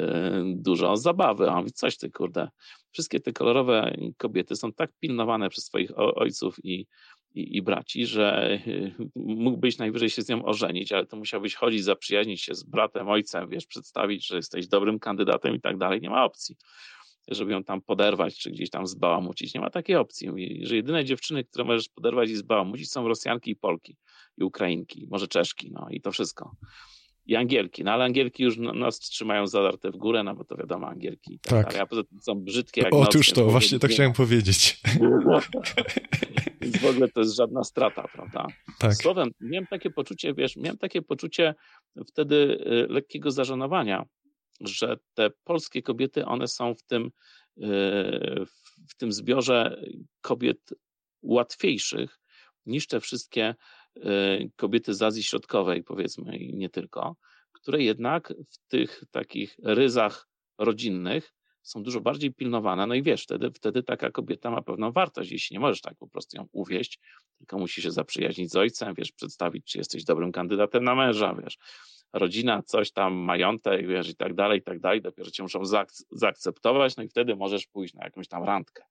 dużo 0.56 0.98
zabawy. 0.98 1.50
A 1.50 1.54
on 1.54 1.60
mówi, 1.60 1.72
coś 1.72 1.98
ty, 1.98 2.12
kurde, 2.12 2.50
wszystkie 2.92 3.20
te 3.20 3.34
kolorowe 3.34 3.96
kobiety 4.18 4.56
są 4.56 4.74
tak 4.74 4.92
pilnowane 5.00 5.50
przez 5.50 5.66
swoich 5.66 5.92
ojców 5.96 6.56
i, 6.64 6.88
i, 7.36 7.58
i, 7.58 7.62
braci, 7.62 8.06
że 8.06 8.60
e, 8.68 8.92
mógłbyś 9.16 9.78
najwyżej 9.78 10.10
się 10.10 10.22
z 10.22 10.30
nią 10.30 10.46
ożenić, 10.46 10.92
ale 10.92 11.06
to 11.06 11.18
musiałbyś 11.18 11.56
chodzić, 11.56 11.84
zaprzyjaźnić 11.84 12.42
się 12.42 12.56
z 12.56 12.64
bratem, 12.64 13.10
ojcem, 13.10 13.50
wiesz, 13.50 13.66
przedstawić, 13.66 14.28
że 14.28 14.36
jesteś 14.36 14.68
dobrym 14.68 15.00
kandydatem 15.00 15.56
i 15.56 15.62
tak 15.62 15.78
dalej. 15.78 16.02
Nie 16.02 16.10
ma 16.10 16.26
opcji 16.26 16.56
żeby 17.32 17.52
ją 17.52 17.64
tam 17.64 17.82
poderwać, 17.82 18.38
czy 18.38 18.52
gdzieś 18.52 18.70
tam 18.70 18.88
zbałamucić. 18.88 19.54
Nie 19.54 19.62
ma 19.62 19.70
takiej 19.70 19.96
opcji. 19.96 20.30
Mówi, 20.30 20.62
że 20.64 20.76
jedyne 20.76 21.06
dziewczyny, 21.06 21.44
które 21.44 21.64
możesz 21.64 21.90
poderwać 21.90 22.30
i 22.30 22.36
zbałamucić 22.36 22.92
są 22.92 23.08
Rosjanki 23.08 23.52
i 23.52 23.56
Polki, 23.56 23.98
i 24.38 24.44
Ukrainki, 24.44 25.08
może 25.10 25.28
Czeszki, 25.28 25.72
no 25.72 25.88
i 25.90 26.02
to 26.02 26.12
wszystko. 26.12 26.56
I 27.26 27.36
Angielki, 27.36 27.84
no 27.84 27.92
ale 27.92 28.06
Angielki 28.06 28.44
już 28.44 28.58
nas 28.58 29.00
trzymają 29.00 29.48
zadarte 29.48 29.92
w 29.92 29.98
górę, 29.98 30.24
no 30.24 30.36
bo 30.36 30.44
to 30.44 30.56
wiadomo, 30.56 30.88
Angielki 30.88 31.40
tak, 31.40 31.74
tak. 31.74 31.82
a 31.82 31.86
poza 31.86 32.04
tym 32.04 32.20
są 32.20 32.36
brzydkie 32.36 32.82
jak 32.82 32.94
Otóż 32.94 33.32
to, 33.32 33.46
właśnie 33.46 33.80
to 33.80 33.88
chciałem 33.88 34.14
powiedzieć. 34.14 34.82
Więc 36.62 36.78
w 36.78 36.86
ogóle 36.86 37.08
to 37.08 37.20
jest 37.20 37.36
żadna 37.36 37.64
strata, 37.64 38.08
prawda? 38.14 38.48
Tak. 38.80 38.96
Słowem, 38.96 39.30
miałem 39.40 39.68
takie 39.68 39.90
poczucie, 39.90 40.34
wiesz, 40.34 40.56
miałem 40.56 40.78
takie 40.78 41.02
poczucie 41.02 41.56
wtedy 42.08 42.36
y, 42.36 42.94
lekkiego 42.94 43.32
zażenowania, 43.32 44.06
że 44.62 44.98
te 45.14 45.30
polskie 45.44 45.82
kobiety, 45.82 46.26
one 46.26 46.48
są 46.48 46.76
w 46.76 46.84
tym, 46.84 47.04
e, 47.04 47.12
w 48.90 48.96
tym 48.98 49.12
zbiorze 49.12 49.82
kobiet 50.22 50.74
łatwiejszych 51.22 52.20
niż 52.66 52.88
te 52.88 53.00
wszystkie 53.00 53.56
e, 53.96 54.40
kobiety 54.56 54.94
z 54.94 55.02
Azji 55.02 55.24
Środkowej, 55.24 55.84
powiedzmy, 55.84 56.38
i 56.38 56.56
nie 56.56 56.70
tylko, 56.70 57.16
które 57.52 57.84
jednak 57.84 58.34
w 58.52 58.68
tych 58.68 59.04
takich 59.12 59.56
ryzach 59.64 60.28
rodzinnych 60.58 61.34
są 61.62 61.84
dużo 61.84 62.02
bardziej 62.02 62.34
pilnowane. 62.34 62.88
No 62.88 62.96
i 62.96 63.04
wiesz, 63.04 63.24
wtedy, 63.24 63.52
wtedy 63.52 63.84
taka 63.84 64.12
kobieta 64.12 64.52
ma 64.52 64.62
pewną 64.62 64.92
wartość, 64.92 65.32
jeśli 65.32 65.54
nie 65.54 65.60
możesz 65.60 65.82
tak 65.82 65.96
po 65.98 66.08
prostu 66.08 66.38
ją 66.38 66.48
uwieść, 66.52 67.00
tylko 67.38 67.58
musi 67.58 67.82
się 67.82 67.92
zaprzyjaźnić 67.92 68.52
z 68.52 68.56
ojcem, 68.56 68.94
wiesz, 68.94 69.12
przedstawić, 69.12 69.66
czy 69.66 69.78
jesteś 69.78 70.04
dobrym 70.04 70.32
kandydatem 70.32 70.84
na 70.84 70.96
męża, 70.96 71.36
wiesz, 71.44 71.58
rodzina, 72.14 72.64
coś 72.64 72.92
tam, 72.92 73.14
majątek, 73.14 73.88
wiesz, 73.88 74.10
i 74.10 74.16
tak 74.16 74.34
dalej, 74.34 74.60
i 74.60 74.64
tak 74.64 74.80
dalej, 74.80 75.02
dopiero 75.02 75.32
cię 75.32 75.44
muszą 75.44 75.66
zaak 75.66 75.90
zaakceptować, 76.12 76.98
no 76.98 77.04
i 77.04 77.08
wtedy 77.08 77.36
możesz 77.36 77.68
pójść 77.68 77.94
na 77.94 78.04
jakąś 78.04 78.28
tam 78.28 78.44
randkę. 78.44 78.84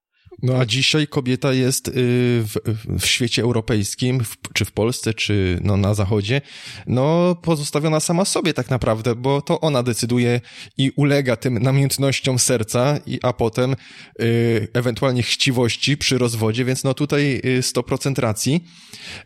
No 0.42 0.56
a 0.56 0.66
dzisiaj 0.66 1.06
kobieta 1.06 1.52
jest 1.52 1.88
y, 1.88 1.92
w, 1.94 2.56
w 3.00 3.06
świecie 3.06 3.42
europejskim, 3.42 4.24
w, 4.24 4.36
czy 4.54 4.64
w 4.64 4.72
Polsce, 4.72 5.14
czy 5.14 5.58
no 5.62 5.76
na 5.76 5.94
zachodzie, 5.94 6.40
no 6.86 7.34
pozostawiona 7.42 8.00
sama 8.00 8.24
sobie 8.24 8.54
tak 8.54 8.70
naprawdę, 8.70 9.14
bo 9.14 9.42
to 9.42 9.60
ona 9.60 9.82
decyduje 9.82 10.40
i 10.76 10.90
ulega 10.96 11.36
tym 11.36 11.58
namiętnościom 11.58 12.38
serca, 12.38 12.98
i, 13.06 13.18
a 13.22 13.32
potem 13.32 13.76
y, 14.20 14.68
ewentualnie 14.72 15.22
chciwości 15.22 15.96
przy 15.96 16.18
rozwodzie, 16.18 16.64
więc 16.64 16.84
no 16.84 16.94
tutaj 16.94 17.40
y, 17.44 17.60
100% 17.60 18.18
racji. 18.18 18.64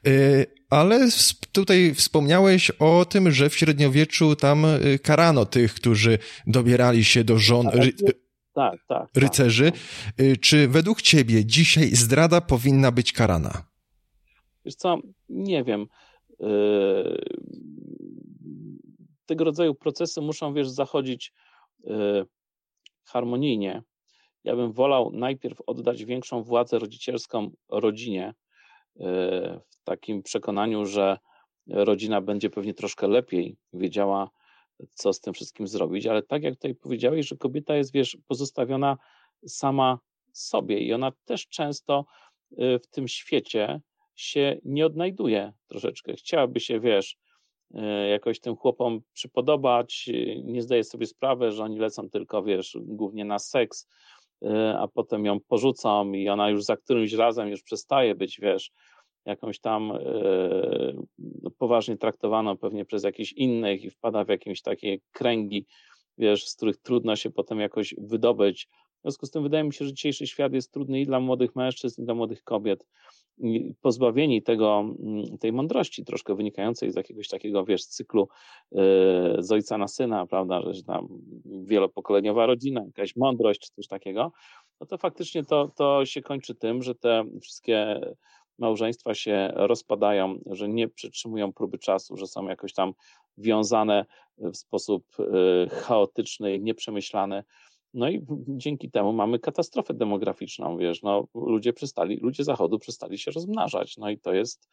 Y, 0.06 0.46
ale 0.70 1.08
tutaj 1.52 1.94
wspomniałeś 1.94 2.70
o 2.70 3.04
tym, 3.04 3.30
że 3.30 3.50
w 3.50 3.56
średniowieczu 3.56 4.36
tam 4.36 4.64
y, 4.64 4.98
karano 5.02 5.46
tych, 5.46 5.74
którzy 5.74 6.18
dobierali 6.46 7.04
się 7.04 7.24
do 7.24 7.38
żon 7.38 7.70
tak, 8.52 8.84
tak, 8.88 9.12
tak, 9.12 9.22
rycerzy. 9.22 9.72
Tak. 9.72 10.40
Czy 10.40 10.68
według 10.68 11.02
ciebie 11.02 11.44
dzisiaj 11.44 11.88
zdrada 11.88 12.40
powinna 12.40 12.92
być 12.92 13.12
karana? 13.12 13.64
Wiesz 14.64 14.74
co, 14.74 14.98
nie 15.28 15.64
wiem. 15.64 15.86
Yy, 16.40 17.18
tego 19.26 19.44
rodzaju 19.44 19.74
procesy 19.74 20.20
muszą, 20.20 20.54
wiesz, 20.54 20.68
zachodzić 20.68 21.32
yy, 21.84 22.26
harmonijnie. 23.04 23.82
Ja 24.44 24.56
bym 24.56 24.72
wolał 24.72 25.10
najpierw 25.12 25.60
oddać 25.66 26.04
większą 26.04 26.42
władzę 26.42 26.78
rodzicielską 26.78 27.50
rodzinie, 27.68 28.34
yy, 28.96 29.04
w 29.70 29.84
takim 29.84 30.22
przekonaniu, 30.22 30.86
że 30.86 31.18
rodzina 31.66 32.20
będzie 32.20 32.50
pewnie 32.50 32.74
troszkę 32.74 33.08
lepiej 33.08 33.56
wiedziała, 33.72 34.30
co 34.90 35.12
z 35.12 35.20
tym 35.20 35.34
wszystkim 35.34 35.66
zrobić, 35.66 36.06
ale 36.06 36.22
tak 36.22 36.42
jak 36.42 36.54
tutaj 36.54 36.74
powiedziałeś, 36.74 37.28
że 37.28 37.36
kobieta 37.36 37.76
jest, 37.76 37.92
wiesz, 37.92 38.18
pozostawiona 38.28 38.98
sama 39.46 39.98
sobie 40.32 40.78
i 40.78 40.92
ona 40.92 41.12
też 41.24 41.48
często 41.48 42.04
y, 42.52 42.78
w 42.78 42.86
tym 42.86 43.08
świecie 43.08 43.80
się 44.14 44.60
nie 44.64 44.86
odnajduje 44.86 45.52
troszeczkę. 45.66 46.14
Chciałaby 46.14 46.60
się, 46.60 46.80
wiesz, 46.80 47.16
y, 47.74 48.08
jakoś 48.10 48.40
tym 48.40 48.56
chłopom 48.56 49.00
przypodobać, 49.12 50.04
y, 50.08 50.42
nie 50.44 50.62
zdaje 50.62 50.84
sobie 50.84 51.06
sprawy, 51.06 51.52
że 51.52 51.64
oni 51.64 51.78
lecą 51.78 52.10
tylko, 52.10 52.42
wiesz, 52.42 52.78
głównie 52.80 53.24
na 53.24 53.38
seks, 53.38 53.88
a 54.78 54.88
potem 54.88 55.24
ją 55.24 55.40
porzucą 55.40 56.12
i 56.12 56.28
ona 56.28 56.50
już 56.50 56.64
za 56.64 56.76
którymś 56.76 57.12
razem 57.12 57.48
już 57.48 57.62
przestaje 57.62 58.14
być, 58.14 58.40
wiesz, 58.40 58.72
jakąś 59.26 59.60
tam 59.60 59.92
e, 59.92 59.98
poważnie 61.58 61.96
traktowaną 61.96 62.56
pewnie 62.56 62.84
przez 62.84 63.04
jakichś 63.04 63.32
innych 63.32 63.84
i 63.84 63.90
wpada 63.90 64.24
w 64.24 64.28
jakieś 64.28 64.62
takie 64.62 64.98
kręgi, 65.12 65.66
wiesz, 66.18 66.48
z 66.48 66.56
których 66.56 66.76
trudno 66.76 67.16
się 67.16 67.30
potem 67.30 67.60
jakoś 67.60 67.94
wydobyć. 67.98 68.68
W 68.98 69.04
związku 69.04 69.26
z 69.26 69.30
tym 69.30 69.42
wydaje 69.42 69.64
mi 69.64 69.74
się, 69.74 69.84
że 69.84 69.92
dzisiejszy 69.92 70.26
świat 70.26 70.52
jest 70.52 70.72
trudny 70.72 71.00
i 71.00 71.06
dla 71.06 71.20
młodych 71.20 71.56
mężczyzn, 71.56 72.02
i 72.02 72.04
dla 72.04 72.14
młodych 72.14 72.42
kobiet. 72.42 72.86
Pozbawieni 73.80 74.42
tego, 74.42 74.80
mm, 74.80 75.38
tej 75.38 75.52
mądrości 75.52 76.04
troszkę 76.04 76.34
wynikającej 76.34 76.90
z 76.90 76.96
jakiegoś 76.96 77.28
takiego, 77.28 77.64
wiesz, 77.64 77.84
cyklu 77.84 78.28
yy, 78.72 78.82
z 79.38 79.52
ojca 79.52 79.78
na 79.78 79.88
syna, 79.88 80.26
prawda, 80.26 80.72
że 80.72 80.82
tam 80.82 81.08
wielopokoleniowa 81.44 82.46
rodzina, 82.46 82.84
jakaś 82.86 83.16
mądrość 83.16 83.60
czy 83.60 83.70
coś 83.70 83.86
takiego, 83.86 84.32
no 84.80 84.86
to 84.86 84.98
faktycznie 84.98 85.44
to, 85.44 85.72
to 85.76 86.06
się 86.06 86.22
kończy 86.22 86.54
tym, 86.54 86.82
że 86.82 86.94
te 86.94 87.24
wszystkie 87.42 88.00
małżeństwa 88.62 89.14
się 89.14 89.52
rozpadają, 89.54 90.38
że 90.46 90.68
nie 90.68 90.88
przytrzymują 90.88 91.52
próby 91.52 91.78
czasu, 91.78 92.16
że 92.16 92.26
są 92.26 92.48
jakoś 92.48 92.72
tam 92.72 92.92
wiązane 93.38 94.06
w 94.38 94.56
sposób 94.56 95.06
e, 95.18 95.68
chaotyczny, 95.68 96.58
nieprzemyślany. 96.58 97.44
No 97.94 98.08
i 98.10 98.26
dzięki 98.48 98.90
temu 98.90 99.12
mamy 99.12 99.38
katastrofę 99.38 99.94
demograficzną, 99.94 100.78
wiesz, 100.78 101.02
no 101.02 101.28
ludzie 101.34 101.72
przestali, 101.72 102.16
ludzie 102.16 102.44
zachodu 102.44 102.78
przestali 102.78 103.18
się 103.18 103.30
rozmnażać, 103.30 103.96
no 103.96 104.10
i 104.10 104.18
to 104.18 104.32
jest, 104.32 104.68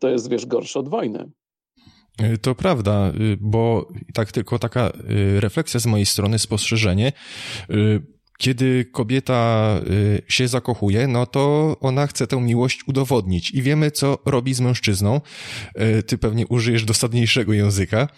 to 0.00 0.08
jest, 0.08 0.30
wiesz, 0.30 0.46
gorsze 0.46 0.80
od 0.80 0.88
wojny. 0.88 1.30
E, 2.18 2.38
to 2.38 2.54
prawda, 2.54 3.12
y, 3.20 3.38
bo 3.40 3.88
tak 4.14 4.32
tylko 4.32 4.58
taka 4.58 4.92
y, 5.10 5.40
refleksja 5.40 5.80
z 5.80 5.86
mojej 5.86 6.06
strony, 6.06 6.38
spostrzeżenie. 6.38 7.12
Kiedy 8.38 8.84
kobieta 8.84 9.80
y, 9.90 10.22
się 10.28 10.48
zakochuje, 10.48 11.06
no 11.06 11.26
to 11.26 11.76
ona 11.80 12.06
chce 12.06 12.26
tę 12.26 12.40
miłość 12.40 12.80
udowodnić 12.86 13.50
i 13.50 13.62
wiemy, 13.62 13.90
co 13.90 14.18
robi 14.26 14.54
z 14.54 14.60
mężczyzną. 14.60 15.20
Y, 15.98 16.02
ty 16.02 16.18
pewnie 16.18 16.46
użyjesz 16.46 16.84
dosadniejszego 16.84 17.52
języka. 17.52 18.08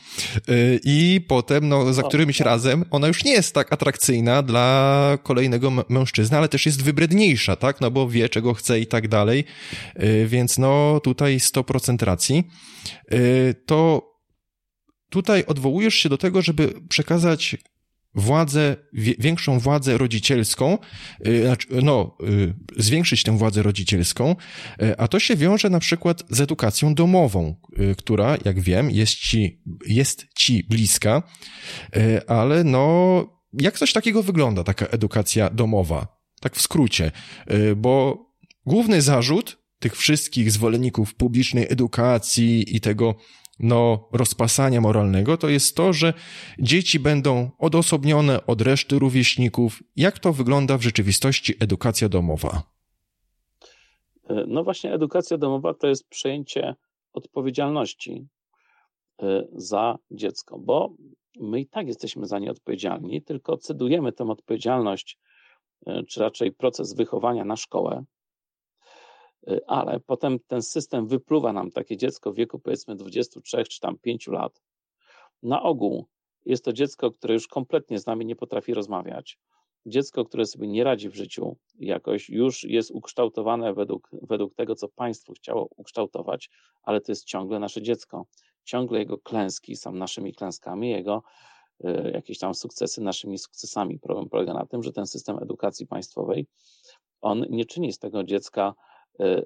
Y, 0.49 0.81
I 0.85 1.21
potem, 1.29 1.69
no, 1.69 1.93
za 1.93 2.03
którymś 2.03 2.41
razem 2.41 2.85
ona 2.91 3.09
już 3.09 3.25
nie 3.25 3.33
jest 3.33 3.55
tak 3.55 3.73
atrakcyjna 3.73 4.43
dla 4.43 5.19
kolejnego 5.23 5.73
mężczyzny, 5.89 6.39
ale 6.39 6.49
też 6.49 6.67
jest 6.67 6.83
wybredniejsza, 6.83 7.57
tak? 7.57 7.81
No 7.81 7.91
bo 7.91 8.09
wie, 8.09 8.29
czego 8.29 8.55
chce 8.55 8.81
i 8.81 8.87
tak 8.87 9.09
dalej. 9.09 9.45
Więc 10.27 10.59
no, 10.59 11.01
tutaj 11.01 11.39
100% 11.39 12.05
racji. 12.05 12.45
To 13.67 14.09
tutaj 15.11 15.45
odwołujesz 15.47 15.95
się 15.95 16.09
do 16.09 16.19
tego, 16.19 16.43
żeby 16.43 16.75
przekazać 16.89 17.57
władzę, 18.15 18.77
większą 19.19 19.59
władzę 19.59 19.99
rodzicielską, 19.99 20.79
y, 21.27 21.43
znaczy, 21.43 21.67
no, 21.83 22.17
y, 22.29 22.55
zwiększyć 22.77 23.23
tę 23.23 23.39
władzę 23.39 23.63
rodzicielską, 23.63 24.37
y, 24.83 24.97
a 24.99 25.09
to 25.09 25.21
się 25.21 25.37
wiąże 25.37 25.71
na 25.71 25.81
przykład 25.81 26.23
z 26.31 26.41
edukacją 26.41 26.95
domową, 26.95 27.57
która, 27.99 28.37
jak 28.45 28.61
wiem, 28.61 28.91
jest 28.91 29.15
ci, 29.15 29.63
jest 29.87 30.27
ci 30.37 30.65
bliska, 30.65 31.23
ale 32.27 32.65
no, 32.65 33.25
jak 33.53 33.79
coś 33.79 33.93
takiego 33.93 34.23
wygląda, 34.23 34.65
taka 34.65 34.87
edukacja 34.87 35.51
domowa? 35.51 36.19
Tak 36.41 36.57
w 36.57 36.61
skrócie, 36.61 37.13
bo 37.77 38.25
główny 38.67 39.03
zarzut 39.03 39.59
tych 39.79 39.97
wszystkich 39.97 40.53
zwolenników 40.53 41.15
publicznej 41.15 41.67
edukacji 41.69 42.77
i 42.77 42.81
tego 42.81 43.15
no, 43.61 44.09
rozpasania 44.13 44.81
moralnego, 44.81 45.37
to 45.37 45.49
jest 45.49 45.77
to, 45.77 45.93
że 45.93 46.15
dzieci 46.59 47.01
będą 47.01 47.51
odosobnione 47.59 48.47
od 48.47 48.61
reszty 48.61 48.99
rówieśników. 48.99 49.83
Jak 49.97 50.19
to 50.19 50.33
wygląda 50.33 50.79
w 50.79 50.83
rzeczywistości 50.83 51.55
edukacja 51.61 52.09
domowa? 52.09 52.63
No 54.47 54.65
właśnie, 54.65 54.93
edukacja 54.93 55.39
domowa 55.39 55.75
to 55.75 55.87
jest 55.87 56.09
przejęcie 56.09 56.75
odpowiedzialności 57.13 58.27
za 59.53 59.99
dziecko, 60.11 60.59
bo 60.59 60.95
my 61.41 61.61
i 61.61 61.67
tak 61.67 61.87
jesteśmy 61.87 62.27
za 62.27 62.39
nie 62.39 62.51
odpowiedzialni, 62.51 63.23
tylko 63.23 63.57
cedujemy 63.57 64.13
tę 64.13 64.25
odpowiedzialność, 64.25 65.19
czy 66.09 66.21
raczej 66.21 66.53
proces 66.53 66.95
wychowania 66.95 67.45
na 67.45 67.57
szkołę, 67.57 68.05
ale 69.67 70.01
potem 70.01 70.39
ten 70.47 70.63
system 70.63 71.07
wypluwa 71.07 71.53
nam 71.53 71.71
takie 71.71 71.97
dziecko 71.97 72.33
w 72.33 72.37
wieku 72.37 72.59
powiedzmy 72.59 72.97
23 72.97 73.65
czy 73.65 73.81
tam 73.81 73.99
5 73.99 74.27
lat. 74.27 74.63
Na 75.43 75.63
ogół 75.63 76.07
jest 76.47 76.65
to 76.65 76.73
dziecko, 76.73 77.11
które 77.11 77.35
już 77.35 77.49
kompletnie 77.49 77.99
z 77.99 78.07
nami 78.07 78.27
nie 78.27 78.37
potrafi 78.37 78.75
rozmawiać. 78.75 79.39
Dziecko, 79.87 80.25
które 80.25 80.47
sobie 80.47 80.69
nie 80.69 80.85
radzi 80.85 81.09
w 81.09 81.15
życiu, 81.15 81.57
jakoś 81.79 82.31
już 82.31 82.65
jest 82.65 82.91
ukształtowane 82.91 83.75
według, 83.75 84.11
według 84.13 84.55
tego, 84.55 84.75
co 84.75 84.89
państwo 84.89 85.33
chciało 85.33 85.69
ukształtować, 85.77 86.51
ale 86.83 87.01
to 87.01 87.13
jest 87.13 87.25
ciągle 87.25 87.59
nasze 87.59 87.83
dziecko. 87.83 88.27
Ciągle 88.65 88.99
jego 88.99 89.19
klęski 89.19 89.77
są 89.77 89.93
naszymi 89.93 90.35
klęskami, 90.35 90.91
jego 90.91 91.23
y, 91.85 92.11
jakieś 92.15 92.39
tam 92.39 92.55
sukcesy 92.55 93.01
naszymi 93.01 93.39
sukcesami. 93.39 93.99
Problem 93.99 94.29
polega 94.29 94.55
na 94.55 94.67
tym, 94.67 94.83
że 94.83 94.93
ten 94.93 95.07
system 95.07 95.39
edukacji 95.43 95.87
państwowej, 95.87 96.47
on 97.21 97.47
nie 97.51 97.65
czyni 97.65 97.93
z 97.93 97.99
tego 97.99 98.25
dziecka 98.25 98.75
y, 98.75 98.98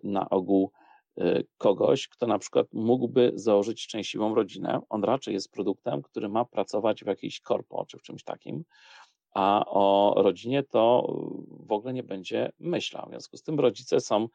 na 0.02 0.30
ogół 0.30 0.72
Y, 1.20 1.46
kogoś, 1.58 2.08
kto 2.08 2.26
na 2.26 2.38
przykład 2.38 2.66
mógłby 2.72 3.32
założyć 3.34 3.82
szczęśliwą 3.82 4.34
rodzinę. 4.34 4.80
On 4.88 5.04
raczej 5.04 5.34
jest 5.34 5.52
produktem, 5.52 6.02
który 6.02 6.28
ma 6.28 6.44
pracować 6.44 7.04
w 7.04 7.06
jakiejś 7.06 7.40
korpo 7.40 7.86
czy 7.86 7.98
w 7.98 8.02
czymś 8.02 8.24
takim, 8.24 8.64
a 9.34 9.64
o 9.66 10.14
rodzinie 10.16 10.62
to 10.62 11.14
w 11.48 11.72
ogóle 11.72 11.92
nie 11.92 12.02
będzie 12.02 12.52
myślał. 12.58 13.06
W 13.06 13.10
związku 13.10 13.36
z 13.36 13.42
tym 13.42 13.60
rodzice 13.60 14.00
są 14.00 14.28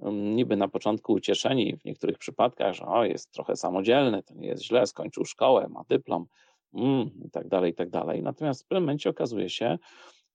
mm, 0.00 0.36
niby 0.36 0.56
na 0.56 0.68
początku 0.68 1.12
ucieszeni 1.12 1.76
w 1.76 1.84
niektórych 1.84 2.18
przypadkach, 2.18 2.74
że 2.74 2.86
o, 2.86 3.04
jest 3.04 3.30
trochę 3.32 3.56
samodzielny, 3.56 4.22
to 4.22 4.34
nie 4.34 4.48
jest 4.48 4.64
źle, 4.64 4.86
skończył 4.86 5.24
szkołę, 5.24 5.68
ma 5.68 5.84
dyplom 5.88 6.26
mm, 6.74 7.10
i 7.24 7.30
tak 7.30 7.48
dalej, 7.48 7.72
i 7.72 7.74
tak 7.74 7.90
dalej. 7.90 8.22
Natomiast 8.22 8.62
w 8.62 8.66
pewnym 8.66 8.82
momencie 8.82 9.10
okazuje 9.10 9.50
się, 9.50 9.78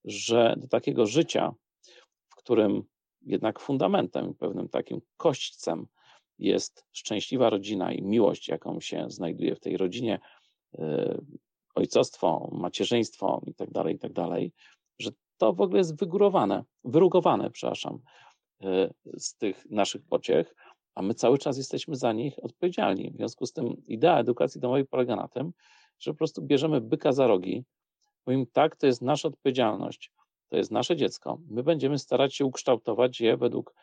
że 0.05 0.55
do 0.57 0.67
takiego 0.67 1.05
życia, 1.05 1.53
w 2.29 2.35
którym 2.35 2.83
jednak 3.21 3.59
fundamentem, 3.59 4.33
pewnym 4.33 4.69
takim 4.69 5.01
kośćcem 5.17 5.87
jest 6.39 6.85
szczęśliwa 6.91 7.49
rodzina 7.49 7.91
i 7.91 8.01
miłość, 8.01 8.47
jaką 8.47 8.79
się 8.79 9.05
znajduje 9.09 9.55
w 9.55 9.59
tej 9.59 9.77
rodzinie, 9.77 10.19
yy, 10.73 11.21
ojcostwo, 11.75 12.49
macierzyństwo 12.51 13.41
i 13.45 13.53
tak 13.53 13.71
dalej, 13.71 13.95
i 13.95 13.99
tak 13.99 14.11
że 14.99 15.09
to 15.37 15.53
w 15.53 15.61
ogóle 15.61 15.77
jest 15.77 15.99
wygórowane, 15.99 16.63
wyrugowane, 16.83 17.51
przepraszam, 17.51 17.99
yy, 18.61 18.93
z 19.17 19.35
tych 19.35 19.65
naszych 19.69 20.01
pociech, 20.05 20.55
a 20.95 21.01
my 21.01 21.13
cały 21.13 21.37
czas 21.37 21.57
jesteśmy 21.57 21.95
za 21.95 22.13
nich 22.13 22.33
odpowiedzialni. 22.41 23.11
W 23.11 23.15
związku 23.15 23.45
z 23.45 23.53
tym 23.53 23.67
idea 23.87 24.19
edukacji 24.19 24.61
domowej 24.61 24.85
polega 24.85 25.15
na 25.15 25.27
tym, 25.27 25.51
że 25.99 26.11
po 26.11 26.17
prostu 26.17 26.41
bierzemy 26.41 26.81
byka 26.81 27.11
za 27.11 27.27
rogi, 27.27 27.65
mówimy 28.25 28.45
tak, 28.45 28.75
to 28.75 28.87
jest 28.87 29.01
nasza 29.01 29.27
odpowiedzialność 29.27 30.11
to 30.49 30.57
jest 30.57 30.71
nasze 30.71 30.95
dziecko. 30.95 31.39
My 31.49 31.63
będziemy 31.63 31.99
starać 31.99 32.35
się 32.35 32.45
ukształtować 32.45 33.21
je 33.21 33.37
według 33.37 33.73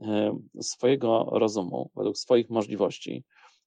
e, 0.00 0.38
swojego 0.60 1.26
rozumu, 1.32 1.90
według 1.96 2.18
swoich 2.18 2.50
możliwości. 2.50 3.24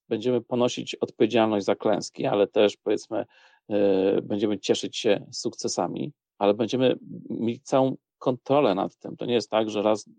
Będziemy 0.08 0.40
ponosić 0.40 0.94
odpowiedzialność 0.94 1.66
za 1.66 1.76
klęski, 1.76 2.26
ale 2.26 2.46
też 2.46 2.76
powiedzmy, 2.76 3.24
e, 3.68 4.22
będziemy 4.22 4.58
cieszyć 4.58 4.96
się 4.96 5.26
sukcesami, 5.32 6.12
ale 6.38 6.54
będziemy 6.54 6.98
mieć 7.30 7.62
całą 7.62 7.96
kontrolę 8.18 8.74
nad 8.74 8.96
tym. 8.96 9.16
To 9.16 9.26
nie 9.26 9.34
jest 9.34 9.50
tak, 9.50 9.70
że 9.70 9.82
raz 9.82 10.10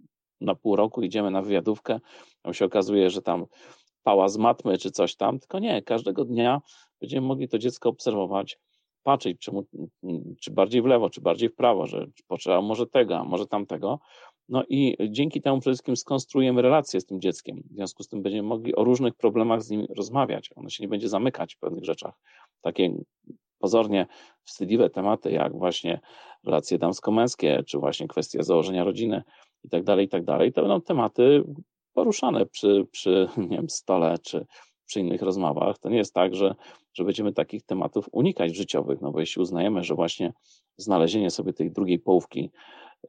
na 0.42 0.56
pół 0.56 0.76
roku 0.76 1.02
idziemy 1.02 1.32
na 1.32 1.42
wywiadówkę, 1.42 2.00
tam 2.42 2.54
się 2.54 2.66
okazuje, 2.66 3.10
że 3.10 3.22
tam 3.22 3.46
pała 4.04 4.30
z 4.30 4.38
matmy 4.38 4.78
czy 4.78 4.92
coś 4.92 5.16
tam, 5.16 5.40
tylko 5.40 5.60
nie, 5.60 5.82
każdego 5.82 6.26
dnia 6.26 6.62
będziemy 7.02 7.28
mogli 7.28 7.48
to 7.48 7.58
dziecko 7.58 7.90
obserwować, 7.90 8.60
patrzeć, 9.04 9.40
czy, 9.40 9.52
mu, 9.52 9.66
czy 10.42 10.52
bardziej 10.52 10.82
w 10.82 10.86
lewo, 10.86 11.10
czy 11.10 11.22
bardziej 11.22 11.50
w 11.50 11.56
prawo, 11.56 11.88
że 11.88 12.08
potrzeba 12.28 12.62
może 12.62 12.88
tego, 12.88 13.26
może 13.26 13.48
tamtego. 13.48 14.00
No 14.50 14.64
i 14.70 14.98
dzięki 15.10 15.42
temu 15.42 15.60
przede 15.60 15.74
wszystkim 15.74 15.96
skonstruujemy 15.96 16.62
relacje 16.62 17.02
z 17.02 17.06
tym 17.06 17.22
dzieckiem. 17.22 17.64
W 17.72 17.76
związku 17.76 18.04
z 18.04 18.08
tym 18.08 18.22
będziemy 18.22 18.48
mogli 18.48 18.76
o 18.76 18.84
różnych 18.84 19.16
problemach 19.16 19.62
z 19.62 19.70
nim 19.70 19.86
rozmawiać. 19.98 20.50
Ono 20.56 20.70
się 20.70 20.84
nie 20.84 20.88
będzie 20.88 21.10
zamykać 21.10 21.56
w 21.56 21.60
pewnych 21.60 21.86
rzeczach. 21.86 22.14
Takie 22.62 22.94
pozornie 23.60 24.08
wstydliwe 24.44 24.90
tematy, 24.90 25.32
jak 25.32 25.58
właśnie 25.58 26.00
relacje 26.46 26.78
damsko-męskie, 26.78 27.64
czy 27.68 27.78
właśnie 27.78 28.08
kwestia 28.08 28.44
założenia 28.44 28.84
rodziny 28.84 29.24
i 29.64 29.70
tak 29.70 29.84
dalej, 29.84 30.06
i 30.06 30.10
tak 30.10 30.24
dalej, 30.24 30.54
to 30.54 30.62
będą 30.62 30.82
tematy 30.82 31.44
poruszane 31.94 32.46
przy, 32.46 32.88
przy 32.92 33.28
nie 33.38 33.58
wiem, 33.58 33.70
stole, 33.70 34.18
czy 34.18 34.46
przy 34.92 35.00
innych 35.00 35.22
rozmowach. 35.22 35.80
To 35.80 35.90
nie 35.90 35.98
jest 35.98 36.14
tak, 36.14 36.36
że, 36.36 36.56
że 36.94 37.04
będziemy 37.04 37.34
takich 37.34 37.64
tematów 37.64 38.10
unikać 38.12 38.56
życiowych, 38.56 39.02
no 39.02 39.12
bo 39.12 39.20
jeśli 39.20 39.42
uznajemy, 39.42 39.84
że 39.84 39.96
właśnie 39.96 40.34
znalezienie 40.78 41.30
sobie 41.30 41.54
tej 41.54 41.72
drugiej 41.72 42.00
połówki 42.00 42.52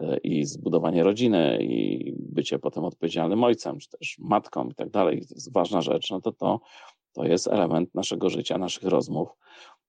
e, 0.01 0.19
i 0.19 0.45
zbudowanie 0.45 1.03
rodziny 1.03 1.59
i 1.63 2.13
bycie 2.19 2.59
potem 2.59 2.85
odpowiedzialnym 2.85 3.45
ojcem, 3.45 3.79
czy 3.79 3.89
też 3.89 4.17
matką 4.19 4.69
i 4.69 4.75
tak 4.75 4.91
dalej, 4.91 5.21
to 5.27 5.35
jest 5.35 5.53
ważna 5.53 5.83
rzecz, 5.83 6.11
no 6.11 6.21
to 6.21 6.33
to, 6.33 6.61
to 7.13 7.25
jest 7.25 7.47
element 7.49 7.95
naszego 7.95 8.31
życia, 8.31 8.59
naszych 8.59 8.85
rozmów, 8.85 9.29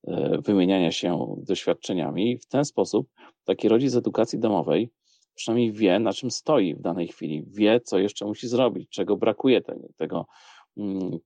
e, 0.07 0.37
wymieniania 0.41 0.91
się 0.91 1.35
doświadczeniami. 1.37 2.31
I 2.31 2.37
w 2.37 2.45
ten 2.45 2.65
sposób 2.65 3.07
taki 3.43 3.69
rodzic 3.69 3.95
edukacji 3.95 4.39
domowej 4.39 4.89
przynajmniej 5.35 5.71
wie, 5.71 5.99
na 5.99 6.13
czym 6.13 6.31
stoi 6.31 6.75
w 6.75 6.81
danej 6.81 7.07
chwili, 7.07 7.43
wie, 7.47 7.79
co 7.79 7.97
jeszcze 7.97 8.25
musi 8.25 8.47
zrobić, 8.47 8.89
czego 8.89 9.17
brakuje 9.17 9.61
tego, 9.97 10.25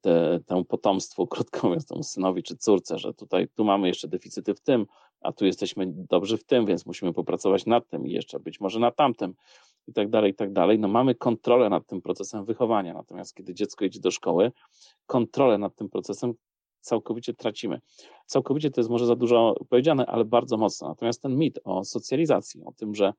te, 0.02 0.40
temu 0.46 0.66
potomstwu, 0.66 1.28
krótko 1.34 1.68
mówiąc, 1.68 1.86
temu 1.86 2.04
synowi 2.04 2.44
czy 2.44 2.58
córce, 2.58 2.98
że 3.00 3.14
tutaj 3.14 3.48
tu 3.56 3.66
mamy 3.66 3.88
jeszcze 3.88 4.08
deficyty 4.08 4.54
w 4.54 4.62
tym, 4.62 4.86
a 5.22 5.32
tu 5.32 5.46
jesteśmy 5.46 5.88
dobrzy 5.88 6.38
w 6.38 6.44
tym, 6.44 6.66
więc 6.66 6.86
musimy 6.86 7.14
popracować 7.14 7.66
nad 7.66 7.90
tym 7.90 8.08
i 8.08 8.12
jeszcze 8.12 8.40
być 8.40 8.60
może 8.60 8.80
nad 8.80 8.96
tamtym 8.96 9.34
i 9.88 9.94
tak 9.94 10.10
dalej, 10.10 10.32
i 10.32 10.36
tak 10.36 10.54
dalej. 10.54 10.80
No 10.80 10.88
mamy 10.88 11.16
kontrolę 11.16 11.70
nad 11.70 11.88
tym 11.88 12.02
procesem 12.02 12.46
wychowania, 12.46 12.94
natomiast 12.94 13.36
kiedy 13.36 13.54
dziecko 13.54 13.86
idzie 13.86 14.00
do 14.00 14.12
szkoły, 14.12 14.52
kontrolę 15.06 15.58
nad 15.58 15.76
tym 15.76 15.90
procesem 15.90 16.34
całkowicie 16.80 17.34
tracimy. 17.34 17.82
Całkowicie 18.26 18.72
to 18.72 18.82
jest 18.82 18.90
może 18.90 19.06
za 19.06 19.16
dużo 19.16 19.56
powiedziane, 19.70 20.06
ale 20.06 20.26
bardzo 20.26 20.58
mocno. 20.58 20.88
Natomiast 20.88 21.22
ten 21.22 21.38
mit 21.38 21.60
o 21.64 21.84
socjalizacji, 21.86 22.64
o 22.66 22.72
tym, 22.72 22.96
że 22.96 23.14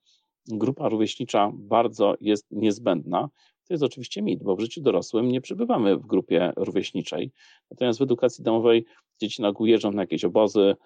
grupa 0.48 0.88
rówieśnicza 0.88 1.52
bardzo 1.54 2.14
jest 2.20 2.46
niezbędna, 2.50 3.28
to 3.68 3.74
jest 3.74 3.84
oczywiście 3.84 4.22
mit, 4.22 4.42
bo 4.42 4.56
w 4.56 4.60
życiu 4.60 4.80
dorosłym 4.80 5.28
nie 5.28 5.40
przebywamy 5.40 5.96
w 5.96 6.06
grupie 6.06 6.52
rówieśniczej. 6.56 7.32
Natomiast 7.70 7.98
w 7.98 8.02
edukacji 8.02 8.44
domowej 8.44 8.84
dzieci 9.20 9.42
na 9.42 9.48
ogół 9.48 9.66
jeżdżą 9.66 9.92
na 9.92 10.02
jakieś 10.02 10.24
obozy, 10.24 10.76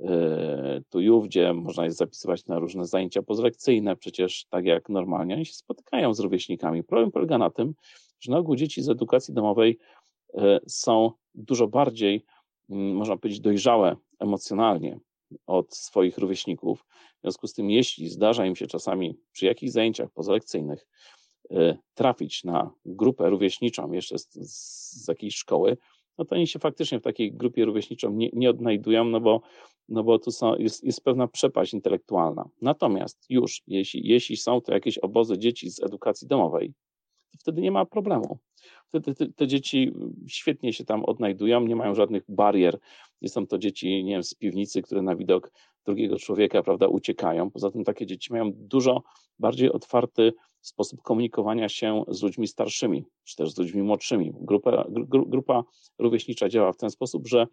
yy, 0.00 0.08
tu 0.90 1.00
i 1.00 1.10
ówdzie, 1.10 1.52
można 1.52 1.84
je 1.84 1.92
zapisywać 1.92 2.46
na 2.46 2.58
różne 2.58 2.86
zajęcia 2.86 3.22
pozlekcyjne, 3.22 3.96
przecież 3.96 4.44
tak 4.44 4.64
jak 4.64 4.88
normalnie, 4.88 5.34
oni 5.34 5.46
się 5.46 5.52
spotykają 5.52 6.14
z 6.14 6.20
rówieśnikami. 6.20 6.84
Problem 6.84 7.10
polega 7.10 7.38
na 7.38 7.50
tym, 7.50 7.74
że 8.20 8.32
na 8.32 8.38
ogół 8.38 8.56
dzieci 8.56 8.82
z 8.82 8.88
edukacji 8.88 9.34
domowej 9.34 9.78
yy, 10.34 10.60
są 10.66 11.10
dużo 11.34 11.68
bardziej, 11.68 12.24
mm, 12.70 12.96
można 12.96 13.16
powiedzieć, 13.16 13.40
dojrzałe 13.40 13.96
emocjonalnie 14.18 15.00
od 15.46 15.74
swoich 15.74 16.18
rówieśników. 16.18 16.86
W 17.18 17.20
związku 17.22 17.46
z 17.46 17.52
tym, 17.52 17.70
jeśli 17.70 18.08
zdarza 18.08 18.46
im 18.46 18.56
się 18.56 18.66
czasami 18.66 19.18
przy 19.32 19.46
jakichś 19.46 19.72
zajęciach 19.72 20.10
pozlekcyjnych 20.10 20.86
trafić 21.94 22.44
na 22.44 22.70
grupę 22.84 23.30
rówieśniczą 23.30 23.92
jeszcze 23.92 24.18
z, 24.18 24.28
z 24.34 25.08
jakiejś 25.08 25.36
szkoły, 25.36 25.76
no 26.20 26.24
to 26.24 26.34
oni 26.34 26.46
się 26.46 26.58
faktycznie 26.58 27.00
w 27.00 27.02
takiej 27.02 27.32
grupie 27.32 27.64
rówieśniczą 27.64 28.12
nie, 28.12 28.30
nie 28.32 28.50
odnajdują, 28.50 29.04
no 29.04 29.20
bo, 29.20 29.40
no 29.88 30.02
bo 30.02 30.18
tu 30.18 30.30
są, 30.30 30.56
jest, 30.56 30.84
jest 30.84 31.04
pewna 31.04 31.28
przepaść 31.28 31.74
intelektualna. 31.74 32.48
Natomiast 32.62 33.26
już, 33.28 33.62
jeśli, 33.66 34.08
jeśli 34.08 34.36
są 34.36 34.60
to 34.60 34.72
jakieś 34.72 34.98
obozy 34.98 35.38
dzieci 35.38 35.70
z 35.70 35.82
edukacji 35.82 36.28
domowej, 36.28 36.72
to 37.32 37.38
wtedy 37.38 37.60
nie 37.60 37.70
ma 37.70 37.84
problemu. 37.84 38.38
Wtedy 38.88 39.14
te, 39.14 39.26
te, 39.32 39.46
dzieci 39.46 39.92
świetnie 40.28 40.72
się 40.72 40.84
tam 40.84 41.04
odnajdują, 41.04 41.60
nie 41.60 41.76
mają 41.76 41.94
żadnych 41.94 42.24
barier. 42.28 42.78
Nie 43.22 43.28
są 43.28 43.46
to 43.46 43.58
dzieci, 43.58 44.04
nie 44.04 44.12
wiem, 44.12 44.22
z 44.22 44.34
piwnicy, 44.34 44.82
które 44.82 45.02
na 45.02 45.16
widok 45.16 45.52
drugiego 45.84 46.18
człowieka, 46.18 46.62
prawda, 46.62 46.86
uciekają. 46.86 47.50
Poza 47.50 47.70
tym 47.70 47.84
takie 47.84 48.06
dzieci 48.06 48.32
mają 48.32 48.52
dużo 48.54 49.02
bardziej 49.38 49.72
otwarty 49.72 50.32
sposób 50.60 51.02
komunikowania 51.02 51.68
się 51.68 52.04
z 52.08 52.22
ludźmi 52.22 52.48
starszymi, 52.48 53.04
czy 53.24 53.36
też 53.36 53.50
z 53.50 53.58
ludźmi 53.58 53.82
młodszymi. 53.82 54.32
Grupa, 54.40 54.84
gru, 54.88 55.26
grupa 55.26 55.64
rówieśnicza 55.98 56.48
działa 56.48 56.72
w 56.72 56.76
ten 56.76 56.90
sposób, 56.90 57.28
że 57.28 57.46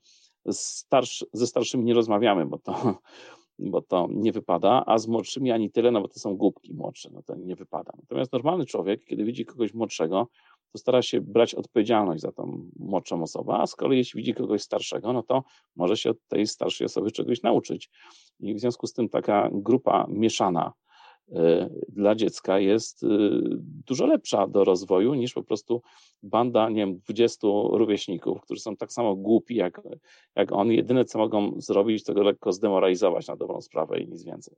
ze 1.34 1.48
starszymi 1.48 1.84
nie 1.84 1.94
rozmawiamy, 1.94 2.46
bo 2.46 2.58
to, 2.58 2.98
bo 3.60 3.82
to 3.82 4.08
nie 4.12 4.32
wypada, 4.32 4.84
a 4.86 4.98
z 4.98 5.08
młodszymi 5.08 5.52
ani 5.52 5.72
tyle, 5.72 5.92
no 5.92 6.02
bo 6.02 6.08
to 6.08 6.20
są 6.20 6.36
głupki 6.36 6.74
młodsze, 6.74 7.10
no 7.14 7.22
to 7.22 7.36
nie 7.36 7.56
wypada. 7.56 7.92
Natomiast 7.98 8.34
normalny 8.34 8.66
człowiek, 8.66 9.06
kiedy 9.06 9.24
widzi 9.26 9.46
kogoś 9.46 9.74
młodszego, 9.74 10.28
to 10.72 10.78
stara 10.78 11.02
się 11.02 11.22
brać 11.22 11.56
odpowiedzialność 11.56 12.22
za 12.22 12.32
tą 12.32 12.70
młodszą 12.80 13.24
osobę, 13.24 13.54
a 13.54 13.68
z 13.68 13.76
kolei 13.76 13.98
jeśli 13.98 14.18
widzi 14.18 14.34
kogoś 14.34 14.62
starszego, 14.62 15.14
no 15.14 15.24
to 15.24 15.44
może 15.76 15.98
się 15.98 16.10
od 16.10 16.18
tej 16.28 16.48
starszej 16.48 16.86
osoby 16.86 17.12
czegoś 17.12 17.42
nauczyć. 17.42 17.90
I 18.40 18.54
w 18.56 18.60
związku 18.60 18.88
z 18.88 18.94
tym 18.94 19.10
taka 19.10 19.50
grupa 19.54 20.06
mieszana, 20.10 20.74
dla 21.90 22.16
dziecka 22.16 22.60
jest 22.60 23.06
dużo 23.88 24.06
lepsza 24.06 24.48
do 24.48 24.64
rozwoju 24.64 25.14
niż 25.14 25.34
po 25.34 25.44
prostu 25.44 25.82
banda, 26.24 26.70
nie 26.70 26.76
wiem, 26.76 26.98
20 26.98 27.48
rówieśników, 27.72 28.42
którzy 28.42 28.62
są 28.62 28.76
tak 28.76 28.92
samo 28.92 29.16
głupi 29.16 29.56
jak, 29.56 29.82
jak 30.36 30.52
on. 30.52 30.72
Jedyne, 30.72 31.06
co 31.06 31.20
mogą 31.20 31.62
zrobić, 31.62 32.04
to 32.04 32.14
go 32.14 32.24
lekko 32.24 32.52
zdemoralizować 32.52 33.28
na 33.28 33.36
dobrą 33.36 33.62
sprawę 33.62 34.00
i 34.00 34.08
nic 34.08 34.24
więcej. 34.24 34.56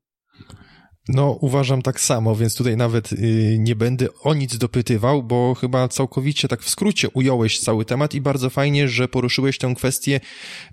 No, 1.12 1.38
uważam 1.42 1.82
tak 1.82 2.00
samo, 2.00 2.36
więc 2.36 2.56
tutaj 2.56 2.78
nawet 2.78 3.14
y, 3.14 3.58
nie 3.60 3.76
będę 3.76 4.08
o 4.24 4.34
nic 4.34 4.58
dopytywał, 4.58 5.24
bo 5.24 5.56
chyba 5.56 5.88
całkowicie 5.88 6.48
tak 6.48 6.62
w 6.62 6.70
skrócie 6.70 7.10
ująłeś 7.10 7.60
cały 7.60 7.86
temat 7.86 8.14
i 8.14 8.22
bardzo 8.22 8.50
fajnie, 8.50 8.88
że 8.88 9.08
poruszyłeś 9.08 9.58
tę 9.58 9.74
kwestię 9.76 10.20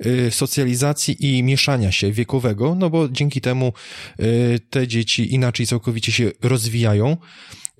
y, 0.06 0.30
socjalizacji 0.30 1.36
i 1.36 1.42
mieszania 1.42 1.92
się 1.92 2.12
wiekowego, 2.12 2.74
no 2.74 2.90
bo 2.90 3.08
dzięki 3.08 3.40
temu 3.40 3.72
y, 4.20 4.60
te 4.70 4.88
dzieci 4.88 5.34
inaczej 5.34 5.66
całkowicie 5.66 6.12
się 6.12 6.30
rozwijają. 6.42 7.16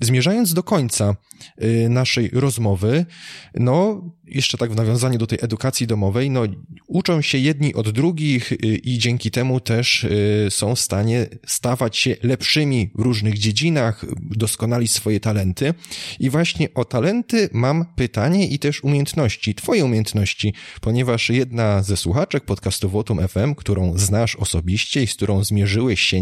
Zmierzając 0.01 0.55
do 0.55 0.62
końca 0.62 1.16
y, 1.62 1.88
naszej 1.88 2.30
rozmowy, 2.32 3.07
no, 3.55 4.03
jeszcze 4.24 4.59
tak 4.59 4.72
w 4.72 4.76
nawiązaniu 4.76 5.18
do 5.18 5.26
tej 5.26 5.38
edukacji 5.42 5.86
domowej, 5.86 6.30
no, 6.30 6.42
uczą 6.86 7.22
się 7.22 7.38
jedni 7.38 7.74
od 7.74 7.90
drugich 7.90 8.53
y, 8.53 8.57
i 8.57 8.99
dzięki 8.99 9.30
temu 9.30 9.61
też 9.61 10.05
y, 10.05 10.47
są 10.51 10.74
w 10.74 10.80
stanie 10.80 11.26
stawać 11.47 11.97
się 11.97 12.16
lepszymi 12.22 12.90
w 12.94 13.01
różnych 13.01 13.38
dziedzinach, 13.38 14.05
doskonali 14.20 14.88
swoje 14.88 15.20
talenty. 15.20 15.74
I 16.20 16.30
właśnie 16.30 16.74
o 16.74 16.84
talenty 16.84 17.49
mam 17.53 17.84
pytanie 17.97 18.49
i 18.49 18.59
też 18.59 18.84
umiejętności, 18.84 19.55
twoje 19.55 19.84
umiejętności, 19.84 20.55
ponieważ 20.80 21.30
jedna 21.30 21.82
ze 21.82 21.97
słuchaczek 21.97 22.44
podcastu 22.44 22.88
Votum 22.88 23.28
FM, 23.28 23.55
którą 23.55 23.99
znasz 23.99 24.36
osobiście 24.36 25.03
i 25.03 25.07
z 25.07 25.14
którą 25.14 25.44
zmierzyłeś 25.44 26.01
się, 26.01 26.16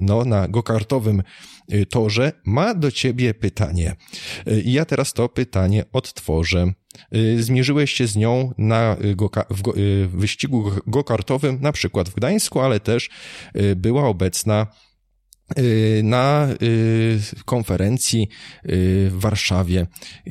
no, 0.00 0.24
na 0.24 0.48
gokartowym 0.48 1.22
torze, 1.90 2.32
ma 2.44 2.74
do 2.74 2.90
ciebie 2.90 3.34
pytanie. 3.34 3.96
Y, 4.48 4.60
I 4.60 4.72
ja 4.72 4.84
teraz 4.84 5.12
to 5.12 5.28
pytanie 5.28 5.84
odtworzę. 5.92 6.72
Y, 7.14 7.42
zmierzyłeś 7.42 7.92
się 7.92 8.06
z 8.06 8.16
nią 8.16 8.52
na 8.58 8.96
w, 9.50 9.62
go, 9.62 9.74
w 10.06 10.16
wyścigu 10.16 10.70
gokartowym, 10.86 11.58
na 11.60 11.72
przykład 11.72 12.08
w 12.08 12.14
Gdańsku, 12.14 12.60
ale 12.60 12.80
też 12.80 13.10
była 13.76 14.08
obecna 14.08 14.66
na 16.02 16.48
konferencji 17.44 18.28
w 18.64 19.14
Warszawie, 19.14 19.86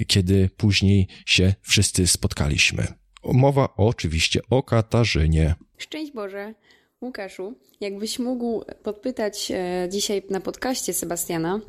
kiedy 0.08 0.50
później 0.58 1.08
się 1.26 1.54
wszyscy 1.62 2.08
spotkaliśmy. 2.08 2.88
Mowa 3.24 3.70
oczywiście 3.78 4.40
o 4.50 4.64
Katarzynie. 4.64 5.56
Szczęść 5.78 6.12
Boże. 6.12 6.54
Łukaszu, 7.02 7.54
jakbyś 7.80 8.20
mógł 8.20 8.64
podpytać 8.84 9.52
e, 9.52 9.88
dzisiaj 9.90 10.24
na 10.30 10.40
podcaście 10.40 10.94
Sebastiana, 10.94 11.60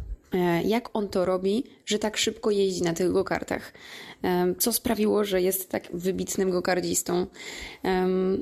jak 0.64 0.88
on 0.92 1.08
to 1.08 1.24
robi, 1.24 1.64
że 1.86 1.98
tak 1.98 2.16
szybko 2.16 2.50
jeździ 2.50 2.82
na 2.82 2.92
tych 2.92 3.12
gokartach? 3.12 3.72
Co 4.58 4.72
sprawiło, 4.72 5.24
że 5.24 5.42
jest 5.42 5.70
tak 5.70 5.88
wybitnym 5.92 6.50
gokardzistą? 6.50 7.26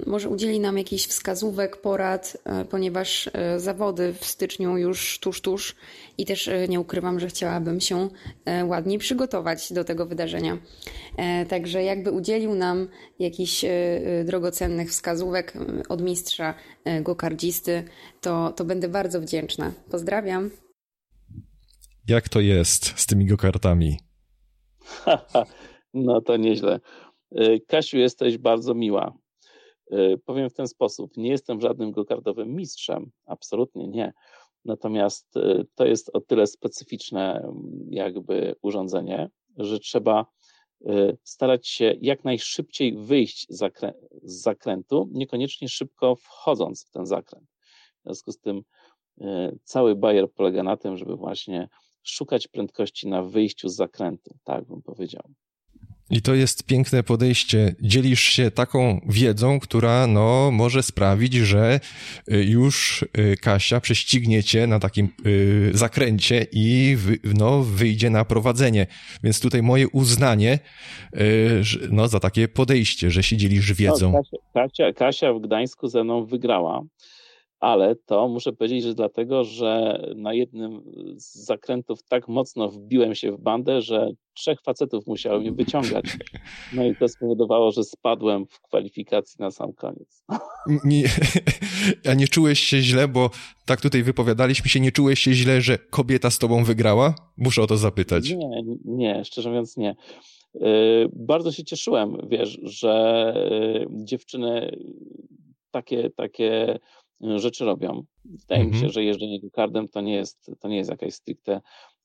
Może 0.06 0.28
udzieli 0.28 0.60
nam 0.60 0.78
jakichś 0.78 1.06
wskazówek, 1.06 1.76
porad, 1.76 2.36
e, 2.44 2.64
ponieważ 2.64 3.30
zawody 3.56 4.14
w 4.20 4.24
styczniu 4.24 4.76
już 4.76 5.18
tuż, 5.18 5.40
tuż 5.40 5.76
i 6.18 6.26
też 6.26 6.50
nie 6.68 6.80
ukrywam, 6.80 7.20
że 7.20 7.26
chciałabym 7.26 7.80
się 7.80 8.08
ładniej 8.64 8.98
przygotować 8.98 9.72
do 9.72 9.84
tego 9.84 10.06
wydarzenia. 10.06 10.58
Także 11.48 11.84
jakby 11.84 12.10
udzielił 12.10 12.54
nam 12.54 12.88
jakichś 13.18 13.64
drogocennych 14.24 14.90
wskazówek 14.90 15.52
od 15.88 16.02
mistrza 16.02 16.54
E, 16.86 17.02
gokardzisty, 17.02 17.84
to, 18.20 18.52
to 18.52 18.64
będę 18.64 18.88
bardzo 18.88 19.20
wdzięczna. 19.20 19.72
Pozdrawiam. 19.90 20.50
Jak 22.08 22.28
to 22.28 22.40
jest 22.40 23.00
z 23.00 23.06
tymi 23.06 23.26
gokartami? 23.26 23.98
no 25.94 26.20
to 26.20 26.36
nieźle. 26.36 26.80
E, 27.32 27.60
Kasiu, 27.60 27.98
jesteś 27.98 28.38
bardzo 28.38 28.74
miła. 28.74 29.18
E, 29.90 30.16
powiem 30.16 30.50
w 30.50 30.54
ten 30.54 30.68
sposób, 30.68 31.16
nie 31.16 31.30
jestem 31.30 31.60
żadnym 31.60 31.92
gokardowym 31.92 32.54
mistrzem, 32.54 33.10
absolutnie 33.26 33.88
nie. 33.88 34.12
Natomiast 34.64 35.34
to 35.74 35.86
jest 35.86 36.10
o 36.12 36.20
tyle 36.20 36.46
specyficzne 36.46 37.52
jakby 37.90 38.54
urządzenie, 38.62 39.28
że 39.56 39.78
trzeba 39.78 40.26
starać 41.22 41.68
się 41.68 41.94
jak 42.00 42.24
najszybciej 42.24 42.96
wyjść 42.96 43.46
z, 43.48 43.72
z 44.22 44.42
zakrętu, 44.42 45.08
niekoniecznie 45.12 45.68
szybko 45.68 46.16
wchodząc 46.16 46.86
w 46.86 46.90
ten 46.90 47.06
zakręt. 47.06 47.44
W 48.00 48.02
związku 48.04 48.32
z 48.32 48.40
tym 48.40 48.62
cały 49.64 49.94
bajer 49.94 50.32
polega 50.32 50.62
na 50.62 50.76
tym, 50.76 50.96
żeby 50.96 51.16
właśnie 51.16 51.68
szukać 52.02 52.48
prędkości 52.48 53.08
na 53.08 53.22
wyjściu 53.22 53.68
z 53.68 53.76
zakrętu, 53.76 54.36
tak 54.44 54.64
bym 54.64 54.82
powiedział. 54.82 55.22
I 56.10 56.22
to 56.22 56.34
jest 56.34 56.66
piękne 56.66 57.02
podejście. 57.02 57.74
Dzielisz 57.80 58.20
się 58.20 58.50
taką 58.50 59.00
wiedzą, 59.08 59.60
która 59.60 60.06
no, 60.06 60.50
może 60.50 60.82
sprawić, 60.82 61.34
że 61.34 61.80
y, 62.32 62.44
już 62.44 63.02
y, 63.02 63.36
Kasia 63.36 63.80
prześcignie 63.80 64.42
cię 64.42 64.66
na 64.66 64.78
takim 64.78 65.08
y, 65.26 65.70
zakręcie 65.74 66.46
i 66.52 66.96
no, 67.38 67.62
wyjdzie 67.62 68.10
na 68.10 68.24
prowadzenie. 68.24 68.86
Więc 69.22 69.40
tutaj 69.40 69.62
moje 69.62 69.88
uznanie 69.88 70.58
no, 71.90 72.08
za 72.08 72.20
takie 72.20 72.48
podejście, 72.48 73.10
że 73.10 73.22
się 73.22 73.36
dzielisz 73.36 73.72
wiedzą. 73.72 74.12
No, 74.12 74.18
Kasia, 74.18 74.38
Kasia, 74.54 74.92
Kasia 74.92 75.32
w 75.32 75.40
Gdańsku 75.40 75.88
ze 75.88 76.04
mną 76.04 76.24
wygrała 76.24 76.82
ale 77.60 77.96
to 77.96 78.28
muszę 78.28 78.52
powiedzieć, 78.52 78.82
że 78.82 78.94
dlatego, 78.94 79.44
że 79.44 80.02
na 80.16 80.34
jednym 80.34 80.82
z 81.16 81.34
zakrętów 81.34 82.02
tak 82.02 82.28
mocno 82.28 82.68
wbiłem 82.68 83.14
się 83.14 83.32
w 83.32 83.40
bandę, 83.40 83.82
że 83.82 84.10
trzech 84.34 84.62
facetów 84.62 85.06
musiało 85.06 85.40
mnie 85.40 85.52
wyciągać. 85.52 86.04
No 86.72 86.84
i 86.84 86.96
to 86.96 87.08
spowodowało, 87.08 87.72
że 87.72 87.84
spadłem 87.84 88.46
w 88.46 88.60
kwalifikacji 88.60 89.36
na 89.38 89.50
sam 89.50 89.72
koniec. 89.72 90.24
Nie, 90.84 91.04
a 92.10 92.14
nie 92.14 92.28
czułeś 92.28 92.60
się 92.60 92.80
źle, 92.80 93.08
bo 93.08 93.30
tak 93.66 93.80
tutaj 93.80 94.02
wypowiadaliśmy 94.02 94.70
się, 94.70 94.80
nie 94.80 94.92
czułeś 94.92 95.20
się 95.20 95.32
źle, 95.32 95.60
że 95.60 95.78
kobieta 95.78 96.30
z 96.30 96.38
tobą 96.38 96.64
wygrała? 96.64 97.14
Muszę 97.36 97.62
o 97.62 97.66
to 97.66 97.76
zapytać. 97.76 98.30
Nie, 98.30 98.62
nie, 98.84 99.24
szczerze 99.24 99.48
mówiąc 99.48 99.76
nie. 99.76 99.96
Y, 100.54 100.60
bardzo 101.12 101.52
się 101.52 101.64
cieszyłem, 101.64 102.16
wiesz, 102.28 102.58
że 102.62 103.34
y, 103.82 104.04
dziewczyny 104.04 104.76
takie, 105.70 106.10
takie 106.10 106.78
rzeczy 107.20 107.64
robią. 107.64 108.04
Wydaje 108.24 108.64
mi 108.64 108.70
się, 108.70 108.76
mhm. 108.76 108.92
że 108.92 109.04
jeżdżenie 109.04 109.40
go 109.40 109.48
to 109.92 110.00
nie 110.00 110.14
jest, 110.14 110.50
to 110.60 110.68
nie 110.68 110.76
jest 110.76 110.90
jakaś 110.90 111.14
stricte 111.14 111.60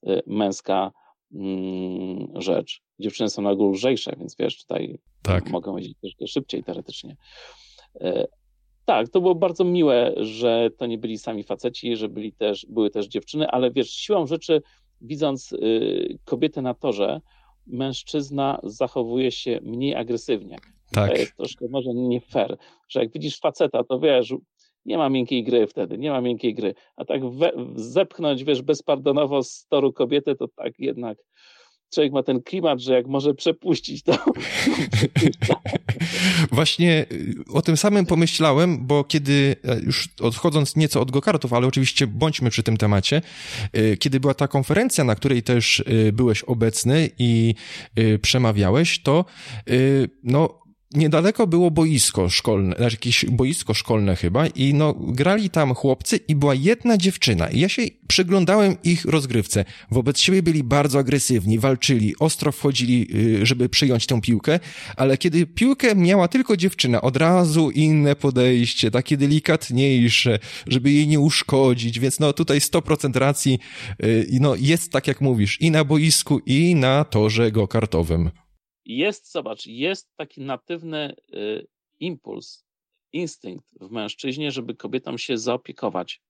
y, 0.07 0.21
męska 0.27 0.91
mm, 1.33 2.27
rzecz. 2.35 2.81
Dziewczyny 2.99 3.29
są 3.29 3.41
na 3.41 3.49
ogół 3.49 3.71
lżejsze, 3.71 4.15
więc 4.19 4.35
wiesz, 4.39 4.57
tutaj 4.57 4.99
tak. 5.21 5.49
mogą 5.49 5.77
jeździć 5.77 5.99
troszkę 5.99 6.27
szybciej 6.27 6.63
teoretycznie. 6.63 7.17
Y, 7.95 8.27
tak, 8.85 9.09
to 9.09 9.21
było 9.21 9.35
bardzo 9.35 9.63
miłe, 9.63 10.13
że 10.17 10.69
to 10.77 10.85
nie 10.85 10.97
byli 10.97 11.17
sami 11.17 11.43
faceci, 11.43 11.95
że 11.95 12.09
byli 12.09 12.33
też, 12.33 12.65
były 12.69 12.89
też 12.89 13.07
dziewczyny, 13.07 13.47
ale 13.47 13.71
wiesz, 13.71 13.89
siłą 13.89 14.27
rzeczy, 14.27 14.61
widząc 15.01 15.51
y, 15.51 16.19
kobietę 16.25 16.61
na 16.61 16.73
torze, 16.73 17.21
mężczyzna 17.67 18.59
zachowuje 18.63 19.31
się 19.31 19.59
mniej 19.63 19.95
agresywnie. 19.95 20.57
Tak. 20.91 21.11
To 21.11 21.17
jest 21.17 21.35
troszkę 21.37 21.65
może 21.69 21.93
nie 21.93 22.21
fair, 22.21 22.57
że 22.89 22.99
jak 22.99 23.11
widzisz 23.11 23.39
faceta, 23.39 23.83
to 23.83 23.99
wiesz, 23.99 24.33
nie 24.85 24.97
ma 24.97 25.09
miękkiej 25.09 25.43
gry 25.43 25.67
wtedy, 25.67 25.97
nie 25.97 26.11
ma 26.11 26.21
miękkiej 26.21 26.55
gry. 26.55 26.73
A 26.95 27.05
tak 27.05 27.29
we, 27.29 27.51
zepchnąć, 27.75 28.43
wiesz, 28.43 28.61
bezpardonowo 28.61 29.43
z 29.43 29.67
toru 29.67 29.93
kobietę, 29.93 30.35
to 30.35 30.47
tak 30.47 30.79
jednak 30.79 31.17
człowiek 31.93 32.13
ma 32.13 32.23
ten 32.23 32.41
klimat, 32.41 32.79
że 32.79 32.93
jak 32.93 33.07
może 33.07 33.33
przepuścić, 33.33 34.03
to 34.03 34.17
Właśnie 36.51 37.05
y, 37.11 37.35
o 37.53 37.61
tym 37.61 37.77
samym 37.77 38.05
pomyślałem, 38.05 38.87
bo 38.87 39.03
kiedy, 39.03 39.55
e, 39.63 39.79
już 39.79 40.09
odchodząc 40.21 40.75
nieco 40.75 41.01
od 41.01 41.11
gokartów, 41.11 41.53
ale 41.53 41.67
oczywiście 41.67 42.07
bądźmy 42.07 42.49
przy 42.49 42.63
tym 42.63 42.77
temacie, 42.77 43.21
y, 43.77 43.97
kiedy 43.97 44.19
była 44.19 44.33
ta 44.33 44.47
konferencja, 44.47 45.03
na 45.03 45.15
której 45.15 45.43
też 45.43 45.79
y, 45.79 46.11
byłeś 46.13 46.43
obecny 46.43 47.09
i 47.19 47.55
przemawiałeś, 48.21 49.01
to 49.03 49.25
no 50.23 50.60
niedaleko 50.93 51.47
było 51.47 51.71
boisko 51.71 52.29
szkolne, 52.29 52.75
znaczy 52.75 52.95
jakieś 52.95 53.25
boisko 53.25 53.73
szkolne 53.73 54.15
chyba 54.15 54.47
i 54.47 54.73
no 54.73 54.93
grali 54.93 55.49
tam 55.49 55.73
chłopcy 55.73 56.19
i 56.27 56.35
była 56.35 56.55
jedna 56.55 56.97
dziewczyna 56.97 57.49
i 57.49 57.59
ja 57.59 57.69
się 57.69 57.81
przyglądałem 58.07 58.75
ich 58.83 59.05
rozgrywce. 59.05 59.65
Wobec 59.91 60.19
siebie 60.19 60.43
byli 60.43 60.63
bardzo 60.63 60.99
agresywni, 60.99 61.59
walczyli, 61.59 62.15
ostro 62.19 62.51
wchodzili, 62.51 63.07
y, 63.41 63.45
żeby 63.45 63.69
przyjąć 63.69 64.05
tę 64.05 64.21
piłkę, 64.21 64.59
ale 64.95 65.17
kiedy 65.17 65.45
piłkę 65.45 65.95
miała 65.95 66.27
tylko 66.27 66.57
dziewczyna, 66.57 67.01
od 67.01 67.17
razu 67.17 67.71
inne 67.71 68.15
podejście, 68.15 68.91
takie 68.91 69.17
delikatniejsze, 69.17 70.39
żeby 70.67 70.91
jej 70.91 71.07
nie 71.07 71.19
uszkodzić, 71.19 71.99
więc 71.99 72.19
no 72.19 72.33
tutaj 72.33 72.59
100% 72.59 73.15
racji, 73.15 73.59
y, 74.03 74.27
no 74.39 74.55
jest 74.55 74.91
tak 74.91 75.07
jak 75.07 75.21
mówisz, 75.21 75.61
i 75.61 75.71
na 75.71 75.83
boisku, 75.83 76.39
i 76.45 76.75
na 76.75 77.03
torze 77.03 77.51
go 77.51 77.67
kartowym 77.67 78.31
jest, 78.97 79.31
zobacz, 79.31 79.65
jest 79.65 80.15
taki 80.15 80.41
natywny 80.41 81.15
y, 81.33 81.67
impuls, 81.99 82.65
instynkt 83.13 83.65
w 83.81 83.91
mężczyźnie, 83.91 84.51
żeby 84.51 84.75
kobietom 84.75 85.17
się 85.17 85.37
zaopiekować. 85.37 86.21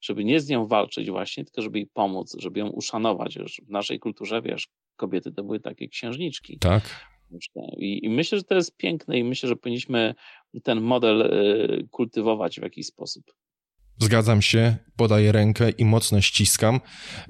żeby 0.00 0.24
nie 0.24 0.40
z 0.40 0.48
nią 0.48 0.66
walczyć 0.66 1.10
właśnie, 1.10 1.44
tylko 1.44 1.62
żeby 1.62 1.78
jej 1.78 1.86
pomóc, 1.86 2.36
żeby 2.38 2.60
ją 2.60 2.68
uszanować. 2.68 3.36
Już 3.36 3.60
w 3.66 3.70
naszej 3.70 3.98
kulturze, 3.98 4.42
wiesz, 4.42 4.68
kobiety 4.96 5.32
to 5.32 5.44
były 5.44 5.60
takie 5.60 5.88
księżniczki. 5.88 6.58
Tak. 6.58 7.08
I, 7.76 8.04
I, 8.04 8.08
myślę, 8.08 8.38
że 8.38 8.44
to 8.44 8.54
jest 8.54 8.76
piękne 8.76 9.18
i 9.18 9.24
myślę, 9.24 9.48
że 9.48 9.56
powinniśmy 9.56 10.14
ten 10.62 10.80
model 10.80 11.22
y, 11.22 11.88
kultywować 11.90 12.60
w 12.60 12.62
jakiś 12.62 12.86
sposób. 12.86 13.24
Zgadzam 13.98 14.42
się, 14.42 14.76
podaję 14.96 15.32
rękę 15.32 15.70
i 15.70 15.84
mocno 15.84 16.20
ściskam, 16.20 16.80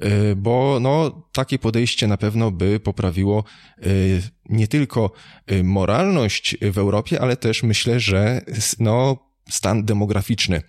y, 0.04 0.36
bo 0.36 0.78
no, 0.80 1.22
takie 1.32 1.58
podejście 1.58 2.06
na 2.06 2.16
pewno 2.16 2.50
by 2.50 2.80
poprawiło 2.80 3.44
y, 3.86 4.22
nie 4.48 4.68
tylko 4.68 5.12
moralność 5.64 6.56
w 6.72 6.78
Europie, 6.78 7.20
ale 7.20 7.36
też 7.36 7.62
myślę, 7.62 8.00
że 8.00 8.40
no, 8.78 9.28
stan 9.50 9.84
demograficzny 9.84 10.62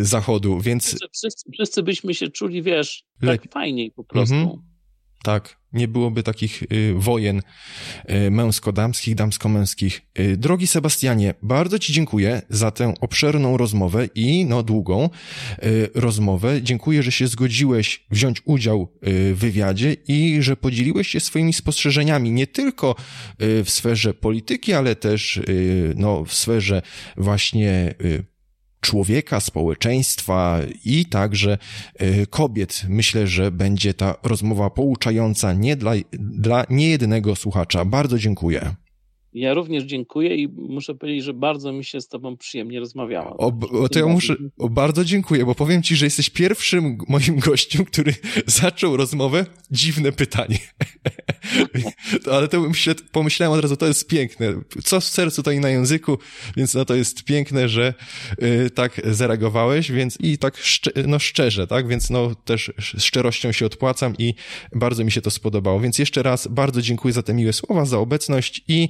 Zachodu, 0.00 0.60
więc... 0.60 0.96
Wszyscy, 1.12 1.50
wszyscy 1.52 1.82
byśmy 1.82 2.14
się 2.14 2.28
czuli, 2.28 2.62
wiesz, 2.62 3.04
tak 3.20 3.52
fajniej 3.52 3.90
po 3.90 4.04
prostu. 4.04 4.34
Mhm. 4.34 4.77
Tak, 5.22 5.58
nie 5.72 5.88
byłoby 5.88 6.22
takich 6.22 6.62
y, 6.62 6.94
wojen 6.96 7.38
y, 7.38 8.30
męsko-damskich, 8.30 9.14
damsko-męskich. 9.14 10.00
Y, 10.18 10.36
drogi 10.36 10.66
Sebastianie, 10.66 11.34
bardzo 11.42 11.78
Ci 11.78 11.92
dziękuję 11.92 12.42
za 12.50 12.70
tę 12.70 12.94
obszerną 13.00 13.56
rozmowę 13.56 14.08
i 14.14 14.44
no 14.44 14.62
długą 14.62 15.10
rozmowę. 15.94 16.62
Dziękuję, 16.62 17.02
że 17.02 17.12
się 17.12 17.26
zgodziłeś 17.26 18.06
wziąć 18.10 18.42
udział 18.44 18.92
w 19.02 19.34
wywiadzie 19.38 19.96
i 20.08 20.36
że 20.40 20.56
podzieliłeś 20.56 21.08
się 21.08 21.20
swoimi 21.20 21.52
spostrzeżeniami 21.52 22.30
nie 22.30 22.46
tylko 22.46 22.94
w 23.38 23.64
sferze 23.66 24.14
polityki, 24.14 24.72
ale 24.72 24.96
też 24.96 25.40
no, 25.96 26.24
w 26.24 26.34
sferze 26.34 26.82
właśnie 27.16 27.94
człowieka, 28.80 29.40
społeczeństwa 29.40 30.60
i 30.84 31.06
także 31.06 31.58
e, 31.94 32.26
kobiet. 32.26 32.82
Myślę, 32.88 33.26
że 33.26 33.50
będzie 33.50 33.94
ta 33.94 34.14
rozmowa 34.22 34.70
pouczająca 34.70 35.52
nie 35.52 35.76
dla, 35.76 35.92
dla 36.12 36.64
niejednego 36.70 37.36
słuchacza. 37.36 37.84
Bardzo 37.84 38.18
dziękuję. 38.18 38.74
Ja 39.34 39.54
również 39.54 39.84
dziękuję 39.84 40.36
i 40.36 40.48
muszę 40.48 40.94
powiedzieć, 40.94 41.24
że 41.24 41.34
bardzo 41.34 41.72
mi 41.72 41.84
się 41.84 42.00
z 42.00 42.08
Tobą 42.08 42.36
przyjemnie 42.36 42.80
rozmawiało. 42.80 43.36
O, 43.36 43.52
o 43.82 43.88
to 43.88 43.98
ja 43.98 44.06
muszę, 44.06 44.36
o, 44.58 44.68
bardzo 44.68 45.04
dziękuję, 45.04 45.44
bo 45.44 45.54
powiem 45.54 45.82
Ci, 45.82 45.96
że 45.96 46.06
jesteś 46.06 46.30
pierwszym 46.30 46.98
moim 47.08 47.38
gościem, 47.48 47.84
który 47.84 48.14
zaczął 48.46 48.96
rozmowę. 48.96 49.46
Dziwne 49.70 50.12
pytanie. 50.12 50.58
Ale 52.32 52.48
to 52.48 52.64
pomyślałem 53.12 53.58
od 53.58 53.62
razu, 53.62 53.76
to 53.76 53.86
jest 53.86 54.08
piękne. 54.08 54.46
Co 54.84 55.00
w 55.00 55.04
sercu, 55.04 55.42
to 55.42 55.50
i 55.50 55.60
na 55.60 55.70
języku, 55.70 56.18
więc 56.56 56.74
no 56.74 56.84
to 56.84 56.94
jest 56.94 57.24
piękne, 57.24 57.68
że 57.68 57.94
y, 58.42 58.70
tak 58.70 59.00
zareagowałeś, 59.04 59.92
więc 59.92 60.18
i 60.20 60.38
tak 60.38 60.56
szcze, 60.56 60.90
no 61.06 61.18
szczerze, 61.18 61.66
tak? 61.66 61.88
Więc 61.88 62.10
no 62.10 62.34
też 62.34 62.72
szczerością 62.78 63.52
się 63.52 63.66
odpłacam 63.66 64.14
i 64.18 64.34
bardzo 64.72 65.04
mi 65.04 65.12
się 65.12 65.20
to 65.20 65.30
spodobało. 65.30 65.80
Więc 65.80 65.98
jeszcze 65.98 66.22
raz 66.22 66.46
bardzo 66.46 66.82
dziękuję 66.82 67.14
za 67.14 67.22
te 67.22 67.34
miłe 67.34 67.52
słowa, 67.52 67.84
za 67.84 67.98
obecność 67.98 68.64
i 68.68 68.88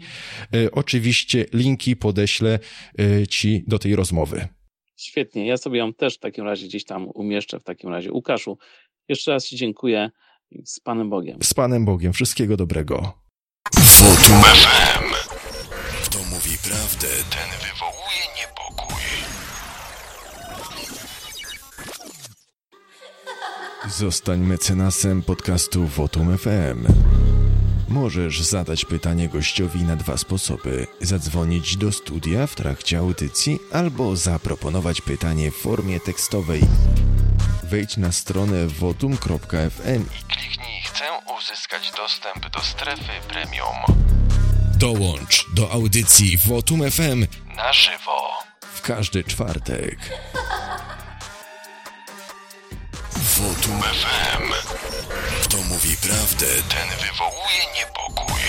oczywiście 0.72 1.46
linki 1.52 1.96
podeślę 1.96 2.58
e, 2.98 3.26
Ci 3.26 3.64
do 3.66 3.78
tej 3.78 3.96
rozmowy. 3.96 4.48
Świetnie, 4.96 5.46
ja 5.46 5.56
sobie 5.56 5.78
ją 5.78 5.94
też 5.94 6.16
w 6.16 6.18
takim 6.18 6.44
razie 6.44 6.66
gdzieś 6.66 6.84
tam 6.84 7.08
umieszczę 7.14 7.60
w 7.60 7.64
takim 7.64 7.90
razie. 7.90 8.12
Łukaszu, 8.12 8.58
jeszcze 9.08 9.30
raz 9.30 9.46
Ci 9.46 9.56
dziękuję. 9.56 10.10
Z 10.64 10.80
Panem 10.80 11.10
Bogiem. 11.10 11.38
Z 11.42 11.54
Panem 11.54 11.84
Bogiem. 11.84 12.12
Wszystkiego 12.12 12.56
dobrego. 12.56 13.12
Wotum 13.74 14.42
FM. 14.42 15.04
Kto 16.04 16.18
mówi 16.18 16.58
prawdę, 16.62 17.08
ten 17.30 17.48
wywołuje 17.60 18.24
niepokój. 18.36 19.02
Zostań 23.88 24.40
mecenasem 24.40 25.22
podcastu 25.22 25.86
Wotum 25.86 26.38
FM. 26.38 26.86
Możesz 27.88 28.40
zadać 28.42 28.84
pytanie 28.84 29.28
gościowi 29.28 29.82
na 29.82 29.96
dwa 29.96 30.16
sposoby: 30.16 30.86
zadzwonić 31.00 31.76
do 31.76 31.92
studia 31.92 32.46
w 32.46 32.54
trakcie 32.54 32.98
audycji 32.98 33.58
albo 33.72 34.16
zaproponować 34.16 35.00
pytanie 35.00 35.50
w 35.50 35.56
formie 35.56 36.00
tekstowej. 36.00 36.60
Wejdź 37.62 37.96
na 37.96 38.12
stronę 38.12 38.66
votum.fm 38.66 40.02
i 40.02 40.34
kliknij 40.34 40.82
Chcę 40.84 41.04
uzyskać 41.38 41.92
dostęp 41.96 42.50
do 42.50 42.60
strefy 42.60 43.12
premium. 43.28 43.76
Dołącz 44.78 45.46
do 45.54 45.70
audycji 45.70 46.38
Votum 46.38 46.90
FM 46.90 47.26
na 47.56 47.72
żywo 47.72 48.30
w 48.74 48.82
każdy 48.82 49.24
czwartek. 49.24 49.98
Wotum 53.36 53.82
FM. 53.82 54.52
Kto 55.42 55.56
mówi 55.56 55.96
prawdę, 55.96 56.46
ten 56.46 56.88
wywołuje 56.88 57.62
niepokój. 57.74 58.42